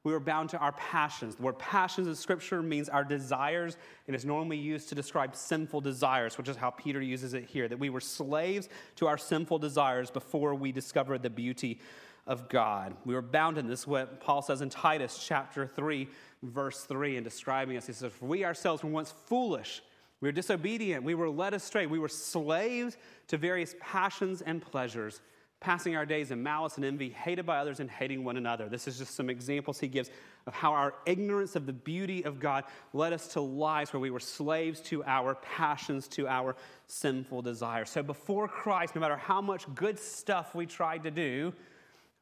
we 0.07 0.13
were 0.13 0.21
bound 0.21 0.51
to 0.51 0.59
our 0.59 0.71
passions. 0.71 1.35
The 1.35 1.43
word 1.43 1.59
passions 1.59 2.07
in 2.07 2.15
Scripture 2.15 2.63
means 2.63 2.89
our 2.89 3.03
desires, 3.03 3.77
and 4.07 4.15
is 4.15 4.25
normally 4.25 4.57
used 4.57 4.89
to 4.91 4.95
describe 4.95 5.35
sinful 5.35 5.81
desires, 5.81 6.39
which 6.39 6.49
is 6.49 6.55
how 6.55 6.71
Peter 6.71 7.03
uses 7.03 7.35
it 7.35 7.45
here. 7.45 7.67
That 7.67 7.81
we 7.81 7.91
were 7.91 8.01
slaves 8.01 8.69
to 8.97 9.09
our 9.09 9.19
sinful 9.19 9.59
desires 9.59 10.13
before 10.13 10.55
we 10.55 10.71
discovered 10.71 11.25
the 11.25 11.31
beauty 11.31 11.81
of 12.25 12.49
God. 12.49 12.95
We 13.05 13.15
were 13.15 13.21
bound 13.21 13.59
in 13.59 13.67
this, 13.67 13.85
what 13.85 14.21
Paul 14.21 14.43
says 14.43 14.63
in 14.63 14.71
Titus 14.71 15.27
chapter 15.27 15.67
3, 15.67 16.07
verse 16.45 16.85
3, 16.85 17.17
in 17.17 17.25
describing 17.25 17.77
us. 17.77 17.89
He 17.89 17.93
says, 17.93 18.13
For 18.13 18.27
we 18.27 18.45
ourselves 18.45 18.85
were 18.85 18.91
once 18.91 19.13
foolish. 19.27 19.83
We 20.21 20.29
were 20.29 20.33
disobedient. 20.33 21.03
We 21.03 21.17
were 21.17 21.29
led 21.29 21.53
astray. 21.53 21.87
We 21.87 21.99
were 21.99 22.09
slaves 22.09 22.97
to 23.27 23.39
various 23.39 23.75
passions 23.81 24.41
and 24.41 24.63
pleasures 24.63 25.21
passing 25.67 25.97
our 25.97 26.07
days 26.07 26.31
in 26.31 26.41
malice 26.41 26.77
and 26.77 26.85
envy, 26.85 27.09
hated 27.09 27.45
by 27.45 27.59
others 27.59 27.81
and 27.81 27.91
hating 27.91 28.23
one 28.23 28.37
another. 28.37 28.69
This 28.69 28.87
is 28.87 28.99
just 28.99 29.17
some 29.17 29.29
examples 29.29 29.81
he 29.81 29.89
gives 29.89 30.11
of 30.47 30.55
how 30.55 30.73
our 30.73 30.95
ignorance 31.07 31.57
of 31.57 31.67
the 31.67 31.73
beauty 31.73 32.25
of 32.25 32.39
God 32.39 32.63
led 32.93 33.13
us 33.13 33.27
to 33.33 33.41
lives 33.41 33.93
where 33.93 33.99
we 33.99 34.11
were 34.11 34.21
slaves 34.21 34.79
to 34.83 35.03
our 35.03 35.35
passions, 35.35 36.07
to 36.07 36.29
our 36.29 36.55
sinful 36.87 37.43
desires. 37.43 37.91
So 37.91 38.05
before 38.05 38.47
Christ, 38.47 38.95
no 38.95 39.01
matter 39.01 39.17
how 39.17 39.41
much 39.41 39.67
good 39.75 39.99
stuff 39.99 40.55
we 40.55 40.67
tried 40.67 41.03
to 41.03 41.11
do, 41.11 41.53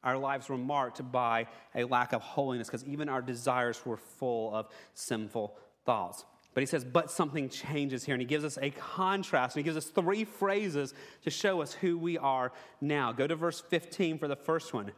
our 0.02 0.16
lives 0.16 0.48
were 0.48 0.56
marked 0.56 1.12
by 1.12 1.46
a 1.74 1.84
lack 1.84 2.14
of 2.14 2.22
holiness 2.22 2.68
because 2.68 2.84
even 2.84 3.10
our 3.10 3.20
desires 3.20 3.84
were 3.84 3.98
full 3.98 4.54
of 4.54 4.68
sinful 4.94 5.54
thoughts. 5.84 6.24
But 6.54 6.62
he 6.62 6.66
says, 6.66 6.84
but 6.84 7.10
something 7.10 7.48
changes 7.48 8.04
here. 8.04 8.14
And 8.14 8.22
he 8.22 8.26
gives 8.26 8.44
us 8.44 8.58
a 8.62 8.70
contrast. 8.70 9.56
And 9.56 9.60
he 9.60 9.64
gives 9.64 9.76
us 9.76 9.86
three 9.86 10.24
phrases 10.24 10.94
to 11.24 11.30
show 11.30 11.60
us 11.60 11.72
who 11.72 11.98
we 11.98 12.16
are 12.16 12.52
now. 12.80 13.12
Go 13.12 13.26
to 13.26 13.34
verse 13.34 13.60
15 13.60 14.18
for 14.18 14.28
the 14.28 14.36
first 14.36 14.72
one. 14.72 14.92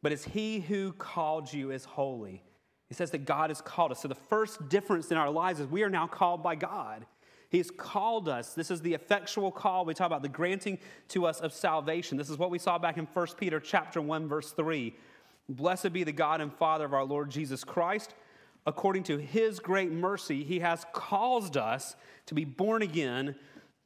But 0.00 0.12
it's 0.12 0.24
he 0.24 0.60
who 0.60 0.92
called 0.92 1.52
you 1.52 1.70
is 1.70 1.84
holy. 1.84 2.42
He 2.88 2.94
says 2.94 3.10
that 3.10 3.26
God 3.26 3.50
has 3.50 3.60
called 3.60 3.92
us. 3.92 4.00
So 4.00 4.08
the 4.08 4.14
first 4.14 4.68
difference 4.70 5.10
in 5.10 5.18
our 5.18 5.30
lives 5.30 5.60
is 5.60 5.66
we 5.66 5.82
are 5.82 5.90
now 5.90 6.06
called 6.06 6.42
by 6.42 6.54
God. 6.54 7.06
He 7.50 7.58
has 7.58 7.70
called 7.70 8.30
us. 8.30 8.54
This 8.54 8.70
is 8.70 8.80
the 8.80 8.94
effectual 8.94 9.52
call. 9.52 9.84
We 9.84 9.92
talk 9.92 10.06
about 10.06 10.22
the 10.22 10.28
granting 10.28 10.78
to 11.08 11.26
us 11.26 11.40
of 11.40 11.52
salvation. 11.52 12.16
This 12.16 12.30
is 12.30 12.38
what 12.38 12.50
we 12.50 12.58
saw 12.58 12.78
back 12.78 12.96
in 12.96 13.04
1 13.04 13.26
Peter 13.38 13.60
chapter 13.60 14.00
1, 14.00 14.26
verse 14.26 14.52
3. 14.52 14.96
Blessed 15.50 15.92
be 15.92 16.04
the 16.04 16.12
God 16.12 16.40
and 16.40 16.52
Father 16.54 16.86
of 16.86 16.94
our 16.94 17.04
Lord 17.04 17.30
Jesus 17.30 17.64
Christ 17.64 18.14
according 18.66 19.02
to 19.04 19.18
his 19.18 19.58
great 19.58 19.90
mercy, 19.90 20.44
he 20.44 20.60
has 20.60 20.86
caused 20.92 21.56
us 21.56 21.96
to 22.26 22.34
be 22.34 22.44
born 22.44 22.82
again 22.82 23.34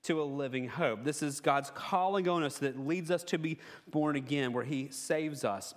to 0.03 0.23
a 0.23 0.25
living 0.25 0.69
hope. 0.69 1.03
This 1.03 1.23
is 1.23 1.41
God's 1.41 1.71
calling 1.75 2.29
on 2.29 2.43
us 2.43 2.59
that 2.59 2.79
leads 2.79 3.11
us 3.11 3.25
to 3.25 3.39
be 3.39 3.59
born 3.91 4.17
again, 4.17 4.53
where 4.53 4.65
he 4.65 4.89
saves 4.91 5.45
us. 5.45 5.75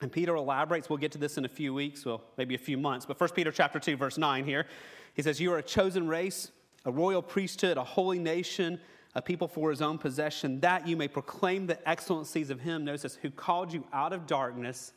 And 0.00 0.10
Peter 0.10 0.34
elaborates, 0.34 0.88
we'll 0.88 0.96
get 0.96 1.12
to 1.12 1.18
this 1.18 1.36
in 1.36 1.44
a 1.44 1.48
few 1.48 1.74
weeks, 1.74 2.04
well, 2.04 2.22
maybe 2.36 2.54
a 2.54 2.58
few 2.58 2.78
months, 2.78 3.06
but 3.06 3.20
1 3.20 3.30
Peter 3.30 3.52
chapter 3.52 3.78
2, 3.78 3.96
verse 3.96 4.18
9 4.18 4.44
here. 4.44 4.66
He 5.14 5.22
says, 5.22 5.40
You 5.40 5.52
are 5.52 5.58
a 5.58 5.62
chosen 5.62 6.08
race, 6.08 6.50
a 6.84 6.90
royal 6.90 7.22
priesthood, 7.22 7.76
a 7.76 7.84
holy 7.84 8.18
nation, 8.18 8.80
a 9.14 9.20
people 9.20 9.46
for 9.46 9.70
his 9.70 9.82
own 9.82 9.98
possession, 9.98 10.60
that 10.60 10.88
you 10.88 10.96
may 10.96 11.06
proclaim 11.06 11.66
the 11.66 11.88
excellencies 11.88 12.50
of 12.50 12.60
him, 12.60 12.84
notice 12.84 13.16
who 13.16 13.30
called 13.30 13.72
you 13.72 13.84
out 13.92 14.12
of 14.12 14.26
darkness 14.26 14.92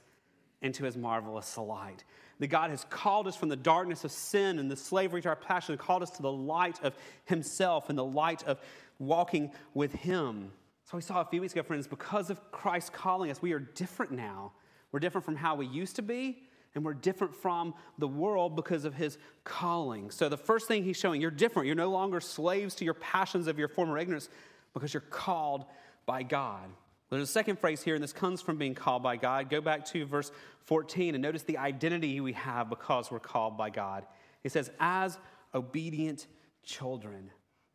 into 0.61 0.85
his 0.85 0.95
marvelous 0.95 1.57
light 1.57 2.03
that 2.39 2.47
God 2.47 2.69
has 2.69 2.85
called 2.89 3.27
us 3.27 3.35
from 3.35 3.49
the 3.49 3.55
darkness 3.55 4.03
of 4.03 4.11
sin 4.11 4.59
and 4.59 4.69
the 4.69 4.75
slavery 4.75 5.21
to 5.21 5.29
our 5.29 5.35
passion, 5.35 5.77
called 5.77 6.03
us 6.03 6.11
to 6.11 6.21
the 6.21 6.31
light 6.31 6.83
of 6.83 6.95
Himself 7.25 7.89
and 7.89 7.97
the 7.97 8.05
light 8.05 8.43
of 8.43 8.59
walking 8.99 9.51
with 9.73 9.93
Him. 9.93 10.51
So 10.85 10.97
we 10.97 11.01
saw 11.01 11.21
a 11.21 11.25
few 11.25 11.41
weeks 11.41 11.53
ago, 11.53 11.63
friends, 11.63 11.87
because 11.87 12.29
of 12.29 12.51
Christ 12.51 12.93
calling 12.93 13.31
us, 13.31 13.41
we 13.41 13.53
are 13.53 13.59
different 13.59 14.11
now. 14.11 14.51
We're 14.91 14.99
different 14.99 15.25
from 15.25 15.35
how 15.35 15.55
we 15.55 15.65
used 15.65 15.95
to 15.95 16.01
be, 16.01 16.43
and 16.75 16.83
we're 16.83 16.93
different 16.93 17.33
from 17.35 17.73
the 17.97 18.07
world 18.07 18.55
because 18.55 18.85
of 18.85 18.93
his 18.93 19.17
calling. 19.43 20.11
So 20.11 20.29
the 20.29 20.37
first 20.37 20.67
thing 20.67 20.83
he's 20.83 20.97
showing, 20.97 21.21
you're 21.21 21.31
different. 21.31 21.67
You're 21.67 21.75
no 21.75 21.89
longer 21.89 22.19
slaves 22.19 22.75
to 22.75 22.85
your 22.85 22.93
passions 22.95 23.47
of 23.47 23.57
your 23.57 23.67
former 23.67 23.97
ignorance 23.97 24.29
because 24.73 24.93
you're 24.93 25.01
called 25.01 25.65
by 26.05 26.23
God. 26.23 26.69
There's 27.09 27.23
a 27.23 27.31
second 27.31 27.59
phrase 27.59 27.83
here, 27.83 27.95
and 27.95 28.03
this 28.03 28.13
comes 28.13 28.41
from 28.41 28.57
being 28.57 28.73
called 28.73 29.03
by 29.03 29.17
God. 29.17 29.49
Go 29.49 29.61
back 29.61 29.85
to 29.87 30.05
verse 30.05 30.31
14 30.65 31.13
and 31.13 31.21
notice 31.21 31.43
the 31.43 31.57
identity 31.57 32.19
we 32.21 32.33
have 32.33 32.69
because 32.69 33.11
we're 33.11 33.19
called 33.19 33.57
by 33.57 33.69
God. 33.69 34.05
He 34.41 34.49
says, 34.49 34.71
as 34.79 35.17
obedient 35.53 36.27
children. 36.63 37.29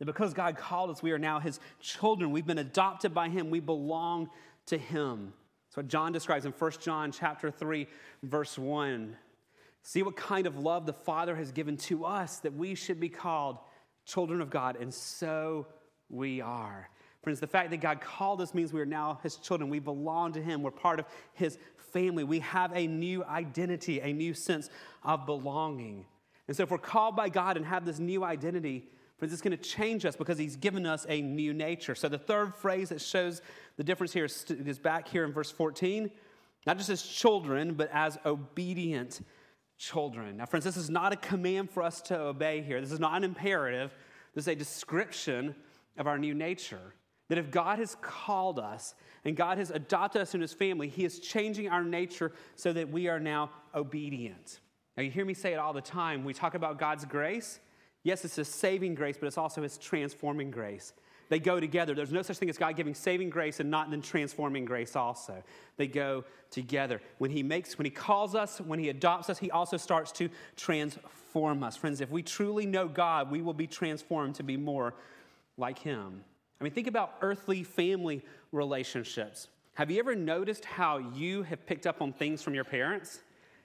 Because 0.04 0.32
God 0.32 0.56
called 0.56 0.90
us, 0.90 1.02
we 1.02 1.12
are 1.12 1.18
now 1.18 1.40
his 1.40 1.60
children. 1.80 2.30
We've 2.30 2.46
been 2.46 2.58
adopted 2.58 3.14
by 3.14 3.28
him. 3.28 3.50
We 3.50 3.60
belong 3.60 4.30
to 4.66 4.78
him. 4.78 5.32
That's 5.68 5.76
what 5.76 5.88
John 5.88 6.12
describes 6.12 6.46
in 6.46 6.52
1 6.52 6.72
John 6.80 7.12
chapter 7.12 7.50
3, 7.50 7.86
verse 8.22 8.58
1. 8.58 9.16
See 9.82 10.02
what 10.02 10.16
kind 10.16 10.46
of 10.46 10.58
love 10.58 10.86
the 10.86 10.92
Father 10.92 11.34
has 11.36 11.52
given 11.52 11.76
to 11.78 12.04
us 12.04 12.38
that 12.40 12.54
we 12.54 12.74
should 12.74 13.00
be 13.00 13.08
called 13.08 13.58
children 14.04 14.40
of 14.40 14.50
God, 14.50 14.76
and 14.76 14.92
so 14.92 15.66
we 16.08 16.40
are. 16.40 16.88
Friends, 17.22 17.40
the 17.40 17.46
fact 17.46 17.70
that 17.70 17.78
God 17.78 18.00
called 18.00 18.40
us 18.40 18.54
means 18.54 18.72
we 18.72 18.80
are 18.80 18.86
now 18.86 19.18
His 19.22 19.36
children. 19.36 19.70
We 19.70 19.80
belong 19.80 20.32
to 20.34 20.42
Him. 20.42 20.62
We're 20.62 20.70
part 20.70 21.00
of 21.00 21.06
His 21.34 21.58
family. 21.92 22.24
We 22.24 22.40
have 22.40 22.72
a 22.74 22.86
new 22.86 23.24
identity, 23.24 24.00
a 24.00 24.12
new 24.12 24.34
sense 24.34 24.70
of 25.02 25.26
belonging. 25.26 26.06
And 26.46 26.56
so, 26.56 26.62
if 26.62 26.70
we're 26.70 26.78
called 26.78 27.16
by 27.16 27.28
God 27.28 27.56
and 27.56 27.66
have 27.66 27.84
this 27.84 27.98
new 27.98 28.24
identity, 28.24 28.88
friends, 29.18 29.32
it's 29.32 29.42
going 29.42 29.56
to 29.56 29.62
change 29.62 30.04
us 30.04 30.16
because 30.16 30.38
He's 30.38 30.56
given 30.56 30.86
us 30.86 31.06
a 31.08 31.20
new 31.20 31.52
nature. 31.52 31.94
So, 31.94 32.08
the 32.08 32.18
third 32.18 32.54
phrase 32.54 32.90
that 32.90 33.00
shows 33.00 33.42
the 33.76 33.84
difference 33.84 34.12
here 34.12 34.24
is 34.24 34.78
back 34.78 35.08
here 35.08 35.24
in 35.24 35.32
verse 35.32 35.50
14, 35.50 36.10
not 36.66 36.78
just 36.78 36.88
as 36.88 37.02
children, 37.02 37.74
but 37.74 37.90
as 37.92 38.18
obedient 38.24 39.20
children. 39.76 40.36
Now, 40.36 40.46
friends, 40.46 40.64
this 40.64 40.76
is 40.76 40.88
not 40.88 41.12
a 41.12 41.16
command 41.16 41.70
for 41.70 41.82
us 41.82 42.00
to 42.02 42.18
obey 42.18 42.62
here. 42.62 42.80
This 42.80 42.92
is 42.92 43.00
not 43.00 43.16
an 43.16 43.24
imperative. 43.24 43.92
This 44.34 44.44
is 44.44 44.48
a 44.48 44.54
description 44.54 45.54
of 45.96 46.06
our 46.06 46.18
new 46.18 46.34
nature. 46.34 46.94
That 47.28 47.38
if 47.38 47.50
God 47.50 47.78
has 47.78 47.96
called 48.00 48.58
us 48.58 48.94
and 49.24 49.36
God 49.36 49.58
has 49.58 49.70
adopted 49.70 50.22
us 50.22 50.34
in 50.34 50.40
his 50.40 50.52
family, 50.52 50.88
he 50.88 51.04
is 51.04 51.20
changing 51.20 51.68
our 51.68 51.84
nature 51.84 52.32
so 52.56 52.72
that 52.72 52.90
we 52.90 53.08
are 53.08 53.20
now 53.20 53.50
obedient. 53.74 54.60
Now, 54.96 55.02
you 55.02 55.10
hear 55.10 55.24
me 55.24 55.34
say 55.34 55.52
it 55.52 55.58
all 55.58 55.72
the 55.72 55.80
time. 55.80 56.24
We 56.24 56.34
talk 56.34 56.54
about 56.54 56.78
God's 56.78 57.04
grace. 57.04 57.60
Yes, 58.02 58.24
it's 58.24 58.36
his 58.36 58.48
saving 58.48 58.94
grace, 58.94 59.16
but 59.18 59.26
it's 59.26 59.38
also 59.38 59.62
his 59.62 59.78
transforming 59.78 60.50
grace. 60.50 60.92
They 61.28 61.38
go 61.38 61.60
together. 61.60 61.94
There's 61.94 62.12
no 62.12 62.22
such 62.22 62.38
thing 62.38 62.48
as 62.48 62.56
God 62.56 62.74
giving 62.74 62.94
saving 62.94 63.30
grace 63.30 63.60
and 63.60 63.70
not 63.70 63.90
then 63.90 64.00
transforming 64.00 64.64
grace 64.64 64.96
also. 64.96 65.42
They 65.76 65.86
go 65.86 66.24
together. 66.50 67.02
When 67.18 67.30
he 67.30 67.42
makes, 67.42 67.76
when 67.76 67.84
he 67.84 67.90
calls 67.90 68.34
us, 68.34 68.60
when 68.60 68.78
he 68.78 68.88
adopts 68.88 69.28
us, 69.28 69.38
he 69.38 69.50
also 69.50 69.76
starts 69.76 70.10
to 70.12 70.30
transform 70.56 71.62
us. 71.62 71.76
Friends, 71.76 72.00
if 72.00 72.10
we 72.10 72.22
truly 72.22 72.64
know 72.64 72.88
God, 72.88 73.30
we 73.30 73.42
will 73.42 73.52
be 73.52 73.66
transformed 73.66 74.36
to 74.36 74.42
be 74.42 74.56
more 74.56 74.94
like 75.58 75.78
him. 75.78 76.24
I 76.60 76.64
mean, 76.64 76.72
think 76.72 76.86
about 76.86 77.14
earthly 77.20 77.62
family 77.62 78.24
relationships. 78.52 79.48
Have 79.74 79.90
you 79.90 79.98
ever 80.00 80.16
noticed 80.16 80.64
how 80.64 80.98
you 80.98 81.44
have 81.44 81.64
picked 81.66 81.86
up 81.86 82.02
on 82.02 82.12
things 82.12 82.42
from 82.42 82.54
your 82.54 82.64
parents? 82.64 83.20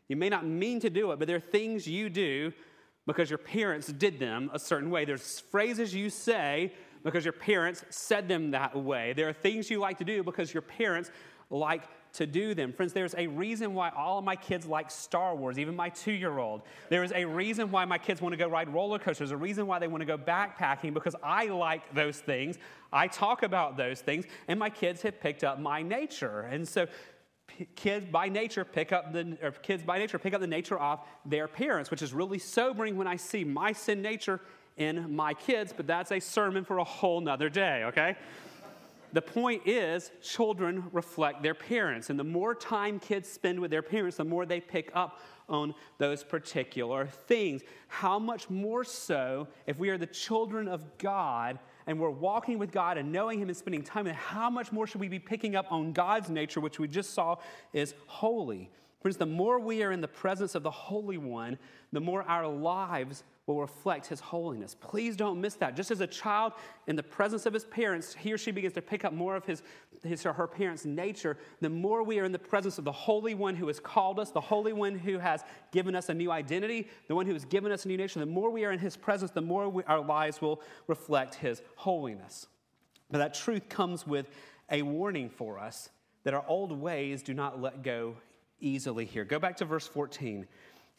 You 0.07 0.15
may 0.15 0.29
not 0.29 0.45
mean 0.45 0.79
to 0.81 0.89
do 0.89 1.11
it, 1.11 1.19
but 1.19 1.27
there 1.27 1.37
are 1.37 1.39
things 1.39 1.87
you 1.87 2.09
do 2.09 2.53
because 3.07 3.29
your 3.29 3.39
parents 3.39 3.87
did 3.87 4.19
them 4.19 4.49
a 4.53 4.59
certain 4.59 4.91
way. 4.91 5.05
There's 5.05 5.39
phrases 5.39 5.93
you 5.93 6.09
say 6.09 6.73
because 7.03 7.25
your 7.25 7.33
parents 7.33 7.83
said 7.89 8.27
them 8.27 8.51
that 8.51 8.75
way. 8.75 9.13
There 9.13 9.27
are 9.27 9.33
things 9.33 9.69
you 9.69 9.79
like 9.79 9.97
to 9.97 10.05
do 10.05 10.23
because 10.23 10.53
your 10.53 10.61
parents 10.61 11.09
like 11.49 11.83
to 12.13 12.27
do 12.27 12.53
them. 12.53 12.71
Friends, 12.71 12.93
there's 12.93 13.15
a 13.15 13.25
reason 13.25 13.73
why 13.73 13.89
all 13.89 14.19
of 14.19 14.25
my 14.25 14.35
kids 14.35 14.67
like 14.67 14.91
Star 14.91 15.35
Wars, 15.35 15.57
even 15.57 15.75
my 15.75 15.89
two 15.89 16.11
year 16.11 16.37
old. 16.37 16.61
There 16.89 17.03
is 17.03 17.11
a 17.11 17.25
reason 17.25 17.71
why 17.71 17.85
my 17.85 17.97
kids 17.97 18.21
want 18.21 18.33
to 18.33 18.37
go 18.37 18.47
ride 18.47 18.71
roller 18.71 18.99
coasters, 18.99 19.31
a 19.31 19.37
reason 19.37 19.65
why 19.65 19.79
they 19.79 19.87
want 19.87 20.01
to 20.01 20.05
go 20.05 20.17
backpacking 20.17 20.93
because 20.93 21.15
I 21.23 21.47
like 21.47 21.93
those 21.93 22.19
things. 22.19 22.57
I 22.91 23.07
talk 23.07 23.41
about 23.41 23.77
those 23.77 24.01
things, 24.01 24.25
and 24.47 24.59
my 24.59 24.69
kids 24.69 25.01
have 25.01 25.19
picked 25.19 25.43
up 25.43 25.59
my 25.59 25.81
nature. 25.81 26.41
And 26.41 26.67
so, 26.67 26.87
kids 27.75 28.05
by 28.05 28.29
nature 28.29 28.63
pick 28.63 28.91
up 28.91 29.11
the 29.11 29.37
or 29.41 29.51
kids 29.51 29.83
by 29.83 29.97
nature 29.97 30.17
pick 30.17 30.33
up 30.33 30.41
the 30.41 30.47
nature 30.47 30.79
of 30.79 30.99
their 31.25 31.47
parents 31.47 31.91
which 31.91 32.01
is 32.01 32.11
really 32.11 32.39
sobering 32.39 32.97
when 32.97 33.05
i 33.05 33.15
see 33.15 33.43
my 33.43 33.71
sin 33.71 34.01
nature 34.01 34.39
in 34.77 35.13
my 35.13 35.33
kids 35.35 35.71
but 35.75 35.85
that's 35.85 36.11
a 36.11 36.19
sermon 36.19 36.63
for 36.63 36.79
a 36.79 36.83
whole 36.83 37.21
nother 37.21 37.49
day 37.49 37.83
okay 37.83 38.15
the 39.13 39.21
point 39.21 39.67
is, 39.67 40.11
children 40.21 40.83
reflect 40.91 41.43
their 41.43 41.53
parents. 41.53 42.09
And 42.09 42.19
the 42.19 42.23
more 42.23 42.55
time 42.55 42.99
kids 42.99 43.29
spend 43.29 43.59
with 43.59 43.69
their 43.69 43.83
parents, 43.83 44.17
the 44.17 44.25
more 44.25 44.45
they 44.45 44.59
pick 44.59 44.91
up 44.95 45.19
on 45.47 45.75
those 45.99 46.23
particular 46.23 47.05
things. 47.05 47.61
How 47.87 48.17
much 48.17 48.49
more 48.49 48.83
so 48.83 49.47
if 49.67 49.77
we 49.77 49.89
are 49.89 49.97
the 49.97 50.07
children 50.07 50.67
of 50.67 50.97
God 50.97 51.59
and 51.85 51.99
we're 51.99 52.09
walking 52.09 52.57
with 52.57 52.71
God 52.71 52.97
and 52.97 53.11
knowing 53.11 53.39
Him 53.39 53.49
and 53.49 53.57
spending 53.57 53.83
time 53.83 54.07
Him, 54.07 54.15
how 54.15 54.49
much 54.49 54.71
more 54.71 54.87
should 54.87 55.01
we 55.01 55.09
be 55.09 55.19
picking 55.19 55.55
up 55.55 55.71
on 55.71 55.93
God's 55.93 56.29
nature, 56.29 56.59
which 56.59 56.79
we 56.79 56.87
just 56.87 57.11
saw 57.13 57.35
is 57.71 57.93
holy? 58.07 58.71
Friends, 59.01 59.17
the 59.17 59.25
more 59.25 59.59
we 59.59 59.83
are 59.83 59.91
in 59.91 60.01
the 60.01 60.07
presence 60.07 60.55
of 60.55 60.63
the 60.63 60.71
Holy 60.71 61.17
One, 61.17 61.59
the 61.91 61.99
more 61.99 62.23
our 62.23 62.47
lives 62.47 63.23
will 63.45 63.59
reflect 63.59 64.07
his 64.07 64.21
holiness. 64.21 64.73
Please 64.73 65.17
don't 65.17 65.39
miss 65.41 65.55
that. 65.55 65.75
Just 65.75 65.91
as 65.91 65.99
a 65.99 66.07
child 66.07 66.53
in 66.87 66.95
the 66.95 67.03
presence 67.03 67.45
of 67.45 67.53
his 67.53 67.65
parents, 67.65 68.15
he 68.15 68.31
or 68.31 68.37
she 68.37 68.51
begins 68.51 68.73
to 68.73 68.81
pick 68.81 69.03
up 69.03 69.11
more 69.11 69.35
of 69.35 69.45
his, 69.45 69.63
his 70.01 70.25
or 70.25 70.31
her 70.31 70.47
parents' 70.47 70.85
nature, 70.85 71.37
the 71.59 71.69
more 71.69 72.03
we 72.03 72.19
are 72.19 72.23
in 72.23 72.31
the 72.31 72.39
presence 72.39 72.77
of 72.77 72.85
the 72.85 72.91
Holy 72.91 73.35
One 73.35 73.55
who 73.55 73.67
has 73.67 73.81
called 73.81 74.17
us, 74.17 74.31
the 74.31 74.39
Holy 74.39 74.71
One 74.71 74.97
who 74.97 75.19
has 75.19 75.43
given 75.71 75.93
us 75.93 76.07
a 76.07 76.13
new 76.13 76.31
identity, 76.31 76.87
the 77.09 77.15
one 77.15 77.25
who 77.25 77.33
has 77.33 77.43
given 77.43 77.71
us 77.71 77.83
a 77.83 77.89
new 77.89 77.97
nature, 77.97 78.21
the 78.21 78.25
more 78.25 78.49
we 78.49 78.63
are 78.63 78.71
in 78.71 78.79
his 78.79 78.95
presence, 78.95 79.31
the 79.31 79.41
more 79.41 79.67
we, 79.67 79.83
our 79.83 80.01
lives 80.01 80.41
will 80.41 80.61
reflect 80.87 81.35
his 81.35 81.61
holiness. 81.75 82.47
But 83.11 83.17
that 83.17 83.33
truth 83.33 83.67
comes 83.67 84.07
with 84.07 84.29
a 84.71 84.83
warning 84.83 85.29
for 85.29 85.59
us 85.59 85.89
that 86.23 86.33
our 86.33 86.45
old 86.47 86.71
ways 86.71 87.21
do 87.21 87.33
not 87.33 87.61
let 87.61 87.83
go 87.83 88.15
easily 88.61 89.03
here. 89.03 89.25
Go 89.25 89.37
back 89.37 89.57
to 89.57 89.65
verse 89.65 89.85
14. 89.85 90.47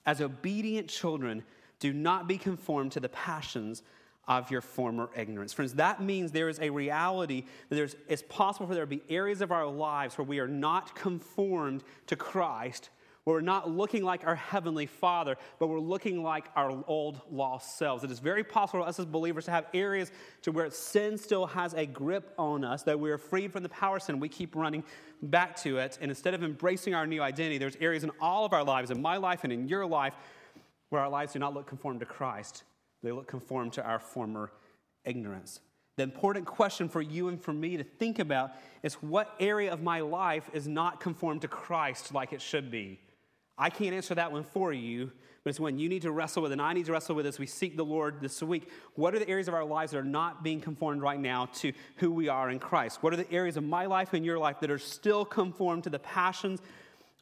As 0.04 0.20
obedient 0.20 0.88
children, 0.88 1.42
do 1.84 1.92
not 1.92 2.26
be 2.26 2.38
conformed 2.38 2.92
to 2.92 2.98
the 2.98 3.10
passions 3.10 3.82
of 4.26 4.50
your 4.50 4.62
former 4.62 5.10
ignorance. 5.14 5.52
Friends, 5.52 5.74
that 5.74 6.02
means 6.02 6.32
there 6.32 6.48
is 6.48 6.58
a 6.58 6.70
reality 6.70 7.44
that 7.68 7.76
there's, 7.76 7.94
it's 8.08 8.22
possible 8.26 8.66
for 8.66 8.72
there 8.72 8.84
to 8.84 8.88
be 8.88 9.02
areas 9.10 9.42
of 9.42 9.52
our 9.52 9.66
lives 9.66 10.16
where 10.16 10.24
we 10.24 10.38
are 10.38 10.48
not 10.48 10.96
conformed 10.96 11.84
to 12.06 12.16
Christ, 12.16 12.88
where 13.24 13.36
we're 13.36 13.42
not 13.42 13.70
looking 13.70 14.02
like 14.02 14.26
our 14.26 14.34
Heavenly 14.34 14.86
Father, 14.86 15.36
but 15.58 15.66
we're 15.66 15.78
looking 15.78 16.22
like 16.22 16.46
our 16.56 16.82
old 16.86 17.20
lost 17.30 17.76
selves. 17.76 18.02
It 18.02 18.10
is 18.10 18.18
very 18.18 18.44
possible 18.44 18.82
for 18.82 18.88
us 18.88 18.98
as 18.98 19.04
believers 19.04 19.44
to 19.44 19.50
have 19.50 19.66
areas 19.74 20.10
to 20.40 20.52
where 20.52 20.70
sin 20.70 21.18
still 21.18 21.44
has 21.44 21.74
a 21.74 21.84
grip 21.84 22.32
on 22.38 22.64
us, 22.64 22.82
that 22.84 22.98
we 22.98 23.10
are 23.10 23.18
freed 23.18 23.52
from 23.52 23.62
the 23.62 23.68
power 23.68 23.96
of 23.96 24.02
sin. 24.02 24.20
We 24.20 24.30
keep 24.30 24.56
running 24.56 24.84
back 25.20 25.54
to 25.56 25.76
it. 25.76 25.98
And 26.00 26.10
instead 26.10 26.32
of 26.32 26.42
embracing 26.42 26.94
our 26.94 27.06
new 27.06 27.20
identity, 27.20 27.58
there's 27.58 27.76
areas 27.76 28.04
in 28.04 28.10
all 28.22 28.46
of 28.46 28.54
our 28.54 28.64
lives, 28.64 28.90
in 28.90 29.02
my 29.02 29.18
life 29.18 29.44
and 29.44 29.52
in 29.52 29.68
your 29.68 29.84
life, 29.84 30.14
where 30.94 31.02
our 31.02 31.10
lives 31.10 31.32
do 31.32 31.40
not 31.40 31.52
look 31.52 31.66
conformed 31.66 31.98
to 31.98 32.06
Christ, 32.06 32.62
they 33.02 33.10
look 33.10 33.26
conformed 33.26 33.72
to 33.72 33.84
our 33.84 33.98
former 33.98 34.52
ignorance. 35.04 35.58
The 35.96 36.04
important 36.04 36.46
question 36.46 36.88
for 36.88 37.02
you 37.02 37.26
and 37.26 37.42
for 37.42 37.52
me 37.52 37.76
to 37.76 37.82
think 37.82 38.20
about 38.20 38.52
is 38.84 38.94
what 38.94 39.34
area 39.40 39.72
of 39.72 39.82
my 39.82 39.98
life 40.00 40.48
is 40.52 40.68
not 40.68 41.00
conformed 41.00 41.42
to 41.42 41.48
Christ 41.48 42.14
like 42.14 42.32
it 42.32 42.40
should 42.40 42.70
be? 42.70 43.00
I 43.58 43.70
can't 43.70 43.92
answer 43.92 44.14
that 44.14 44.30
one 44.30 44.44
for 44.44 44.72
you, 44.72 45.10
but 45.42 45.50
it's 45.50 45.58
one 45.58 45.80
you 45.80 45.88
need 45.88 46.02
to 46.02 46.12
wrestle 46.12 46.44
with, 46.44 46.52
and 46.52 46.62
I 46.62 46.72
need 46.72 46.86
to 46.86 46.92
wrestle 46.92 47.16
with 47.16 47.26
as 47.26 47.40
we 47.40 47.46
seek 47.46 47.76
the 47.76 47.84
Lord 47.84 48.20
this 48.20 48.40
week. 48.40 48.70
What 48.94 49.16
are 49.16 49.18
the 49.18 49.28
areas 49.28 49.48
of 49.48 49.54
our 49.54 49.64
lives 49.64 49.90
that 49.90 49.98
are 49.98 50.04
not 50.04 50.44
being 50.44 50.60
conformed 50.60 51.02
right 51.02 51.18
now 51.18 51.46
to 51.56 51.72
who 51.96 52.12
we 52.12 52.28
are 52.28 52.50
in 52.50 52.60
Christ? 52.60 53.02
What 53.02 53.12
are 53.12 53.16
the 53.16 53.30
areas 53.32 53.56
of 53.56 53.64
my 53.64 53.86
life 53.86 54.12
and 54.12 54.24
your 54.24 54.38
life 54.38 54.60
that 54.60 54.70
are 54.70 54.78
still 54.78 55.24
conformed 55.24 55.82
to 55.84 55.90
the 55.90 55.98
passions 55.98 56.60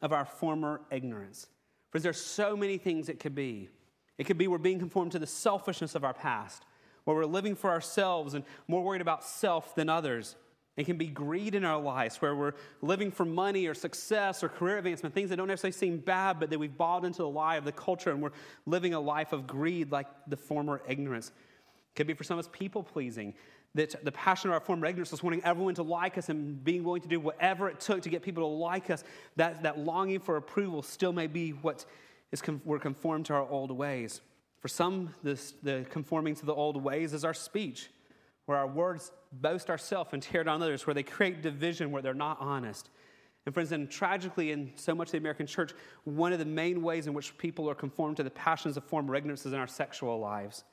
of 0.03 0.13
our 0.13 0.25
former 0.25 0.81
ignorance? 0.91 1.47
Because 1.93 2.01
there's 2.01 2.19
so 2.19 2.57
many 2.57 2.79
things 2.79 3.07
it 3.07 3.19
could 3.19 3.35
be. 3.35 3.69
It 4.17 4.23
could 4.23 4.39
be 4.39 4.47
we're 4.47 4.57
being 4.57 4.79
conformed 4.79 5.11
to 5.11 5.19
the 5.19 5.27
selfishness 5.27 5.93
of 5.93 6.03
our 6.03 6.13
past, 6.13 6.65
where 7.03 7.15
we're 7.15 7.25
living 7.25 7.55
for 7.55 7.69
ourselves 7.69 8.33
and 8.33 8.43
more 8.67 8.81
worried 8.81 9.01
about 9.01 9.23
self 9.23 9.75
than 9.75 9.89
others. 9.89 10.35
It 10.75 10.87
can 10.87 10.97
be 10.97 11.05
greed 11.05 11.53
in 11.53 11.63
our 11.63 11.79
lives, 11.79 12.19
where 12.19 12.35
we're 12.35 12.53
living 12.81 13.11
for 13.11 13.25
money 13.25 13.67
or 13.67 13.75
success 13.75 14.43
or 14.43 14.49
career 14.49 14.79
advancement, 14.79 15.13
things 15.13 15.29
that 15.29 15.35
don't 15.35 15.47
necessarily 15.47 15.73
seem 15.73 15.97
bad, 15.99 16.39
but 16.39 16.49
that 16.49 16.57
we've 16.57 16.75
bought 16.75 17.05
into 17.05 17.19
the 17.19 17.29
lie 17.29 17.57
of 17.57 17.63
the 17.63 17.71
culture 17.71 18.09
and 18.09 18.23
we're 18.23 18.31
living 18.65 18.95
a 18.95 18.99
life 18.99 19.31
of 19.31 19.45
greed 19.45 19.91
like 19.91 20.07
the 20.25 20.37
former 20.37 20.81
ignorance. 20.87 21.27
It 21.27 21.95
could 21.95 22.07
be 22.07 22.15
for 22.15 22.23
some 22.23 22.39
of 22.39 22.45
us 22.45 22.49
people 22.51 22.81
pleasing, 22.81 23.35
that 23.75 24.03
the 24.05 24.11
passion 24.11 24.49
of 24.49 24.53
our 24.53 24.59
former 24.59 24.85
ignorance 24.85 25.11
was 25.11 25.23
wanting 25.23 25.43
everyone 25.43 25.73
to 25.75 25.83
like 25.83 26.17
us 26.17 26.29
and 26.29 26.63
being 26.63 26.83
willing 26.83 27.01
to 27.01 27.07
do 27.07 27.19
whatever 27.19 27.69
it 27.69 27.79
took 27.79 28.01
to 28.03 28.09
get 28.09 28.21
people 28.21 28.43
to 28.43 28.55
like 28.55 28.89
us. 28.89 29.03
That, 29.35 29.63
that 29.63 29.79
longing 29.79 30.19
for 30.19 30.37
approval 30.37 30.83
still 30.83 31.11
may 31.11 31.27
be 31.27 31.51
what 31.51 31.85
is 32.31 32.41
we're 32.65 32.79
conformed 32.79 33.27
to 33.27 33.33
our 33.33 33.47
old 33.47 33.71
ways. 33.71 34.21
For 34.59 34.67
some, 34.67 35.13
this, 35.23 35.53
the 35.63 35.85
conforming 35.89 36.35
to 36.35 36.45
the 36.45 36.53
old 36.53 36.81
ways 36.81 37.13
is 37.13 37.25
our 37.25 37.33
speech, 37.33 37.89
where 38.45 38.57
our 38.57 38.67
words 38.67 39.11
boast 39.31 39.69
ourselves 39.69 40.11
and 40.13 40.21
tear 40.21 40.43
down 40.43 40.61
others, 40.61 40.87
where 40.87 40.93
they 40.93 41.03
create 41.03 41.41
division, 41.41 41.91
where 41.91 42.01
they're 42.01 42.13
not 42.13 42.37
honest. 42.39 42.89
And 43.45 43.53
friends, 43.53 43.71
and 43.71 43.89
tragically, 43.89 44.51
in 44.51 44.71
so 44.75 44.95
much 44.95 45.09
of 45.09 45.11
the 45.13 45.17
American 45.17 45.47
church, 45.47 45.73
one 46.05 46.31
of 46.31 46.39
the 46.39 46.45
main 46.45 46.81
ways 46.81 47.07
in 47.07 47.13
which 47.13 47.37
people 47.37 47.69
are 47.69 47.75
conformed 47.75 48.17
to 48.17 48.23
the 48.23 48.29
passions 48.29 48.77
of 48.77 48.83
former 48.85 49.15
ignorance 49.15 49.45
is 49.45 49.53
in 49.53 49.59
our 49.59 49.67
sexual 49.67 50.19
lives. 50.19 50.63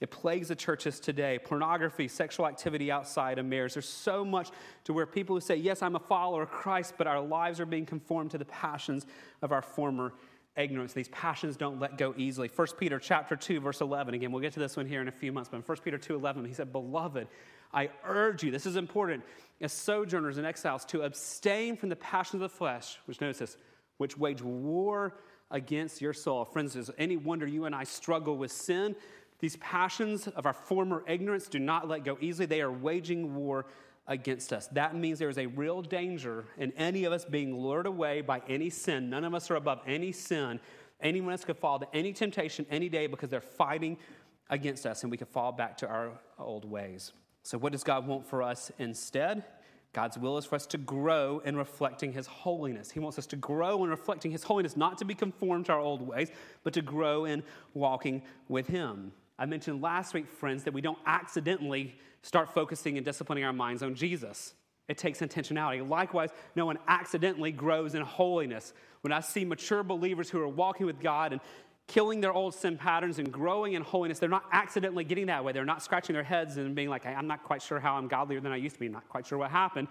It 0.00 0.10
plagues 0.10 0.48
the 0.48 0.56
churches 0.56 1.00
today. 1.00 1.38
Pornography, 1.42 2.06
sexual 2.06 2.46
activity 2.46 2.90
outside 2.90 3.38
of 3.38 3.46
marriage. 3.46 3.74
There's 3.74 3.88
so 3.88 4.24
much 4.24 4.50
to 4.84 4.92
where 4.92 5.06
people 5.06 5.34
who 5.34 5.40
say, 5.40 5.56
Yes, 5.56 5.82
I'm 5.82 5.96
a 5.96 6.00
follower 6.00 6.42
of 6.42 6.50
Christ, 6.50 6.94
but 6.96 7.06
our 7.06 7.20
lives 7.20 7.58
are 7.58 7.66
being 7.66 7.86
conformed 7.86 8.30
to 8.30 8.38
the 8.38 8.44
passions 8.44 9.06
of 9.42 9.50
our 9.50 9.62
former 9.62 10.12
ignorance. 10.56 10.92
These 10.92 11.08
passions 11.08 11.56
don't 11.56 11.80
let 11.80 11.98
go 11.98 12.14
easily. 12.16 12.50
1 12.54 12.68
Peter 12.78 12.98
chapter 12.98 13.36
2, 13.36 13.60
verse 13.60 13.80
11. 13.80 14.14
Again, 14.14 14.30
we'll 14.30 14.42
get 14.42 14.52
to 14.54 14.60
this 14.60 14.76
one 14.76 14.86
here 14.86 15.00
in 15.00 15.08
a 15.08 15.12
few 15.12 15.32
months, 15.32 15.48
but 15.50 15.56
in 15.56 15.62
1 15.62 15.78
Peter 15.84 15.98
2, 15.98 16.14
11, 16.14 16.44
he 16.44 16.52
said, 16.52 16.72
Beloved, 16.72 17.26
I 17.72 17.90
urge 18.04 18.42
you, 18.42 18.50
this 18.50 18.66
is 18.66 18.76
important, 18.76 19.22
as 19.60 19.72
sojourners 19.72 20.38
and 20.38 20.46
exiles, 20.46 20.84
to 20.86 21.02
abstain 21.02 21.76
from 21.76 21.88
the 21.88 21.96
passions 21.96 22.42
of 22.42 22.50
the 22.50 22.56
flesh, 22.56 22.98
which 23.06 23.20
notice 23.20 23.38
this, 23.38 23.56
which 23.98 24.16
wage 24.16 24.42
war 24.42 25.18
against 25.50 26.00
your 26.00 26.12
soul. 26.12 26.44
Friends, 26.44 26.76
is 26.76 26.90
any 26.98 27.16
wonder 27.16 27.46
you 27.46 27.64
and 27.64 27.74
I 27.74 27.84
struggle 27.84 28.36
with 28.36 28.52
sin? 28.52 28.96
These 29.40 29.56
passions 29.56 30.26
of 30.28 30.46
our 30.46 30.52
former 30.52 31.04
ignorance 31.06 31.46
do 31.46 31.58
not 31.58 31.88
let 31.88 32.04
go 32.04 32.18
easily. 32.20 32.46
They 32.46 32.60
are 32.60 32.72
waging 32.72 33.34
war 33.34 33.66
against 34.08 34.52
us. 34.52 34.66
That 34.68 34.96
means 34.96 35.18
there 35.18 35.28
is 35.28 35.38
a 35.38 35.46
real 35.46 35.82
danger 35.82 36.46
in 36.56 36.72
any 36.72 37.04
of 37.04 37.12
us 37.12 37.24
being 37.24 37.56
lured 37.56 37.86
away 37.86 38.20
by 38.20 38.42
any 38.48 38.70
sin. 38.70 39.10
None 39.10 39.24
of 39.24 39.34
us 39.34 39.50
are 39.50 39.56
above 39.56 39.80
any 39.86 40.12
sin. 40.12 40.58
Anyone 41.00 41.32
else 41.32 41.44
could 41.44 41.58
fall 41.58 41.78
to 41.78 41.86
any 41.94 42.12
temptation 42.12 42.66
any 42.70 42.88
day 42.88 43.06
because 43.06 43.30
they're 43.30 43.40
fighting 43.40 43.98
against 44.50 44.86
us, 44.86 45.02
and 45.02 45.10
we 45.10 45.16
could 45.16 45.28
fall 45.28 45.52
back 45.52 45.76
to 45.76 45.86
our 45.86 46.10
old 46.38 46.64
ways. 46.64 47.12
So, 47.42 47.58
what 47.58 47.72
does 47.72 47.84
God 47.84 48.06
want 48.06 48.26
for 48.26 48.42
us 48.42 48.72
instead? 48.78 49.44
God's 49.92 50.18
will 50.18 50.36
is 50.38 50.44
for 50.44 50.54
us 50.54 50.66
to 50.66 50.78
grow 50.78 51.40
in 51.44 51.56
reflecting 51.56 52.12
His 52.12 52.26
holiness. 52.26 52.90
He 52.90 53.00
wants 53.00 53.18
us 53.18 53.26
to 53.26 53.36
grow 53.36 53.84
in 53.84 53.90
reflecting 53.90 54.30
His 54.30 54.42
holiness, 54.42 54.76
not 54.76 54.98
to 54.98 55.04
be 55.04 55.14
conformed 55.14 55.66
to 55.66 55.72
our 55.72 55.80
old 55.80 56.02
ways, 56.02 56.30
but 56.62 56.72
to 56.74 56.82
grow 56.82 57.24
in 57.24 57.42
walking 57.74 58.22
with 58.48 58.66
Him. 58.66 59.12
I 59.38 59.46
mentioned 59.46 59.80
last 59.82 60.14
week, 60.14 60.28
friends, 60.28 60.64
that 60.64 60.74
we 60.74 60.80
don't 60.80 60.98
accidentally 61.06 61.96
start 62.22 62.52
focusing 62.52 62.96
and 62.96 63.04
disciplining 63.04 63.44
our 63.44 63.52
minds 63.52 63.82
on 63.82 63.94
Jesus. 63.94 64.54
It 64.88 64.98
takes 64.98 65.20
intentionality. 65.20 65.86
Likewise, 65.86 66.30
no 66.56 66.66
one 66.66 66.78
accidentally 66.88 67.52
grows 67.52 67.94
in 67.94 68.02
holiness. 68.02 68.72
When 69.02 69.12
I 69.12 69.20
see 69.20 69.44
mature 69.44 69.82
believers 69.82 70.30
who 70.30 70.40
are 70.40 70.48
walking 70.48 70.86
with 70.86 70.98
God 71.00 71.32
and 71.32 71.40
killing 71.86 72.20
their 72.20 72.32
old 72.32 72.54
sin 72.54 72.76
patterns 72.76 73.18
and 73.18 73.30
growing 73.30 73.74
in 73.74 73.82
holiness, 73.82 74.18
they're 74.18 74.28
not 74.28 74.44
accidentally 74.52 75.04
getting 75.04 75.26
that 75.26 75.44
way. 75.44 75.52
They're 75.52 75.64
not 75.64 75.82
scratching 75.82 76.14
their 76.14 76.22
heads 76.22 76.56
and 76.56 76.74
being 76.74 76.88
like, 76.88 77.06
I'm 77.06 77.26
not 77.26 77.44
quite 77.44 77.62
sure 77.62 77.78
how 77.78 77.96
I'm 77.96 78.08
godlier 78.08 78.40
than 78.40 78.50
I 78.50 78.56
used 78.56 78.74
to 78.74 78.80
be, 78.80 78.86
I'm 78.86 78.92
not 78.92 79.08
quite 79.08 79.26
sure 79.26 79.38
what 79.38 79.50
happened. 79.50 79.88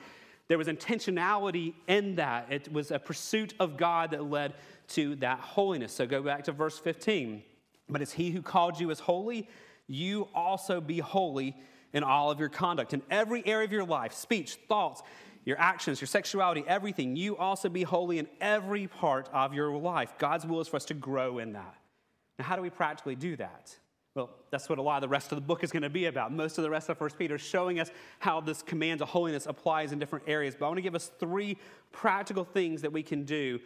There 0.47 0.57
was 0.57 0.67
intentionality 0.67 1.73
in 1.87 2.15
that. 2.15 2.47
It 2.49 2.71
was 2.71 2.91
a 2.91 2.99
pursuit 2.99 3.53
of 3.59 3.77
God 3.77 4.11
that 4.11 4.23
led 4.23 4.53
to 4.89 5.15
that 5.17 5.39
holiness. 5.39 5.91
So 5.91 6.05
go 6.05 6.21
back 6.21 6.43
to 6.45 6.51
verse 6.51 6.79
15. 6.79 7.43
But 7.89 8.01
as 8.01 8.11
he 8.11 8.31
who 8.31 8.41
called 8.41 8.79
you 8.79 8.89
is 8.89 8.99
holy, 8.99 9.47
you 9.87 10.27
also 10.35 10.81
be 10.81 10.99
holy 10.99 11.55
in 11.93 12.03
all 12.03 12.29
of 12.31 12.39
your 12.39 12.49
conduct. 12.49 12.93
In 12.93 13.01
every 13.09 13.45
area 13.45 13.65
of 13.65 13.71
your 13.71 13.85
life, 13.85 14.13
speech, 14.13 14.57
thoughts, 14.67 15.01
your 15.45 15.57
actions, 15.59 16.01
your 16.01 16.07
sexuality, 16.07 16.63
everything, 16.67 17.15
you 17.15 17.37
also 17.37 17.69
be 17.69 17.83
holy 17.83 18.19
in 18.19 18.27
every 18.41 18.87
part 18.87 19.29
of 19.31 19.53
your 19.53 19.75
life. 19.77 20.13
God's 20.17 20.45
will 20.45 20.59
is 20.59 20.67
for 20.67 20.75
us 20.75 20.85
to 20.85 20.93
grow 20.93 21.39
in 21.39 21.53
that. 21.53 21.75
Now, 22.37 22.45
how 22.45 22.55
do 22.57 22.61
we 22.61 22.69
practically 22.69 23.15
do 23.15 23.37
that? 23.37 23.75
Well, 24.13 24.31
that's 24.49 24.67
what 24.67 24.79
a 24.79 24.81
lot 24.81 24.95
of 24.95 25.01
the 25.01 25.07
rest 25.07 25.31
of 25.31 25.37
the 25.37 25.41
book 25.41 25.63
is 25.63 25.71
going 25.71 25.83
to 25.83 25.89
be 25.89 26.05
about. 26.05 26.33
Most 26.33 26.57
of 26.57 26.63
the 26.63 26.69
rest 26.69 26.89
of 26.89 26.97
First 26.97 27.17
Peter 27.17 27.35
is 27.35 27.41
showing 27.41 27.79
us 27.79 27.91
how 28.19 28.41
this 28.41 28.63
command 28.63 28.99
to 28.99 29.05
holiness 29.05 29.45
applies 29.45 29.91
in 29.91 29.99
different 29.99 30.25
areas. 30.27 30.55
But 30.59 30.65
I 30.65 30.69
want 30.69 30.79
to 30.79 30.81
give 30.81 30.95
us 30.95 31.11
three 31.19 31.55
practical 31.91 32.43
things 32.43 32.81
that 32.81 32.91
we 32.91 33.03
can 33.03 33.23
do 33.23 33.59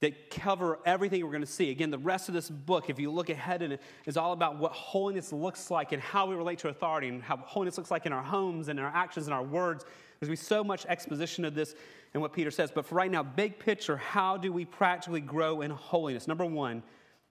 that 0.00 0.30
cover 0.30 0.78
everything 0.86 1.24
we're 1.24 1.32
going 1.32 1.40
to 1.40 1.46
see. 1.46 1.70
Again, 1.70 1.90
the 1.90 1.98
rest 1.98 2.28
of 2.28 2.34
this 2.34 2.48
book, 2.48 2.88
if 2.88 3.00
you 3.00 3.10
look 3.10 3.30
ahead 3.30 3.62
in 3.62 3.72
it, 3.72 3.82
is 4.06 4.16
all 4.16 4.32
about 4.32 4.58
what 4.58 4.72
holiness 4.72 5.32
looks 5.32 5.70
like 5.70 5.92
and 5.92 6.00
how 6.00 6.26
we 6.26 6.36
relate 6.36 6.60
to 6.60 6.68
authority 6.68 7.08
and 7.08 7.22
how 7.22 7.36
holiness 7.36 7.76
looks 7.76 7.90
like 7.90 8.06
in 8.06 8.12
our 8.12 8.22
homes 8.22 8.68
and 8.68 8.78
in 8.78 8.84
our 8.84 8.94
actions 8.94 9.26
and 9.26 9.34
our 9.34 9.42
words. 9.42 9.84
There's 9.84 10.28
going 10.28 10.36
to 10.36 10.42
be 10.42 10.46
so 10.46 10.62
much 10.62 10.86
exposition 10.86 11.44
of 11.44 11.54
this 11.54 11.74
and 12.14 12.22
what 12.22 12.32
Peter 12.32 12.50
says. 12.50 12.70
But 12.72 12.86
for 12.86 12.94
right 12.94 13.10
now, 13.10 13.22
big 13.22 13.58
picture, 13.58 13.96
how 13.96 14.36
do 14.36 14.52
we 14.52 14.64
practically 14.64 15.20
grow 15.20 15.62
in 15.62 15.70
holiness? 15.70 16.28
Number 16.28 16.44
one, 16.44 16.82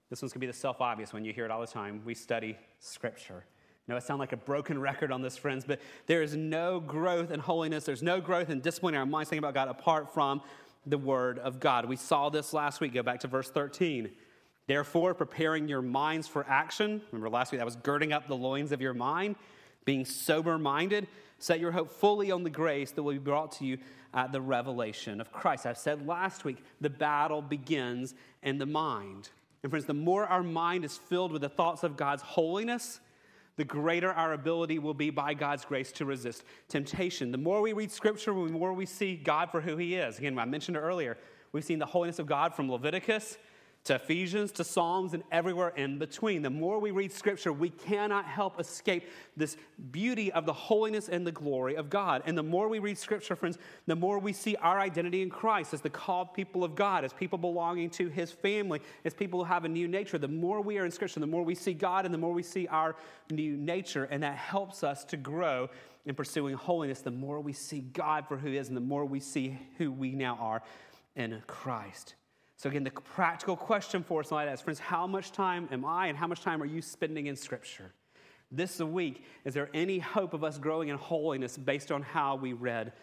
this 0.10 0.22
one's 0.22 0.34
going 0.34 0.42
to 0.42 0.48
be 0.48 0.52
the 0.52 0.58
self 0.58 0.82
obvious 0.82 1.14
one. 1.14 1.24
You 1.24 1.34
hear 1.34 1.46
it 1.46 1.52
all 1.52 1.62
the 1.62 1.68
time. 1.68 2.02
We 2.06 2.16
study 2.16 2.58
Scripture. 2.80 3.44
I 3.88 3.94
know 3.94 3.96
I 3.96 4.00
sound 4.00 4.20
like 4.20 4.34
a 4.34 4.38
broken 4.38 4.80
record 4.80 5.14
on 5.14 5.22
this, 5.22 5.38
friends, 5.38 5.64
but 5.66 5.80
there 6.08 6.22
is 6.22 6.36
no 6.36 6.82
growth 6.82 7.32
in 7.32 7.40
holiness. 7.40 7.86
There's 7.86 8.04
no 8.04 8.20
growth 8.20 8.50
in 8.50 8.60
disciplining 8.60 9.00
our 9.00 9.06
minds, 9.06 9.30
thinking 9.30 9.46
about 9.46 9.54
God 9.54 9.70
apart 9.70 10.14
from 10.14 10.42
the 10.86 10.98
Word 10.98 11.40
of 11.40 11.60
God. 11.60 11.86
We 11.86 11.96
saw 11.96 12.30
this 12.30 12.54
last 12.54 12.82
week. 12.82 12.94
Go 12.94 13.04
back 13.04 13.22
to 13.22 13.28
verse 13.28 13.50
13. 13.50 14.10
Therefore, 14.68 15.14
preparing 15.14 15.68
your 15.68 15.82
minds 15.82 16.28
for 16.28 16.46
action. 16.48 17.02
Remember 17.12 17.30
last 17.30 17.52
week 17.52 17.60
that 17.60 17.66
was 17.66 17.78
girding 17.78 18.12
up 18.12 18.28
the 18.28 18.36
loins 18.36 18.72
of 18.72 18.82
your 18.82 18.94
mind, 18.94 19.36
being 19.86 20.04
sober 20.04 20.58
minded. 20.58 21.08
Set 21.40 21.60
your 21.60 21.72
hope 21.72 21.92
fully 21.92 22.32
on 22.32 22.44
the 22.44 22.50
grace 22.50 22.92
that 22.92 23.04
will 23.04 23.14
be 23.14 23.20
brought 23.20 23.54
to 23.54 23.66
you 23.66 23.78
at 24.14 24.32
the 24.32 24.42
revelation 24.42 25.22
of 25.22 25.32
Christ. 25.32 25.66
I've 25.66 25.78
said 25.78 26.06
last 26.06 26.44
week 26.44 26.58
the 26.82 26.90
battle 26.90 27.42
begins 27.42 28.14
in 28.44 28.58
the 28.58 28.66
mind. 28.66 29.30
And 29.64 29.72
friends, 29.72 29.86
the 29.86 29.94
more 29.94 30.26
our 30.26 30.44
mind 30.44 30.86
is 30.86 30.98
filled 30.98 31.32
with 31.32 31.42
the 31.42 31.50
thoughts 31.50 31.84
of 31.84 31.98
God's 31.98 32.22
holiness, 32.24 33.00
the 33.58 33.66
greater 33.66 34.12
our 34.12 34.34
ability 34.34 34.80
will 34.80 34.94
be 34.94 35.10
by 35.10 35.34
God's 35.34 35.66
grace 35.66 35.92
to 35.94 36.06
resist 36.06 36.44
temptation. 36.70 37.32
The 37.32 37.38
more 37.38 37.62
we 37.62 37.74
read 37.74 37.92
Scripture, 37.92 38.32
the 38.32 38.52
more 38.52 38.74
we 38.74 38.86
see 38.86 39.16
God 39.16 39.52
for 39.52 39.60
who 39.60 39.76
He 39.78 39.96
is. 39.96 40.18
Again, 40.20 40.38
I 40.40 40.46
mentioned 40.46 40.78
earlier, 40.78 41.18
we've 41.52 41.66
seen 41.66 41.80
the 41.80 41.86
holiness 41.86 42.20
of 42.20 42.28
God 42.28 42.54
from 42.54 42.72
Leviticus 42.72 43.38
to 43.88 43.96
Ephesians 43.96 44.52
to 44.54 44.64
Psalms 44.64 45.14
and 45.14 45.24
everywhere 45.32 45.70
in 45.70 45.98
between. 45.98 46.42
The 46.42 46.50
more 46.50 46.80
we 46.80 46.92
read 46.92 47.12
Scripture, 47.12 47.52
we 47.52 47.70
cannot 47.70 48.26
help 48.26 48.60
escape 48.60 49.10
this 49.36 49.58
beauty 49.92 50.32
of 50.32 50.46
the 50.46 50.54
holiness 50.54 51.10
and 51.10 51.26
the 51.26 51.32
glory 51.32 51.76
of 51.76 51.90
God. 51.90 52.22
And 52.26 52.38
the 52.38 52.44
more 52.44 52.68
we 52.68 52.80
read 52.80 52.98
Scripture, 52.98 53.36
friends, 53.36 53.58
the 53.86 53.96
more 53.96 54.20
we 54.20 54.34
see 54.34 54.56
our 54.58 54.80
identity 54.80 55.22
in 55.22 55.30
Christ 55.30 55.74
as 55.74 55.82
the 55.82 55.90
called 55.90 56.34
people 56.34 56.64
of 56.64 56.76
God, 56.76 57.06
as 57.06 57.14
people 57.14 57.38
belonging 57.38 57.90
to 57.92 58.08
His 58.08 58.32
family, 58.32 58.82
as 59.06 59.14
people 59.14 59.40
who 59.40 59.46
have 59.46 59.66
a 59.66 59.70
new 59.70 59.88
nature. 59.88 60.18
The 60.18 60.28
more 60.28 60.62
we 60.62 60.78
are 60.78 60.86
in 60.86 60.92
Scripture, 60.92 61.20
the 61.20 61.28
more 61.28 61.44
we 61.44 61.56
see 61.56 61.74
God 61.74 62.06
and 62.06 62.14
the 62.14 62.18
more 62.18 62.34
we 62.34 62.44
see 62.44 62.68
our 62.68 62.96
new 63.32 63.56
nature. 63.56 64.04
And 64.06 64.22
that 64.24 64.36
helps 64.36 64.84
us 64.84 65.06
to 65.06 65.18
grow 65.18 65.70
in 66.06 66.14
pursuing 66.14 66.56
holiness. 66.56 67.00
The 67.00 67.12
more 67.12 67.40
we 67.40 67.54
see 67.54 67.80
God 67.80 68.28
for 68.28 68.38
who 68.38 68.50
He 68.50 68.58
is, 68.58 68.68
and 68.68 68.76
the 68.76 68.82
more 68.82 69.06
we 69.06 69.20
see 69.20 69.58
who 69.78 69.92
we 69.92 70.12
now 70.12 70.38
are 70.42 70.62
in 71.16 71.42
Christ. 71.48 72.16
So, 72.58 72.70
again, 72.70 72.84
the 72.84 72.90
practical 72.90 73.56
question 73.56 74.04
for 74.04 74.22
us 74.22 74.30
tonight 74.30 74.52
is 74.52 74.62
friends, 74.62 74.80
how 74.80 75.06
much 75.06 75.32
time 75.32 75.70
am 75.72 75.86
I 75.86 76.08
and 76.08 76.18
how 76.18 76.26
much 76.26 76.42
time 76.42 76.62
are 76.62 76.66
you 76.66 76.82
spending 76.82 77.28
in 77.28 77.36
Scripture? 77.36 77.94
This 78.52 78.80
week, 78.80 79.24
is 79.46 79.54
there 79.54 79.70
any 79.76 80.00
hope 80.00 80.34
of 80.34 80.44
us 80.44 80.58
growing 80.58 80.90
in 80.90 80.98
holiness 80.98 81.56
based 81.56 81.92
on 81.92 82.02
how 82.02 82.36
we 82.36 82.54
read 82.54 82.94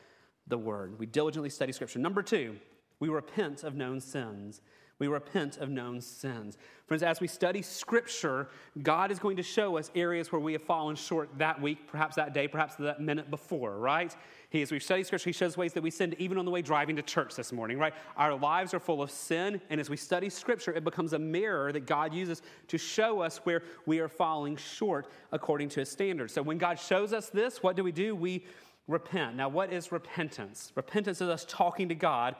the 0.48 0.58
Word? 0.58 0.98
We 0.98 1.06
diligently 1.06 1.50
study 1.50 1.70
Scripture. 1.70 2.00
Number 2.00 2.20
two, 2.20 2.56
we 2.98 3.08
repent 3.08 3.62
of 3.62 3.76
known 3.76 4.00
sins. 4.00 4.60
We 4.98 5.06
repent 5.06 5.58
of 5.58 5.70
known 5.70 6.00
sins. 6.00 6.56
Friends, 6.86 7.02
as 7.02 7.20
we 7.20 7.28
study 7.28 7.62
Scripture, 7.62 8.48
God 8.82 9.12
is 9.12 9.20
going 9.20 9.36
to 9.36 9.42
show 9.42 9.76
us 9.76 9.90
areas 9.94 10.32
where 10.32 10.40
we 10.40 10.52
have 10.52 10.62
fallen 10.62 10.96
short 10.96 11.30
that 11.38 11.60
week, 11.60 11.86
perhaps 11.86 12.16
that 12.16 12.34
day, 12.34 12.48
perhaps 12.48 12.74
that 12.76 13.00
minute 13.00 13.30
before, 13.30 13.76
right? 13.76 14.16
He, 14.54 14.62
as 14.62 14.70
we 14.70 14.78
study 14.78 15.02
Scripture, 15.02 15.30
He 15.30 15.32
shows 15.32 15.56
ways 15.56 15.72
that 15.72 15.82
we 15.82 15.90
sin 15.90 16.14
even 16.16 16.38
on 16.38 16.44
the 16.44 16.50
way 16.52 16.62
driving 16.62 16.94
to 16.94 17.02
church 17.02 17.34
this 17.34 17.50
morning, 17.52 17.76
right? 17.76 17.92
Our 18.16 18.36
lives 18.36 18.72
are 18.72 18.78
full 18.78 19.02
of 19.02 19.10
sin, 19.10 19.60
and 19.68 19.80
as 19.80 19.90
we 19.90 19.96
study 19.96 20.30
Scripture, 20.30 20.72
it 20.72 20.84
becomes 20.84 21.12
a 21.12 21.18
mirror 21.18 21.72
that 21.72 21.86
God 21.86 22.14
uses 22.14 22.40
to 22.68 22.78
show 22.78 23.20
us 23.20 23.38
where 23.38 23.64
we 23.84 23.98
are 23.98 24.06
falling 24.06 24.56
short 24.56 25.08
according 25.32 25.70
to 25.70 25.80
His 25.80 25.88
standards. 25.88 26.32
So 26.32 26.40
when 26.40 26.56
God 26.56 26.78
shows 26.78 27.12
us 27.12 27.30
this, 27.30 27.64
what 27.64 27.74
do 27.74 27.82
we 27.82 27.90
do? 27.90 28.14
We 28.14 28.44
repent. 28.86 29.34
Now, 29.34 29.48
what 29.48 29.72
is 29.72 29.90
repentance? 29.90 30.70
Repentance 30.76 31.20
is 31.20 31.28
us 31.28 31.44
talking 31.48 31.88
to 31.88 31.96
God 31.96 32.36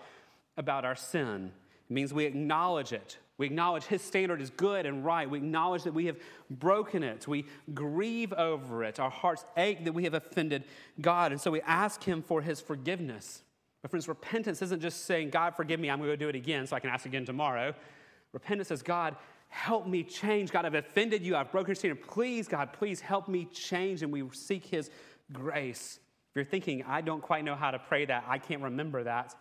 about 0.57 0.85
our 0.85 0.95
sin. 0.95 1.51
It 1.91 1.93
means 1.93 2.15
we 2.15 2.27
acknowledge 2.27 2.93
it. 2.93 3.19
We 3.37 3.47
acknowledge 3.47 3.85
His 3.85 4.03
standard 4.03 4.41
is 4.41 4.51
good 4.51 4.87
and 4.87 5.05
right. 5.05 5.29
We 5.29 5.39
acknowledge 5.39 5.83
that 5.85 5.95
we 5.95 6.07
have 6.07 6.17
broken 6.51 7.03
it. 7.03 7.27
We 7.27 7.47
grieve 7.73 8.33
over 8.33 8.85
it. 8.85 9.01
Our 9.01 9.11
hearts 9.11 9.45
ache 9.57 9.85
that 9.85 9.93
we 9.93 10.05
have 10.05 10.15
offended 10.15 10.65
God. 11.01 11.33
And 11.33 11.41
so 11.41 11.51
we 11.51 11.61
ask 11.63 12.03
Him 12.03 12.23
for 12.23 12.41
His 12.41 12.61
forgiveness. 12.61 13.43
But, 13.83 13.91
friends, 13.91 14.09
repentance 14.09 14.63
isn't 14.63 14.81
just 14.81 15.05
saying, 15.05 15.31
God, 15.31 15.57
forgive 15.57 15.81
me, 15.81 15.91
I'm 15.91 15.99
going 15.99 16.11
to 16.11 16.17
do 16.17 16.29
it 16.29 16.37
again 16.37 16.67
so 16.67 16.77
I 16.77 16.81
can 16.81 16.91
ask 16.91 17.07
again 17.07 17.27
tomorrow. 17.27 17.75
Repentance 18.33 18.69
says, 18.69 18.83
God, 18.83 19.17
help 19.49 19.87
me 19.87 20.03
change. 20.03 20.51
God, 20.51 20.65
I've 20.65 20.75
offended 20.75 21.23
you. 21.23 21.37
I've 21.37 21.51
broken 21.51 21.71
your 21.71 21.75
standard. 21.75 22.03
Please, 22.03 22.49
God, 22.49 22.73
please 22.73 23.01
help 23.01 23.29
me 23.29 23.47
change. 23.53 24.03
And 24.03 24.13
we 24.13 24.25
seek 24.33 24.65
His 24.65 24.91
grace. 25.33 25.99
If 26.31 26.37
you're 26.37 26.45
thinking, 26.45 26.85
I 26.85 27.01
don't 27.01 27.21
quite 27.21 27.45
know 27.45 27.55
how 27.55 27.71
to 27.73 27.79
pray 27.79 28.05
that, 28.07 28.25
I 28.27 28.39
can't 28.39 28.63
remember 28.63 29.05
that, 29.05 29.35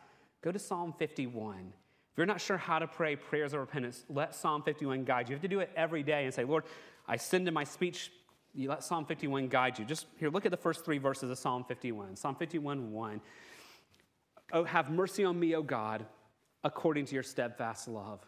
go 0.43 0.51
to 0.51 0.59
Psalm 0.59 0.93
51. 0.97 1.73
If 2.13 2.17
you're 2.17 2.27
not 2.27 2.41
sure 2.41 2.57
how 2.57 2.77
to 2.77 2.85
pray 2.85 3.15
prayers 3.15 3.53
of 3.53 3.59
repentance, 3.59 4.05
let 4.07 4.35
Psalm 4.35 4.61
51 4.61 5.03
guide 5.03 5.29
you. 5.29 5.33
You 5.33 5.35
have 5.37 5.41
to 5.41 5.47
do 5.47 5.61
it 5.61 5.71
every 5.75 6.03
day 6.03 6.25
and 6.25 6.33
say, 6.33 6.43
Lord, 6.43 6.63
I 7.07 7.17
send 7.17 7.47
in 7.47 7.55
my 7.55 7.63
speech. 7.63 8.11
You 8.53 8.69
let 8.69 8.83
Psalm 8.83 9.05
51 9.05 9.47
guide 9.47 9.79
you. 9.79 9.85
Just 9.85 10.05
here, 10.19 10.29
look 10.29 10.45
at 10.45 10.51
the 10.51 10.57
first 10.57 10.85
three 10.85 10.99
verses 10.99 11.31
of 11.31 11.39
Psalm 11.39 11.63
51. 11.63 12.15
Psalm 12.15 12.35
51 12.35 12.91
1. 12.91 13.21
Oh, 14.51 14.63
have 14.63 14.91
mercy 14.91 15.23
on 15.23 15.39
me, 15.39 15.55
O 15.55 15.63
God, 15.63 16.05
according 16.63 17.05
to 17.05 17.15
your 17.15 17.23
steadfast 17.23 17.87
love. 17.87 18.19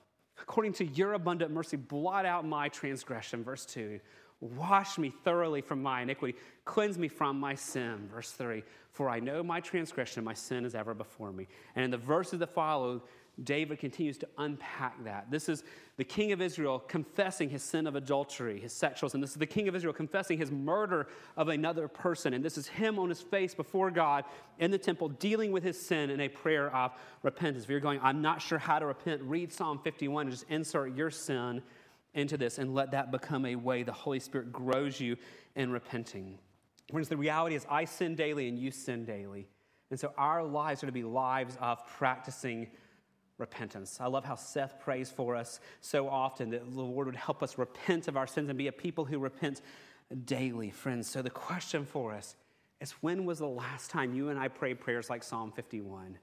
According 0.41 0.73
to 0.73 0.85
your 0.85 1.13
abundant 1.13 1.51
mercy, 1.51 1.77
blot 1.77 2.25
out 2.25 2.43
my 2.43 2.69
transgression. 2.69 3.43
Verse 3.43 3.67
2. 3.67 3.99
Wash 4.41 4.97
me 4.97 5.13
thoroughly 5.23 5.61
from 5.61 5.83
my 5.83 6.01
iniquity. 6.01 6.35
Cleanse 6.65 6.97
me 6.97 7.07
from 7.07 7.39
my 7.39 7.53
sin. 7.53 8.09
Verse 8.11 8.31
3. 8.31 8.63
For 8.91 9.09
I 9.09 9.19
know 9.19 9.43
my 9.43 9.59
transgression, 9.59 10.23
my 10.23 10.33
sin 10.33 10.65
is 10.65 10.73
ever 10.73 10.95
before 10.95 11.31
me. 11.31 11.47
And 11.75 11.85
in 11.85 11.91
the 11.91 11.97
verses 11.97 12.39
that 12.39 12.53
follow, 12.53 13.03
David 13.43 13.79
continues 13.79 14.17
to 14.19 14.27
unpack 14.37 15.03
that. 15.03 15.29
This 15.29 15.49
is 15.49 15.63
the 15.97 16.03
king 16.03 16.31
of 16.31 16.41
Israel 16.41 16.79
confessing 16.79 17.49
his 17.49 17.63
sin 17.63 17.85
of 17.87 17.95
adultery, 17.95 18.59
his 18.59 18.73
sexual 18.73 19.09
sin. 19.09 19.21
This 19.21 19.31
is 19.31 19.37
the 19.37 19.45
king 19.45 19.67
of 19.67 19.75
Israel 19.75 19.93
confessing 19.93 20.37
his 20.37 20.51
murder 20.51 21.07
of 21.35 21.49
another 21.49 21.87
person. 21.87 22.33
And 22.33 22.43
this 22.43 22.57
is 22.57 22.67
him 22.67 22.97
on 22.97 23.09
his 23.09 23.21
face 23.21 23.53
before 23.53 23.91
God 23.91 24.23
in 24.59 24.71
the 24.71 24.77
temple 24.77 25.09
dealing 25.09 25.51
with 25.51 25.63
his 25.63 25.79
sin 25.79 26.09
in 26.09 26.21
a 26.21 26.29
prayer 26.29 26.73
of 26.75 26.93
repentance. 27.23 27.65
If 27.65 27.69
you're 27.69 27.79
going, 27.79 27.99
I'm 28.01 28.21
not 28.21 28.41
sure 28.41 28.57
how 28.57 28.79
to 28.79 28.85
repent, 28.85 29.21
read 29.23 29.51
Psalm 29.51 29.79
51 29.83 30.27
and 30.27 30.31
just 30.31 30.45
insert 30.49 30.95
your 30.95 31.11
sin 31.11 31.61
into 32.13 32.37
this 32.37 32.57
and 32.57 32.73
let 32.73 32.91
that 32.91 33.11
become 33.11 33.45
a 33.45 33.55
way 33.55 33.83
the 33.83 33.91
Holy 33.91 34.19
Spirit 34.19 34.51
grows 34.51 34.99
you 34.99 35.17
in 35.55 35.71
repenting. 35.71 36.39
Whereas 36.91 37.09
the 37.09 37.17
reality 37.17 37.55
is, 37.55 37.65
I 37.69 37.85
sin 37.85 38.15
daily 38.15 38.47
and 38.47 38.57
you 38.57 38.71
sin 38.71 39.05
daily. 39.05 39.47
And 39.91 39.99
so 39.99 40.13
our 40.17 40.43
lives 40.43 40.83
are 40.83 40.87
to 40.87 40.91
be 40.91 41.03
lives 41.03 41.57
of 41.61 41.85
practicing 41.87 42.67
repentance. 43.37 43.97
I 43.99 44.07
love 44.07 44.23
how 44.23 44.35
Seth 44.35 44.79
prays 44.79 45.09
for 45.09 45.35
us 45.35 45.59
so 45.81 46.07
often 46.07 46.51
that 46.51 46.73
the 46.73 46.81
Lord 46.81 47.07
would 47.07 47.15
help 47.15 47.43
us 47.43 47.57
repent 47.57 48.07
of 48.07 48.15
our 48.15 48.27
sins 48.27 48.49
and 48.49 48.57
be 48.57 48.67
a 48.67 48.71
people 48.71 49.05
who 49.05 49.19
repent 49.19 49.61
daily, 50.25 50.71
friends. 50.71 51.09
So 51.09 51.21
the 51.21 51.29
question 51.29 51.85
for 51.85 52.13
us 52.13 52.35
is 52.79 52.91
when 53.01 53.25
was 53.25 53.39
the 53.39 53.47
last 53.47 53.89
time 53.89 54.13
you 54.13 54.29
and 54.29 54.39
I 54.39 54.47
prayed 54.47 54.79
prayers 54.79 55.09
like 55.09 55.23
Psalm 55.23 55.51
51? 55.51 56.17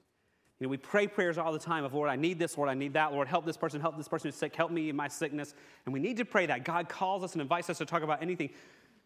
You 0.59 0.67
know, 0.67 0.69
we 0.69 0.77
pray 0.77 1.07
prayers 1.07 1.37
all 1.37 1.51
the 1.51 1.59
time 1.59 1.83
of, 1.83 1.93
Lord, 1.93 2.09
I 2.09 2.15
need 2.15 2.39
this, 2.39 2.57
Lord, 2.57 2.69
I 2.69 2.73
need 2.73 2.93
that, 2.93 3.11
Lord, 3.11 3.27
help 3.27 3.45
this 3.45 3.57
person, 3.57 3.81
help 3.81 3.97
this 3.97 4.07
person 4.07 4.29
who's 4.29 4.35
sick, 4.35 4.55
help 4.55 4.71
me 4.71 4.89
in 4.89 4.95
my 4.95 5.07
sickness. 5.07 5.53
And 5.85 5.93
we 5.93 5.99
need 5.99 6.17
to 6.17 6.25
pray 6.25 6.45
that. 6.45 6.63
God 6.63 6.87
calls 6.87 7.23
us 7.23 7.33
and 7.33 7.41
invites 7.41 7.69
us 7.69 7.79
to 7.79 7.85
talk 7.85 8.03
about 8.03 8.21
anything. 8.21 8.51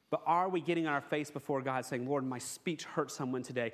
But 0.09 0.21
are 0.25 0.49
we 0.49 0.61
getting 0.61 0.87
on 0.87 0.93
our 0.93 1.01
face 1.01 1.31
before 1.31 1.61
God 1.61 1.85
saying, 1.85 2.07
Lord, 2.07 2.25
my 2.25 2.37
speech 2.37 2.83
hurt 2.85 3.11
someone 3.11 3.43
today? 3.43 3.73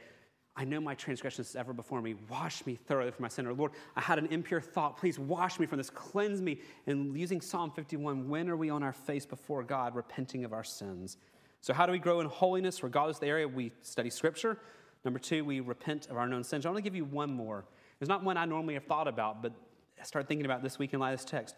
I 0.55 0.65
know 0.65 0.79
my 0.79 0.93
transgressions 0.93 1.49
is 1.49 1.55
ever 1.55 1.73
before 1.73 2.01
me. 2.01 2.15
Wash 2.29 2.63
me 2.65 2.75
thoroughly 2.75 3.09
from 3.09 3.23
my 3.23 3.27
sin. 3.27 3.47
Or 3.47 3.53
Lord, 3.53 3.71
I 3.95 4.01
had 4.01 4.19
an 4.19 4.27
impure 4.27 4.61
thought. 4.61 4.97
Please 4.97 5.17
wash 5.17 5.59
me 5.59 5.65
from 5.65 5.79
this. 5.79 5.89
Cleanse 5.89 6.41
me. 6.41 6.59
And 6.85 7.17
using 7.17 7.41
Psalm 7.41 7.71
51, 7.71 8.29
when 8.29 8.49
are 8.49 8.55
we 8.55 8.69
on 8.69 8.83
our 8.83 8.93
face 8.93 9.25
before 9.25 9.63
God, 9.63 9.95
repenting 9.95 10.45
of 10.45 10.53
our 10.53 10.63
sins? 10.63 11.17
So, 11.61 11.73
how 11.73 11.85
do 11.85 11.91
we 11.91 11.97
grow 11.97 12.19
in 12.19 12.27
holiness, 12.27 12.83
regardless 12.83 13.17
of 13.17 13.21
the 13.21 13.27
area? 13.27 13.47
We 13.47 13.71
study 13.81 14.11
Scripture. 14.11 14.59
Number 15.03 15.19
two, 15.19 15.43
we 15.43 15.59
repent 15.59 16.07
of 16.09 16.17
our 16.17 16.27
known 16.27 16.43
sins. 16.43 16.65
I 16.65 16.69
want 16.69 16.77
to 16.77 16.83
give 16.83 16.95
you 16.95 17.05
one 17.05 17.33
more. 17.33 17.65
It's 17.99 18.09
not 18.09 18.23
one 18.23 18.37
I 18.37 18.45
normally 18.45 18.75
have 18.75 18.85
thought 18.85 19.07
about, 19.07 19.41
but 19.41 19.53
I 19.99 20.03
started 20.03 20.27
thinking 20.27 20.45
about 20.45 20.61
this 20.61 20.77
week 20.77 20.93
in 20.93 20.99
light 20.99 21.13
of 21.13 21.19
this 21.19 21.25
text. 21.25 21.55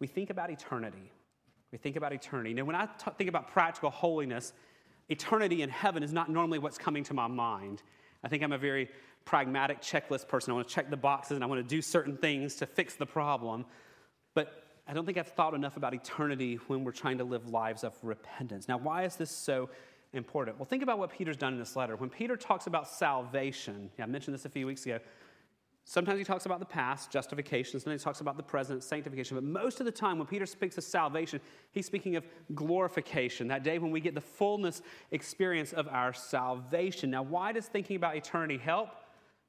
We 0.00 0.06
think 0.06 0.30
about 0.30 0.50
eternity. 0.50 1.12
We 1.72 1.78
think 1.78 1.96
about 1.96 2.12
eternity. 2.12 2.52
Now, 2.52 2.64
when 2.64 2.76
I 2.76 2.86
t- 2.86 3.10
think 3.16 3.28
about 3.28 3.48
practical 3.48 3.90
holiness, 3.90 4.52
eternity 5.08 5.62
in 5.62 5.70
heaven 5.70 6.02
is 6.02 6.12
not 6.12 6.28
normally 6.28 6.58
what's 6.58 6.78
coming 6.78 7.04
to 7.04 7.14
my 7.14 7.26
mind. 7.26 7.82
I 8.24 8.28
think 8.28 8.42
I'm 8.42 8.52
a 8.52 8.58
very 8.58 8.88
pragmatic 9.24 9.80
checklist 9.80 10.28
person. 10.28 10.50
I 10.50 10.54
want 10.54 10.68
to 10.68 10.74
check 10.74 10.90
the 10.90 10.96
boxes 10.96 11.36
and 11.36 11.44
I 11.44 11.46
want 11.46 11.60
to 11.60 11.68
do 11.68 11.82
certain 11.82 12.16
things 12.16 12.56
to 12.56 12.66
fix 12.66 12.94
the 12.94 13.06
problem. 13.06 13.66
But 14.34 14.64
I 14.86 14.92
don't 14.92 15.06
think 15.06 15.18
I've 15.18 15.28
thought 15.28 15.54
enough 15.54 15.76
about 15.76 15.94
eternity 15.94 16.56
when 16.66 16.84
we're 16.84 16.92
trying 16.92 17.18
to 17.18 17.24
live 17.24 17.48
lives 17.48 17.84
of 17.84 17.94
repentance. 18.02 18.68
Now, 18.68 18.78
why 18.78 19.04
is 19.04 19.16
this 19.16 19.30
so 19.30 19.70
important? 20.12 20.58
Well, 20.58 20.66
think 20.66 20.82
about 20.82 20.98
what 20.98 21.10
Peter's 21.10 21.36
done 21.36 21.54
in 21.54 21.58
this 21.58 21.76
letter. 21.76 21.96
When 21.96 22.10
Peter 22.10 22.36
talks 22.36 22.66
about 22.66 22.88
salvation, 22.88 23.90
yeah, 23.98 24.04
I 24.04 24.06
mentioned 24.06 24.34
this 24.34 24.44
a 24.44 24.50
few 24.50 24.66
weeks 24.66 24.84
ago. 24.84 24.98
Sometimes 25.86 26.18
he 26.18 26.24
talks 26.24 26.46
about 26.46 26.60
the 26.60 26.66
past, 26.66 27.10
justification. 27.10 27.78
Sometimes 27.78 28.00
he 28.00 28.04
talks 28.04 28.22
about 28.22 28.38
the 28.38 28.42
present, 28.42 28.82
sanctification. 28.82 29.36
But 29.36 29.44
most 29.44 29.80
of 29.80 29.86
the 29.86 29.92
time, 29.92 30.18
when 30.18 30.26
Peter 30.26 30.46
speaks 30.46 30.78
of 30.78 30.84
salvation, 30.84 31.40
he's 31.72 31.84
speaking 31.84 32.16
of 32.16 32.24
glorification, 32.54 33.48
that 33.48 33.64
day 33.64 33.78
when 33.78 33.90
we 33.90 34.00
get 34.00 34.14
the 34.14 34.20
fullness 34.20 34.80
experience 35.10 35.74
of 35.74 35.86
our 35.88 36.14
salvation. 36.14 37.10
Now, 37.10 37.22
why 37.22 37.52
does 37.52 37.66
thinking 37.66 37.96
about 37.96 38.16
eternity 38.16 38.56
help? 38.56 38.88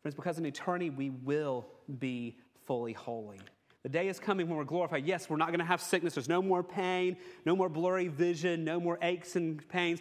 Friends, 0.02 0.16
because 0.16 0.38
in 0.38 0.46
eternity 0.46 0.90
we 0.90 1.10
will 1.10 1.68
be 2.00 2.38
fully 2.66 2.94
holy. 2.94 3.40
The 3.84 3.90
day 3.90 4.08
is 4.08 4.20
coming 4.20 4.50
when 4.50 4.58
we're 4.58 4.66
glorified. 4.66 5.06
Yes, 5.06 5.30
we're 5.30 5.38
not 5.38 5.50
going 5.50 5.60
to 5.60 5.66
have 5.66 5.80
sickness. 5.80 6.16
There's 6.16 6.28
no 6.28 6.42
more 6.42 6.64
pain, 6.64 7.16
no 7.46 7.56
more 7.56 7.70
blurry 7.70 8.08
vision, 8.08 8.66
no 8.66 8.80
more 8.80 8.98
aches 9.02 9.36
and 9.36 9.66
pains. 9.70 10.00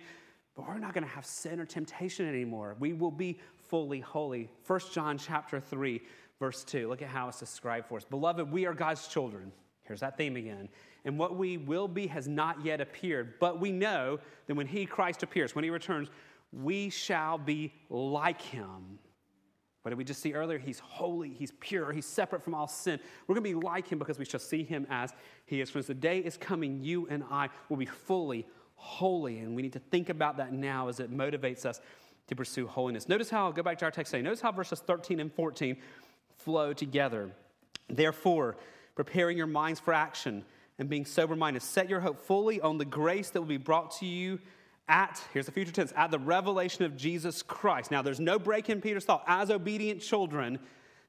But 0.56 0.66
we're 0.66 0.78
not 0.78 0.94
going 0.94 1.04
to 1.04 1.10
have 1.10 1.26
sin 1.26 1.60
or 1.60 1.66
temptation 1.66 2.28
anymore. 2.28 2.76
We 2.78 2.92
will 2.92 3.10
be 3.10 3.40
fully 3.68 4.00
holy. 4.00 4.48
1 4.66 4.80
John 4.92 5.18
chapter 5.18 5.60
3, 5.60 6.00
verse 6.38 6.64
2. 6.64 6.88
Look 6.88 7.02
at 7.02 7.08
how 7.08 7.28
it's 7.28 7.40
described 7.40 7.86
for 7.86 7.98
us. 7.98 8.04
Beloved, 8.04 8.50
we 8.50 8.66
are 8.66 8.74
God's 8.74 9.06
children. 9.08 9.52
Here's 9.82 10.00
that 10.00 10.16
theme 10.16 10.36
again. 10.36 10.68
And 11.04 11.18
what 11.18 11.36
we 11.36 11.58
will 11.58 11.88
be 11.88 12.06
has 12.06 12.26
not 12.26 12.64
yet 12.64 12.80
appeared, 12.80 13.34
but 13.38 13.60
we 13.60 13.70
know 13.70 14.18
that 14.46 14.54
when 14.54 14.66
He, 14.66 14.86
Christ, 14.86 15.22
appears, 15.22 15.54
when 15.54 15.64
He 15.64 15.70
returns, 15.70 16.08
we 16.52 16.88
shall 16.90 17.36
be 17.36 17.74
like 17.90 18.40
Him 18.40 18.98
what 19.84 19.90
did 19.90 19.98
we 19.98 20.04
just 20.04 20.22
see 20.22 20.32
earlier? 20.32 20.56
He's 20.58 20.78
holy, 20.78 21.28
he's 21.28 21.52
pure, 21.60 21.92
he's 21.92 22.06
separate 22.06 22.42
from 22.42 22.54
all 22.54 22.66
sin. 22.66 22.98
We're 23.26 23.34
going 23.34 23.44
to 23.44 23.60
be 23.60 23.66
like 23.66 23.86
him 23.86 23.98
because 23.98 24.18
we 24.18 24.24
shall 24.24 24.40
see 24.40 24.64
him 24.64 24.86
as 24.88 25.12
he 25.44 25.60
is. 25.60 25.68
Friends, 25.68 25.88
the 25.88 25.92
day 25.92 26.20
is 26.20 26.38
coming, 26.38 26.82
you 26.82 27.06
and 27.10 27.22
I 27.30 27.50
will 27.68 27.76
be 27.76 27.84
fully 27.84 28.46
holy. 28.76 29.40
And 29.40 29.54
we 29.54 29.60
need 29.60 29.74
to 29.74 29.78
think 29.78 30.08
about 30.08 30.38
that 30.38 30.54
now 30.54 30.88
as 30.88 31.00
it 31.00 31.14
motivates 31.14 31.66
us 31.66 31.82
to 32.28 32.34
pursue 32.34 32.66
holiness. 32.66 33.10
Notice 33.10 33.28
how, 33.28 33.44
I'll 33.44 33.52
go 33.52 33.62
back 33.62 33.76
to 33.80 33.84
our 33.84 33.90
text 33.90 34.12
today. 34.12 34.22
Notice 34.22 34.40
how 34.40 34.52
verses 34.52 34.80
13 34.80 35.20
and 35.20 35.30
14 35.30 35.76
flow 36.44 36.72
together. 36.72 37.30
Therefore, 37.88 38.56
preparing 38.94 39.36
your 39.36 39.46
minds 39.46 39.80
for 39.80 39.92
action 39.92 40.44
and 40.78 40.88
being 40.88 41.04
sober 41.04 41.36
minded, 41.36 41.62
set 41.62 41.88
your 41.88 42.00
hope 42.00 42.18
fully 42.18 42.60
on 42.60 42.78
the 42.78 42.84
grace 42.84 43.30
that 43.30 43.40
will 43.40 43.48
be 43.48 43.56
brought 43.56 43.96
to 43.98 44.06
you 44.06 44.38
at, 44.88 45.22
here's 45.32 45.46
the 45.46 45.52
future 45.52 45.72
tense, 45.72 45.92
at 45.96 46.10
the 46.10 46.18
revelation 46.18 46.84
of 46.84 46.96
Jesus 46.96 47.42
Christ. 47.42 47.90
Now, 47.90 48.02
there's 48.02 48.20
no 48.20 48.38
break 48.38 48.68
in 48.68 48.80
Peter's 48.80 49.04
thought. 49.04 49.24
As 49.26 49.50
obedient 49.50 50.02
children, 50.02 50.58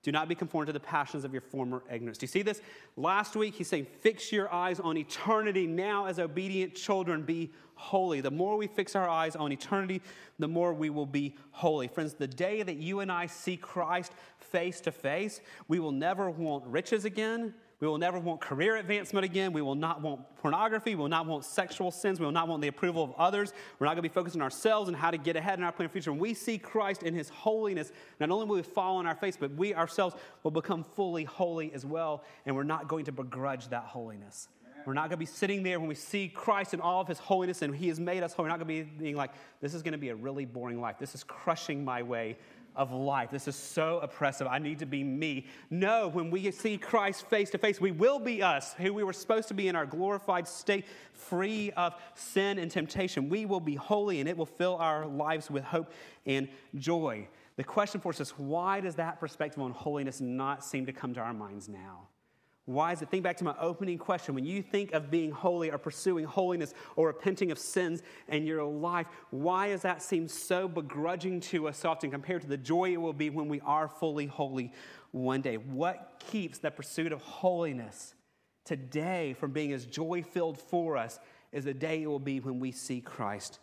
do 0.06 0.12
not 0.12 0.30
be 0.30 0.36
conformed 0.36 0.68
to 0.68 0.74
the 0.74 0.80
passions 0.80 1.26
of 1.26 1.34
your 1.34 1.42
former 1.42 1.82
ignorance. 1.92 2.20
Do 2.20 2.26
you 2.26 2.28
see 2.28 2.44
this? 2.44 2.62
Last 2.96 3.36
week, 3.36 3.56
he's 3.56 3.68
saying, 3.68 3.88
fix 4.02 4.32
your 4.32 4.54
eyes 4.54 4.80
on 4.80 4.98
eternity. 4.98 5.66
Now, 5.66 6.06
as 6.06 6.20
obedient 6.20 6.76
children, 6.76 7.24
be 7.24 7.52
holy. 7.74 8.22
The 8.22 8.30
more 8.30 8.56
we 8.56 8.68
fix 8.68 8.96
our 8.96 9.10
eyes 9.10 9.36
on 9.36 9.52
eternity, 9.52 10.04
the 10.38 10.48
more 10.48 10.76
we 10.76 10.92
will 10.92 11.08
be 11.08 11.36
holy. 11.50 11.88
Friends, 11.88 12.14
the 12.14 12.28
day 12.28 12.62
that 12.62 12.76
you 12.76 13.00
and 13.00 13.12
I 13.12 13.26
see 13.26 13.58
Christ 13.58 14.12
face 14.38 14.80
to 14.82 14.92
face, 14.92 15.42
we 15.68 15.80
will 15.80 15.92
never 15.92 16.30
want 16.30 16.68
riches 16.68 17.06
again. 17.06 17.56
We 17.80 17.88
will 17.88 17.98
never 17.98 18.20
want 18.20 18.40
career 18.40 18.78
advancement 18.78 19.26
again. 19.26 19.52
We 19.52 19.62
will 19.62 19.76
not 19.76 20.02
want 20.02 20.22
pornography. 20.38 20.92
We 20.92 21.02
will 21.02 21.10
not 21.10 21.26
want 21.26 21.44
sexual 21.44 21.92
sins. 21.92 22.20
We 22.20 22.26
will 22.26 22.32
not 22.32 22.48
want 22.48 22.62
the 22.62 22.70
approval 22.70 23.04
of 23.04 23.14
others. 23.18 23.54
We're 23.80 23.86
not 23.86 23.96
going 23.96 24.04
to 24.04 24.10
be 24.10 24.14
focused 24.14 24.36
on 24.36 24.42
ourselves 24.42 24.88
and 24.88 24.96
how 24.98 25.12
to 25.12 25.18
get 25.18 25.36
ahead 25.36 25.60
in 25.60 25.66
our 25.66 25.72
plan 25.72 25.86
of 25.86 25.92
future. 25.92 26.12
When 26.12 26.20
we 26.20 26.34
see 26.34 26.58
Christ 26.58 27.04
in 27.04 27.14
his 27.14 27.30
holiness, 27.30 27.92
not 28.20 28.32
only 28.32 28.46
will 28.46 28.56
we 28.56 28.64
fall 28.64 28.98
on 28.98 29.06
our 29.06 29.16
face, 29.16 29.36
but 29.38 29.52
we 29.52 29.74
ourselves 29.74 30.16
will 30.44 30.52
become 30.52 30.84
fully 30.84 31.26
holy 31.26 31.74
as 31.74 31.86
well, 31.86 32.24
and 32.46 32.56
we're 32.56 32.64
not 32.64 32.88
going 32.88 33.06
to 33.06 33.12
begrudge 33.12 33.68
that 33.70 33.84
holiness. 33.84 34.48
We're 34.86 34.94
not 34.94 35.10
going 35.10 35.12
to 35.12 35.18
be 35.18 35.26
sitting 35.26 35.64
there 35.64 35.80
when 35.80 35.90
we 35.90 35.96
see 35.96 36.28
Christ 36.28 36.74
in 36.74 36.80
all 36.80 37.02
of 37.02 37.08
his 37.08 37.18
holiness 37.18 37.64
and 37.64 37.76
he 37.76 37.88
has 37.88 38.00
made 38.00 38.22
us 38.22 38.34
holy. 38.34 38.46
We're 38.46 38.58
not 38.58 38.66
going 38.66 38.84
to 38.84 38.86
be 38.86 39.04
being 39.04 39.16
like, 39.16 39.32
this 39.60 39.74
is 39.74 39.82
going 39.82 39.94
to 39.94 39.98
be 39.98 40.10
a 40.10 40.16
really 40.16 40.46
boring 40.46 40.80
life. 40.80 41.00
This 41.00 41.16
is 41.16 41.24
crushing 41.24 41.84
my 41.84 42.04
way 42.04 42.38
of 42.76 42.92
life. 42.92 43.32
This 43.32 43.48
is 43.48 43.56
so 43.56 44.00
oppressive. 44.00 44.48
I 44.48 44.60
need 44.60 44.80
to 44.80 44.86
be 44.86 45.04
me. 45.04 45.46
No, 45.70 46.08
when 46.08 46.30
we 46.30 46.50
see 46.52 46.78
Christ 46.78 47.28
face 47.28 47.50
to 47.52 47.58
face, 47.58 47.80
we 47.80 47.92
will 47.92 48.20
be 48.20 48.42
us, 48.42 48.74
who 48.74 48.94
we 48.94 49.04
were 49.04 49.14
supposed 49.14 49.48
to 49.50 49.54
be 49.54 49.68
in 49.68 49.76
our 49.76 49.86
glorified 49.86 50.48
state, 50.48 50.86
free 51.14 51.72
of 51.72 51.96
sin 52.16 52.60
and 52.60 52.70
temptation. 52.70 53.30
We 53.30 53.46
will 53.46 53.60
be 53.60 53.76
holy, 53.76 54.20
and 54.20 54.30
it 54.30 54.38
will 54.38 54.46
fill 54.46 54.76
our 54.78 55.06
lives 55.06 55.50
with 55.50 55.64
hope 55.64 55.92
and 56.26 56.48
joy. 56.76 57.28
The 57.58 57.64
question 57.64 58.02
for 58.02 58.10
us 58.10 58.20
is 58.20 58.32
why 58.32 58.82
does 58.82 58.96
that 58.96 59.20
perspective 59.20 59.62
on 59.62 59.72
holiness 59.72 60.20
not 60.20 60.64
seem 60.64 60.86
to 60.86 60.94
come 60.94 61.14
to 61.14 61.22
our 61.22 61.34
minds 61.34 61.70
now? 61.70 62.08
Why 62.66 62.94
is 62.94 63.02
it? 63.04 63.10
Think 63.10 63.24
back 63.24 63.38
to 63.38 63.44
my 63.44 63.56
opening 63.60 64.00
question. 64.00 64.34
When 64.34 64.44
you 64.44 64.64
think 64.64 64.94
of 64.94 65.12
being 65.12 65.30
holy 65.30 65.70
or 65.70 65.78
pursuing 65.78 66.26
holiness 66.26 66.74
or 66.96 67.08
repenting 67.08 67.52
of 67.52 67.60
sins 67.60 68.02
in 68.28 68.46
your 68.46 68.64
life, 68.64 69.06
why 69.30 69.70
does 69.70 69.84
that 69.84 70.02
seem 70.02 70.28
so 70.28 70.68
begrudging 70.68 71.40
to 71.42 71.68
us 71.68 71.86
often 71.86 72.10
compared 72.10 72.42
to 72.42 72.48
the 72.48 72.58
joy 72.58 72.92
it 72.92 72.98
will 72.98 73.14
be 73.14 73.30
when 73.30 73.48
we 73.48 73.62
are 73.62 73.88
fully 73.88 74.26
holy 74.26 74.74
one 75.12 75.42
day? 75.42 75.58
What 75.58 76.24
keeps 76.28 76.58
the 76.58 76.72
pursuit 76.72 77.12
of 77.12 77.22
holiness 77.22 78.16
today 78.64 79.34
from 79.34 79.52
being 79.52 79.72
as 79.72 79.86
joy 79.86 80.24
filled 80.24 80.58
for 80.58 80.98
us 80.98 81.20
as 81.54 81.66
the 81.66 81.74
day 81.74 82.02
it 82.02 82.08
will 82.08 82.18
be 82.18 82.40
when 82.40 82.60
we 82.60 82.72
see 82.72 83.00
Christ 83.00 83.60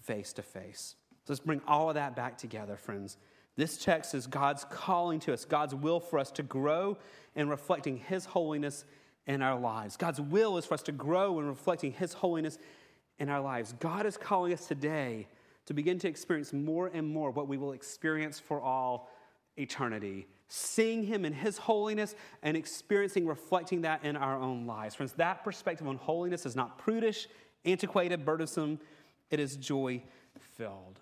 face 0.00 0.32
to 0.34 0.42
face? 0.42 0.94
So 1.24 1.32
let's 1.32 1.40
bring 1.40 1.60
all 1.66 1.88
of 1.88 1.96
that 1.96 2.14
back 2.14 2.38
together, 2.38 2.76
friends. 2.76 3.16
This 3.56 3.76
text 3.76 4.14
is 4.14 4.26
God's 4.26 4.64
calling 4.64 5.20
to 5.20 5.32
us, 5.32 5.44
God's 5.44 5.74
will 5.74 6.00
for 6.00 6.18
us 6.18 6.30
to 6.32 6.42
grow 6.42 6.98
in 7.36 7.48
reflecting 7.48 7.98
His 7.98 8.24
holiness 8.24 8.84
in 9.26 9.42
our 9.42 9.58
lives. 9.58 9.96
God's 9.96 10.20
will 10.20 10.58
is 10.58 10.66
for 10.66 10.74
us 10.74 10.82
to 10.82 10.92
grow 10.92 11.38
in 11.38 11.46
reflecting 11.46 11.92
His 11.92 12.12
holiness 12.12 12.58
in 13.18 13.28
our 13.28 13.40
lives. 13.40 13.74
God 13.78 14.06
is 14.06 14.16
calling 14.16 14.52
us 14.52 14.66
today 14.66 15.28
to 15.66 15.74
begin 15.74 15.98
to 16.00 16.08
experience 16.08 16.52
more 16.52 16.90
and 16.92 17.08
more 17.08 17.30
what 17.30 17.48
we 17.48 17.56
will 17.56 17.72
experience 17.72 18.40
for 18.40 18.60
all 18.60 19.08
eternity. 19.56 20.26
Seeing 20.48 21.04
Him 21.04 21.24
in 21.24 21.32
His 21.32 21.56
holiness 21.56 22.14
and 22.42 22.56
experiencing, 22.56 23.26
reflecting 23.26 23.82
that 23.82 24.04
in 24.04 24.16
our 24.16 24.38
own 24.38 24.66
lives. 24.66 24.96
Friends, 24.96 25.12
that 25.12 25.44
perspective 25.44 25.86
on 25.86 25.96
holiness 25.96 26.44
is 26.44 26.56
not 26.56 26.76
prudish, 26.78 27.28
antiquated, 27.64 28.24
burdensome, 28.24 28.80
it 29.30 29.40
is 29.40 29.56
joy 29.56 30.02
filled. 30.56 31.00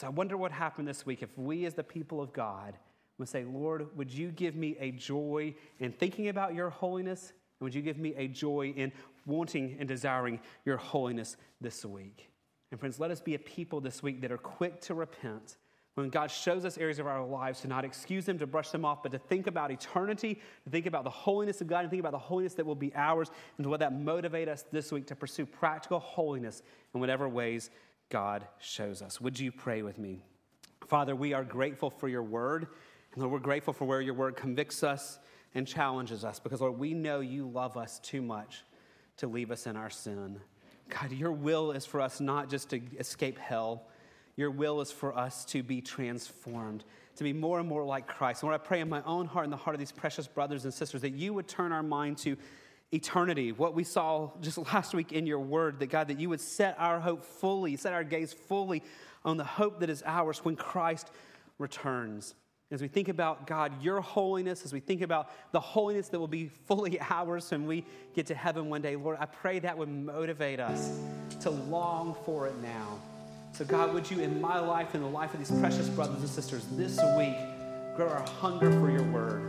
So 0.00 0.06
I 0.06 0.10
wonder 0.10 0.38
what 0.38 0.50
happened 0.50 0.88
this 0.88 1.04
week 1.04 1.22
if 1.22 1.36
we, 1.36 1.66
as 1.66 1.74
the 1.74 1.84
people 1.84 2.22
of 2.22 2.32
God, 2.32 2.78
would 3.18 3.28
say, 3.28 3.44
Lord, 3.44 3.86
would 3.98 4.10
you 4.10 4.30
give 4.30 4.56
me 4.56 4.74
a 4.80 4.92
joy 4.92 5.54
in 5.78 5.92
thinking 5.92 6.28
about 6.28 6.54
your 6.54 6.70
holiness? 6.70 7.34
And 7.60 7.66
would 7.66 7.74
you 7.74 7.82
give 7.82 7.98
me 7.98 8.14
a 8.16 8.26
joy 8.26 8.72
in 8.74 8.92
wanting 9.26 9.76
and 9.78 9.86
desiring 9.86 10.40
your 10.64 10.78
holiness 10.78 11.36
this 11.60 11.84
week? 11.84 12.30
And 12.70 12.80
friends, 12.80 12.98
let 12.98 13.10
us 13.10 13.20
be 13.20 13.34
a 13.34 13.38
people 13.38 13.82
this 13.82 14.02
week 14.02 14.22
that 14.22 14.32
are 14.32 14.38
quick 14.38 14.80
to 14.82 14.94
repent. 14.94 15.58
When 15.96 16.08
God 16.08 16.30
shows 16.30 16.64
us 16.64 16.78
areas 16.78 16.98
of 16.98 17.06
our 17.06 17.22
lives, 17.22 17.60
to 17.60 17.68
not 17.68 17.84
excuse 17.84 18.24
them, 18.24 18.38
to 18.38 18.46
brush 18.46 18.70
them 18.70 18.86
off, 18.86 19.02
but 19.02 19.12
to 19.12 19.18
think 19.18 19.48
about 19.48 19.70
eternity, 19.70 20.40
to 20.64 20.70
think 20.70 20.86
about 20.86 21.04
the 21.04 21.10
holiness 21.10 21.60
of 21.60 21.66
God, 21.66 21.80
and 21.80 21.90
think 21.90 22.00
about 22.00 22.12
the 22.12 22.18
holiness 22.18 22.54
that 22.54 22.64
will 22.64 22.74
be 22.74 22.90
ours, 22.94 23.30
and 23.58 23.64
to 23.64 23.70
let 23.70 23.80
that 23.80 23.92
motivate 23.92 24.48
us 24.48 24.64
this 24.72 24.92
week 24.92 25.06
to 25.08 25.14
pursue 25.14 25.44
practical 25.44 25.98
holiness 25.98 26.62
in 26.94 27.00
whatever 27.00 27.28
ways 27.28 27.68
God 28.10 28.46
shows 28.58 29.02
us. 29.02 29.20
Would 29.20 29.38
you 29.38 29.52
pray 29.52 29.82
with 29.82 29.98
me? 29.98 30.24
Father, 30.86 31.14
we 31.14 31.32
are 31.32 31.44
grateful 31.44 31.88
for 31.88 32.08
your 32.08 32.22
word. 32.22 32.66
And 33.14 33.22
Lord, 33.22 33.32
we're 33.32 33.38
grateful 33.38 33.72
for 33.72 33.84
where 33.84 34.00
your 34.00 34.14
word 34.14 34.36
convicts 34.36 34.82
us 34.82 35.18
and 35.54 35.66
challenges 35.66 36.24
us 36.24 36.38
because, 36.38 36.60
Lord, 36.60 36.78
we 36.78 36.92
know 36.92 37.20
you 37.20 37.48
love 37.48 37.76
us 37.76 37.98
too 38.00 38.20
much 38.20 38.62
to 39.16 39.26
leave 39.26 39.50
us 39.50 39.66
in 39.66 39.76
our 39.76 39.90
sin. 39.90 40.40
God, 40.88 41.12
your 41.12 41.32
will 41.32 41.70
is 41.70 41.86
for 41.86 42.00
us 42.00 42.20
not 42.20 42.50
just 42.50 42.70
to 42.70 42.80
escape 42.98 43.38
hell, 43.38 43.86
your 44.36 44.50
will 44.50 44.80
is 44.80 44.90
for 44.90 45.16
us 45.16 45.44
to 45.46 45.62
be 45.62 45.80
transformed, 45.80 46.84
to 47.16 47.24
be 47.24 47.32
more 47.32 47.60
and 47.60 47.68
more 47.68 47.84
like 47.84 48.08
Christ. 48.08 48.42
And 48.42 48.50
Lord, 48.50 48.60
I 48.60 48.64
pray 48.64 48.80
in 48.80 48.88
my 48.88 49.02
own 49.04 49.26
heart 49.26 49.44
and 49.44 49.52
the 49.52 49.56
heart 49.56 49.74
of 49.74 49.78
these 49.78 49.92
precious 49.92 50.26
brothers 50.26 50.64
and 50.64 50.74
sisters 50.74 51.02
that 51.02 51.12
you 51.12 51.34
would 51.34 51.46
turn 51.46 51.72
our 51.72 51.82
mind 51.82 52.18
to 52.18 52.36
eternity, 52.92 53.52
what 53.52 53.74
we 53.74 53.84
saw 53.84 54.30
just 54.40 54.58
last 54.72 54.94
week 54.94 55.12
in 55.12 55.26
your 55.26 55.40
word, 55.40 55.78
that 55.80 55.88
God, 55.88 56.08
that 56.08 56.20
you 56.20 56.28
would 56.28 56.40
set 56.40 56.76
our 56.78 57.00
hope 57.00 57.24
fully, 57.24 57.76
set 57.76 57.92
our 57.92 58.04
gaze 58.04 58.32
fully 58.32 58.82
on 59.24 59.36
the 59.36 59.44
hope 59.44 59.80
that 59.80 59.90
is 59.90 60.02
ours 60.06 60.44
when 60.44 60.56
Christ 60.56 61.10
returns. 61.58 62.34
As 62.72 62.80
we 62.80 62.86
think 62.86 63.08
about 63.08 63.48
God, 63.48 63.82
your 63.82 64.00
holiness, 64.00 64.64
as 64.64 64.72
we 64.72 64.78
think 64.78 65.02
about 65.02 65.30
the 65.50 65.58
holiness 65.58 66.08
that 66.08 66.20
will 66.20 66.28
be 66.28 66.46
fully 66.66 67.00
ours 67.00 67.50
when 67.50 67.66
we 67.66 67.84
get 68.14 68.26
to 68.26 68.34
heaven 68.34 68.68
one 68.68 68.80
day, 68.80 68.96
Lord, 68.96 69.18
I 69.20 69.26
pray 69.26 69.58
that 69.60 69.76
would 69.76 69.88
motivate 69.88 70.60
us 70.60 70.98
to 71.40 71.50
long 71.50 72.16
for 72.24 72.46
it 72.46 72.54
now. 72.62 72.98
So, 73.52 73.64
God, 73.64 73.92
would 73.92 74.08
you, 74.08 74.20
in 74.20 74.40
my 74.40 74.60
life 74.60 74.94
and 74.94 75.02
the 75.02 75.08
life 75.08 75.34
of 75.34 75.40
these 75.40 75.50
precious 75.60 75.88
brothers 75.88 76.20
and 76.20 76.28
sisters 76.28 76.64
this 76.72 76.98
week, 77.16 77.34
grow 77.96 78.08
our 78.08 78.24
hunger 78.40 78.70
for 78.70 78.88
your 78.90 79.02
word? 79.02 79.42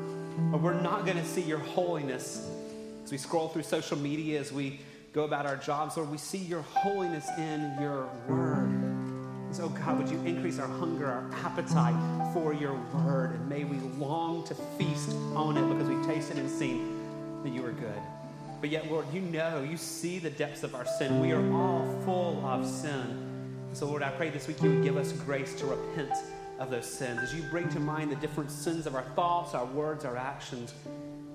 Or 0.51 0.57
we're 0.57 0.81
not 0.81 1.05
going 1.05 1.17
to 1.17 1.25
see 1.25 1.41
your 1.41 1.59
holiness 1.59 2.49
as 3.03 3.11
we 3.11 3.17
scroll 3.17 3.49
through 3.49 3.63
social 3.63 3.97
media, 3.97 4.39
as 4.39 4.51
we 4.51 4.79
go 5.13 5.23
about 5.23 5.45
our 5.45 5.57
jobs, 5.57 5.97
Lord, 5.97 6.09
we 6.09 6.17
see 6.17 6.37
your 6.37 6.61
holiness 6.61 7.27
in 7.37 7.75
your 7.79 8.09
word. 8.27 8.91
So, 9.51 9.67
God, 9.67 9.97
would 9.97 10.09
you 10.09 10.17
increase 10.21 10.59
our 10.59 10.67
hunger, 10.67 11.07
our 11.07 11.29
appetite 11.45 12.33
for 12.33 12.53
your 12.53 12.75
word, 12.93 13.31
and 13.31 13.49
may 13.49 13.65
we 13.65 13.77
long 13.97 14.45
to 14.45 14.55
feast 14.77 15.11
on 15.35 15.57
it 15.57 15.67
because 15.67 15.89
we've 15.89 16.05
tasted 16.05 16.37
and 16.37 16.49
seen 16.49 17.43
that 17.43 17.51
you 17.51 17.65
are 17.65 17.73
good. 17.73 18.01
But 18.61 18.69
yet, 18.69 18.89
Lord, 18.89 19.05
you 19.11 19.21
know, 19.21 19.61
you 19.61 19.75
see 19.75 20.19
the 20.19 20.29
depths 20.29 20.63
of 20.63 20.75
our 20.75 20.85
sin. 20.85 21.19
We 21.19 21.33
are 21.33 21.51
all 21.51 21.99
full 22.05 22.45
of 22.45 22.65
sin. 22.65 23.27
So, 23.73 23.87
Lord, 23.87 24.03
I 24.03 24.11
pray 24.11 24.29
this 24.29 24.47
week 24.47 24.61
you 24.61 24.69
would 24.69 24.83
give 24.83 24.97
us 24.97 25.11
grace 25.11 25.53
to 25.55 25.65
repent 25.65 26.13
of 26.59 26.69
those 26.69 26.85
sins. 26.85 27.19
As 27.23 27.33
you 27.33 27.41
bring 27.49 27.67
to 27.69 27.79
mind 27.79 28.11
the 28.11 28.15
different 28.17 28.51
sins 28.51 28.85
of 28.85 28.95
our 28.95 29.03
thoughts, 29.15 29.55
our 29.55 29.65
words, 29.65 30.05
our 30.05 30.15
actions, 30.15 30.73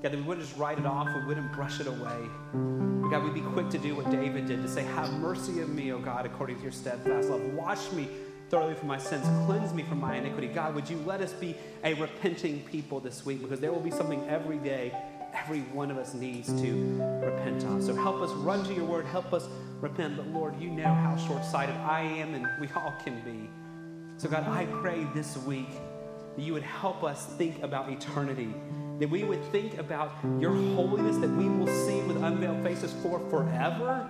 God, 0.02 0.12
that 0.12 0.16
we 0.16 0.23
wouldn't 0.23 0.47
just 0.47 0.59
write 0.59 0.78
it 0.78 0.86
off, 0.86 1.09
we 1.16 1.27
wouldn't 1.27 1.52
brush 1.52 1.81
it 1.81 1.86
away. 1.86 2.28
But 2.52 3.09
God, 3.09 3.24
we'd 3.24 3.35
be 3.35 3.40
quick 3.40 3.70
to 3.70 3.78
do 3.78 3.94
what 3.94 4.10
David 4.10 4.47
did 4.47 4.62
to 4.62 4.68
say, 4.68 4.82
Have 4.82 5.12
mercy 5.14 5.60
of 5.60 5.68
me, 5.68 5.93
O 5.93 5.98
God, 5.98 6.27
according 6.27 6.56
to 6.56 6.62
your 6.62 6.73
steadfast 6.73 7.28
love. 7.28 7.40
Wash 7.55 7.90
me 7.93 8.09
thoroughly 8.51 8.74
from 8.74 8.89
my 8.89 8.98
sins. 8.98 9.24
Cleanse 9.47 9.73
me 9.74 9.82
from 9.82 10.01
my 10.01 10.16
iniquity. 10.16 10.48
God, 10.48 10.74
would 10.74 10.89
you 10.89 10.98
let 11.06 11.20
us 11.20 11.32
be 11.32 11.56
a 11.82 11.94
repenting 11.94 12.60
people 12.70 13.01
this 13.01 13.24
week? 13.24 13.43
Because 13.43 13.60
there 13.60 13.73
will 13.73 13.81
be 13.81 13.90
something 13.90 14.24
every 14.28 14.59
day 14.59 14.93
every 15.36 15.60
one 15.73 15.90
of 15.90 15.98
us 15.98 16.14
needs 16.14 16.48
to 16.60 17.01
repent 17.23 17.64
on. 17.64 17.82
So 17.82 17.94
help 17.94 18.20
us 18.23 18.31
run 18.32 18.64
to 18.64 18.74
your 18.74 18.85
word. 18.85 19.05
Help 19.06 19.32
us 19.32 19.48
repent. 19.81 20.16
But 20.16 20.27
Lord, 20.28 20.60
you 20.60 20.70
know 20.70 20.93
how 20.93 21.16
short 21.16 21.44
sighted 21.44 21.77
I 21.77 22.02
am 22.02 22.35
and 22.35 22.48
we 22.60 22.68
all 22.74 22.94
can 23.05 23.20
be. 23.20 23.48
So, 24.18 24.28
God, 24.28 24.48
I 24.48 24.64
pray 24.81 25.06
this 25.14 25.36
week 25.39 25.68
that 26.36 26.43
you 26.43 26.55
would 26.55 26.62
help 26.62 27.05
us 27.05 27.27
think 27.36 27.62
about 27.62 27.90
eternity. 27.90 28.55
That 28.98 29.10
we 29.10 29.24
would 29.24 29.44
think 29.52 29.78
about 29.78 30.12
your 30.39 30.55
holiness 30.74 31.16
that 31.18 31.31
we 31.31 31.48
will 31.48 31.66
see 31.66 32.01
with 32.02 32.23
unveiled 32.23 32.62
faces 32.62 32.93
for 33.02 33.20
forever 33.31 34.09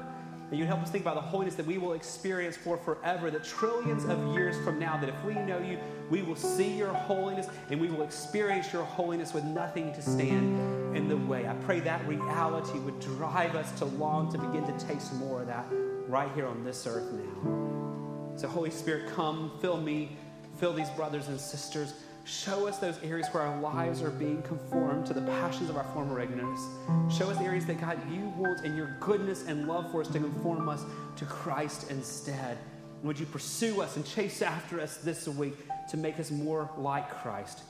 that 0.50 0.56
you'd 0.56 0.66
help 0.66 0.80
us 0.80 0.90
think 0.90 1.02
about 1.02 1.16
the 1.16 1.20
holiness 1.20 1.56
that 1.56 1.66
we 1.66 1.76
will 1.76 1.94
experience 1.94 2.56
for 2.56 2.76
forever, 2.76 3.30
that 3.32 3.42
trillions 3.42 4.04
of 4.04 4.34
years 4.34 4.56
from 4.64 4.78
now, 4.78 4.96
that 4.96 5.08
if 5.08 5.24
we 5.24 5.34
know 5.34 5.58
you, 5.58 5.78
we 6.08 6.22
will 6.22 6.36
see 6.36 6.76
your 6.76 6.92
holiness 6.92 7.48
and 7.70 7.80
we 7.80 7.88
will 7.88 8.02
experience 8.02 8.72
your 8.72 8.84
holiness 8.84 9.34
with 9.34 9.42
nothing 9.42 9.92
to 9.92 10.02
stand 10.02 10.96
in 10.96 11.08
the 11.08 11.16
way. 11.16 11.48
I 11.48 11.54
pray 11.54 11.80
that 11.80 12.06
reality 12.06 12.78
would 12.78 13.00
drive 13.00 13.56
us 13.56 13.76
to 13.80 13.86
long 13.86 14.30
to 14.32 14.38
begin 14.38 14.64
to 14.66 14.86
taste 14.86 15.12
more 15.14 15.40
of 15.40 15.48
that 15.48 15.66
right 16.06 16.30
here 16.36 16.46
on 16.46 16.62
this 16.62 16.86
earth 16.86 17.12
now. 17.12 18.36
So, 18.36 18.46
Holy 18.46 18.70
Spirit, 18.70 19.12
come, 19.14 19.50
fill 19.60 19.78
me, 19.78 20.16
fill 20.58 20.74
these 20.74 20.90
brothers 20.90 21.26
and 21.26 21.40
sisters. 21.40 21.94
Show 22.26 22.66
us 22.66 22.78
those 22.78 22.98
areas 23.04 23.28
where 23.30 23.44
our 23.44 23.60
lives 23.60 24.02
are 24.02 24.10
being 24.10 24.42
conformed 24.42 25.06
to 25.06 25.14
the 25.14 25.22
passions 25.22 25.70
of 25.70 25.76
our 25.76 25.84
former 25.94 26.20
ignorance. 26.20 26.60
Show 27.08 27.30
us 27.30 27.38
the 27.38 27.44
areas 27.44 27.66
that, 27.66 27.80
God, 27.80 28.00
you 28.12 28.32
want 28.36 28.64
in 28.64 28.76
your 28.76 28.96
goodness 28.98 29.44
and 29.46 29.68
love 29.68 29.92
for 29.92 30.00
us 30.00 30.08
to 30.08 30.18
conform 30.18 30.68
us 30.68 30.82
to 31.16 31.24
Christ 31.24 31.88
instead. 31.88 32.58
Would 33.04 33.20
you 33.20 33.26
pursue 33.26 33.80
us 33.80 33.94
and 33.94 34.04
chase 34.04 34.42
after 34.42 34.80
us 34.80 34.96
this 34.96 35.28
week 35.28 35.54
to 35.90 35.96
make 35.96 36.18
us 36.18 36.32
more 36.32 36.68
like 36.76 37.08
Christ? 37.22 37.60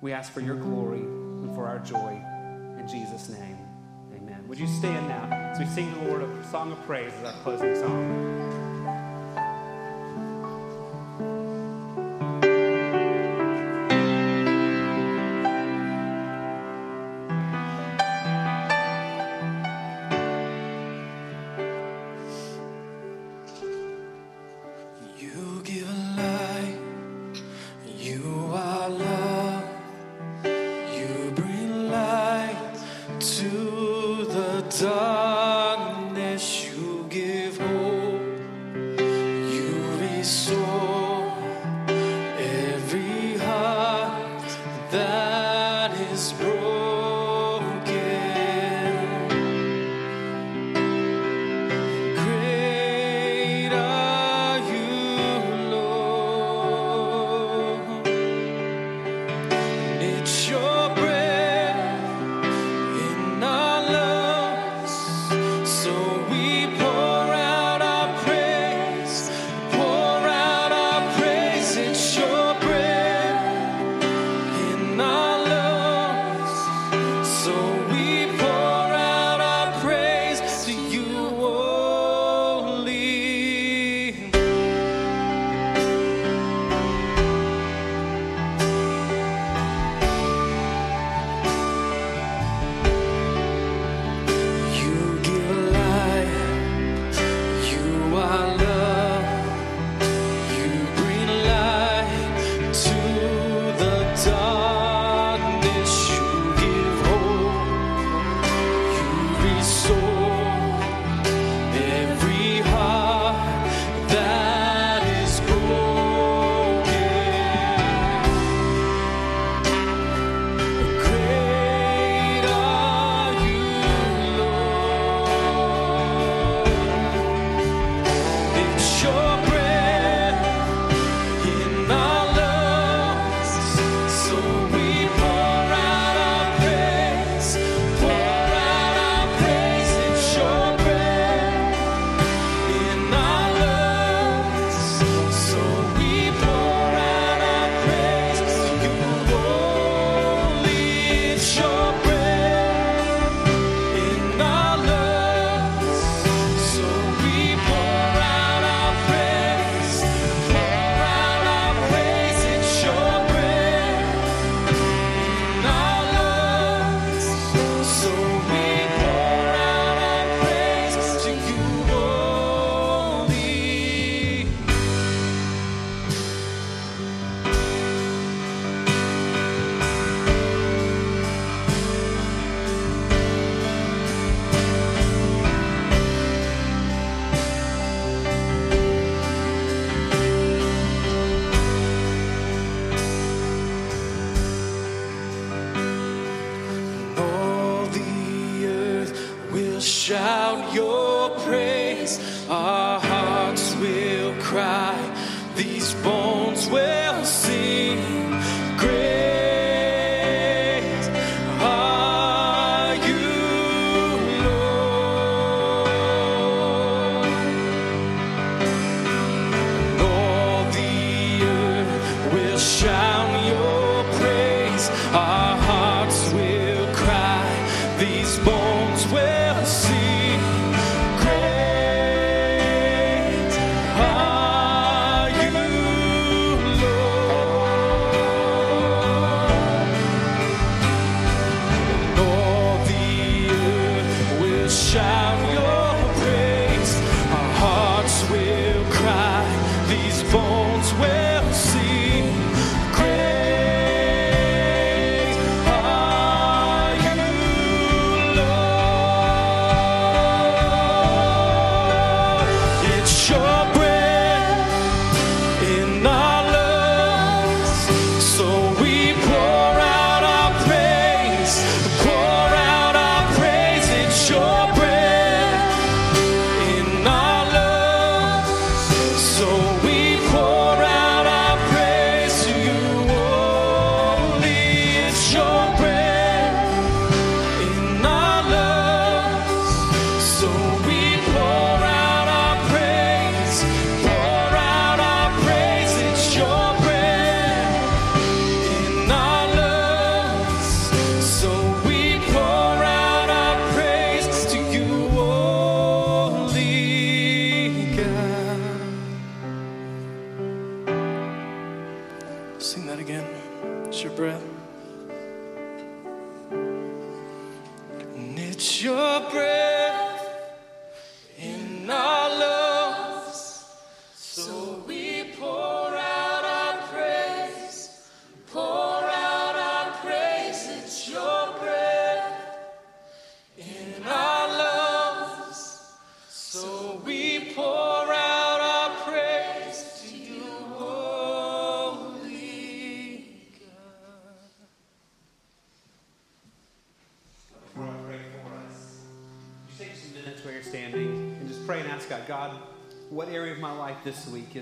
We 0.00 0.12
ask 0.12 0.32
for 0.32 0.40
your 0.40 0.56
glory 0.56 0.98
and 0.98 1.54
for 1.54 1.68
our 1.68 1.78
joy. 1.78 2.20
In 2.80 2.88
Jesus' 2.88 3.28
name, 3.28 3.56
amen. 4.16 4.48
Would 4.48 4.58
you 4.58 4.66
stand 4.66 5.06
now 5.06 5.28
as 5.30 5.60
we 5.60 5.66
sing 5.66 5.94
the 5.94 6.08
Lord 6.08 6.22
a 6.22 6.44
song 6.50 6.72
of 6.72 6.82
praise 6.86 7.12
as 7.20 7.32
our 7.32 7.42
closing 7.44 7.76
song? 7.76 8.51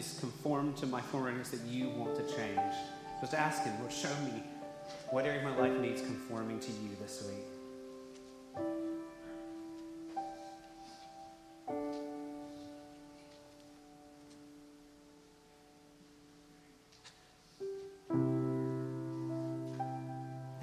Is 0.00 0.18
conformed 0.18 0.76
to 0.78 0.86
my 0.86 1.00
foreigners 1.00 1.50
that 1.50 1.60
you 1.68 1.90
want 1.90 2.16
to 2.16 2.22
change? 2.34 2.74
Just 3.20 3.34
ask 3.34 3.64
Him, 3.64 3.78
Lord, 3.80 3.92
show 3.92 4.08
me 4.24 4.42
what 5.10 5.26
area 5.26 5.38
of 5.38 5.44
my 5.44 5.68
life 5.68 5.78
needs 5.78 6.00
conforming 6.00 6.58
to 6.58 6.72
you 6.72 6.96
this 7.02 7.28
week. 7.28 7.44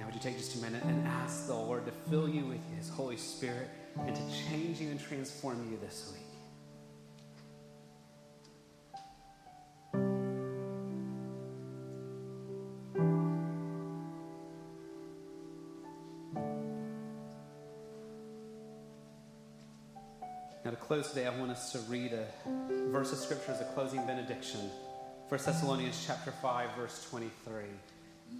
Now, 0.00 0.06
would 0.06 0.14
you 0.14 0.20
take 0.20 0.36
just 0.36 0.56
a 0.56 0.58
minute 0.58 0.82
and 0.82 1.06
ask 1.06 1.46
the 1.46 1.54
Lord 1.54 1.86
to 1.86 1.92
fill 2.10 2.28
you 2.28 2.44
with 2.44 2.60
His 2.76 2.88
Holy 2.88 3.16
Spirit 3.16 3.70
and 3.98 4.16
to 4.16 4.22
change 4.50 4.80
you 4.80 4.90
and 4.90 5.00
transform 5.00 5.70
you 5.70 5.78
this 5.80 6.12
week? 6.12 6.27
Close 20.88 21.10
today, 21.10 21.26
I 21.26 21.38
want 21.38 21.50
us 21.50 21.70
to 21.72 21.80
read 21.80 22.14
a 22.14 22.24
verse 22.90 23.12
of 23.12 23.18
Scripture 23.18 23.52
as 23.52 23.60
a 23.60 23.66
closing 23.74 24.06
benediction. 24.06 24.70
1 25.28 25.40
Thessalonians 25.44 26.02
chapter 26.06 26.30
5, 26.30 26.76
verse 26.78 27.06
23 27.10 27.64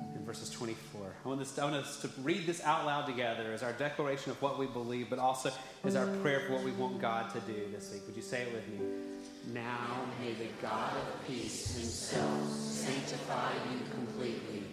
and 0.00 0.24
verses 0.24 0.48
24. 0.48 1.12
I 1.26 1.28
want, 1.28 1.40
this, 1.40 1.58
I 1.58 1.64
want 1.64 1.76
us 1.76 2.00
to 2.00 2.10
read 2.22 2.46
this 2.46 2.62
out 2.62 2.86
loud 2.86 3.04
together 3.04 3.52
as 3.52 3.62
our 3.62 3.74
declaration 3.74 4.30
of 4.30 4.40
what 4.40 4.58
we 4.58 4.64
believe, 4.64 5.10
but 5.10 5.18
also 5.18 5.52
as 5.84 5.94
our 5.94 6.06
prayer 6.22 6.40
for 6.46 6.54
what 6.54 6.64
we 6.64 6.72
want 6.72 7.02
God 7.02 7.30
to 7.34 7.40
do 7.40 7.66
this 7.70 7.92
week. 7.92 8.06
Would 8.06 8.16
you 8.16 8.22
say 8.22 8.44
it 8.44 8.54
with 8.54 8.66
me? 8.68 8.78
Now 9.52 10.06
may 10.18 10.32
the 10.32 10.48
God 10.62 10.94
of 10.96 11.26
peace 11.26 11.76
himself 11.76 12.48
sanctify 12.50 13.52
you 13.70 13.80
completely, 13.92 14.64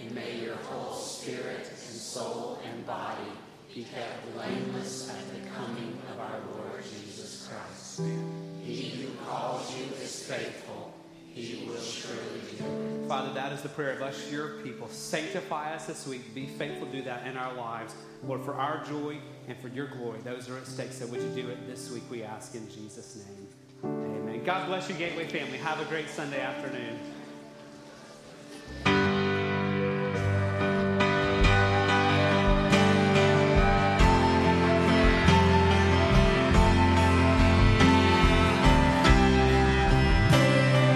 and 0.00 0.14
may 0.14 0.38
your 0.38 0.54
whole 0.54 0.94
spirit 0.94 1.66
and 1.68 1.78
soul 1.78 2.60
and 2.64 2.86
body 2.86 3.32
be 3.74 3.84
kept 3.84 4.34
blameless 4.34 5.10
at 5.10 5.32
the 5.34 5.48
coming 5.50 5.98
of 6.12 6.20
our 6.20 6.40
Lord 6.56 6.82
Jesus 6.82 7.48
Christ. 7.48 8.00
He 8.64 8.90
who 8.90 9.08
calls 9.26 9.76
you 9.76 9.84
is 10.02 10.24
faithful. 10.24 10.92
He 11.32 11.66
will 11.68 11.80
surely 11.80 12.40
do 12.58 12.64
it. 12.64 13.08
Father, 13.08 13.32
that 13.34 13.52
is 13.52 13.62
the 13.62 13.68
prayer 13.68 13.92
of 13.92 14.02
us, 14.02 14.30
your 14.30 14.60
people. 14.62 14.88
Sanctify 14.88 15.74
us 15.74 15.86
this 15.86 16.06
week. 16.06 16.34
Be 16.34 16.46
faithful 16.46 16.86
to 16.86 16.92
do 16.92 17.02
that 17.02 17.26
in 17.26 17.36
our 17.36 17.54
lives. 17.54 17.94
Lord, 18.26 18.42
for 18.42 18.54
our 18.54 18.84
joy 18.84 19.18
and 19.46 19.56
for 19.58 19.68
your 19.68 19.86
glory, 19.86 20.20
those 20.24 20.48
are 20.48 20.58
at 20.58 20.66
stake. 20.66 20.92
So 20.92 21.06
would 21.06 21.22
you 21.22 21.42
do 21.42 21.48
it 21.48 21.66
this 21.68 21.90
week, 21.90 22.04
we 22.10 22.22
ask 22.22 22.54
in 22.54 22.68
Jesus' 22.68 23.16
name. 23.16 23.48
Amen. 23.84 24.44
God 24.44 24.66
bless 24.66 24.88
you, 24.88 24.96
Gateway 24.96 25.26
family. 25.26 25.58
Have 25.58 25.80
a 25.80 25.84
great 25.84 26.08
Sunday 26.08 26.40
afternoon. 26.40 26.98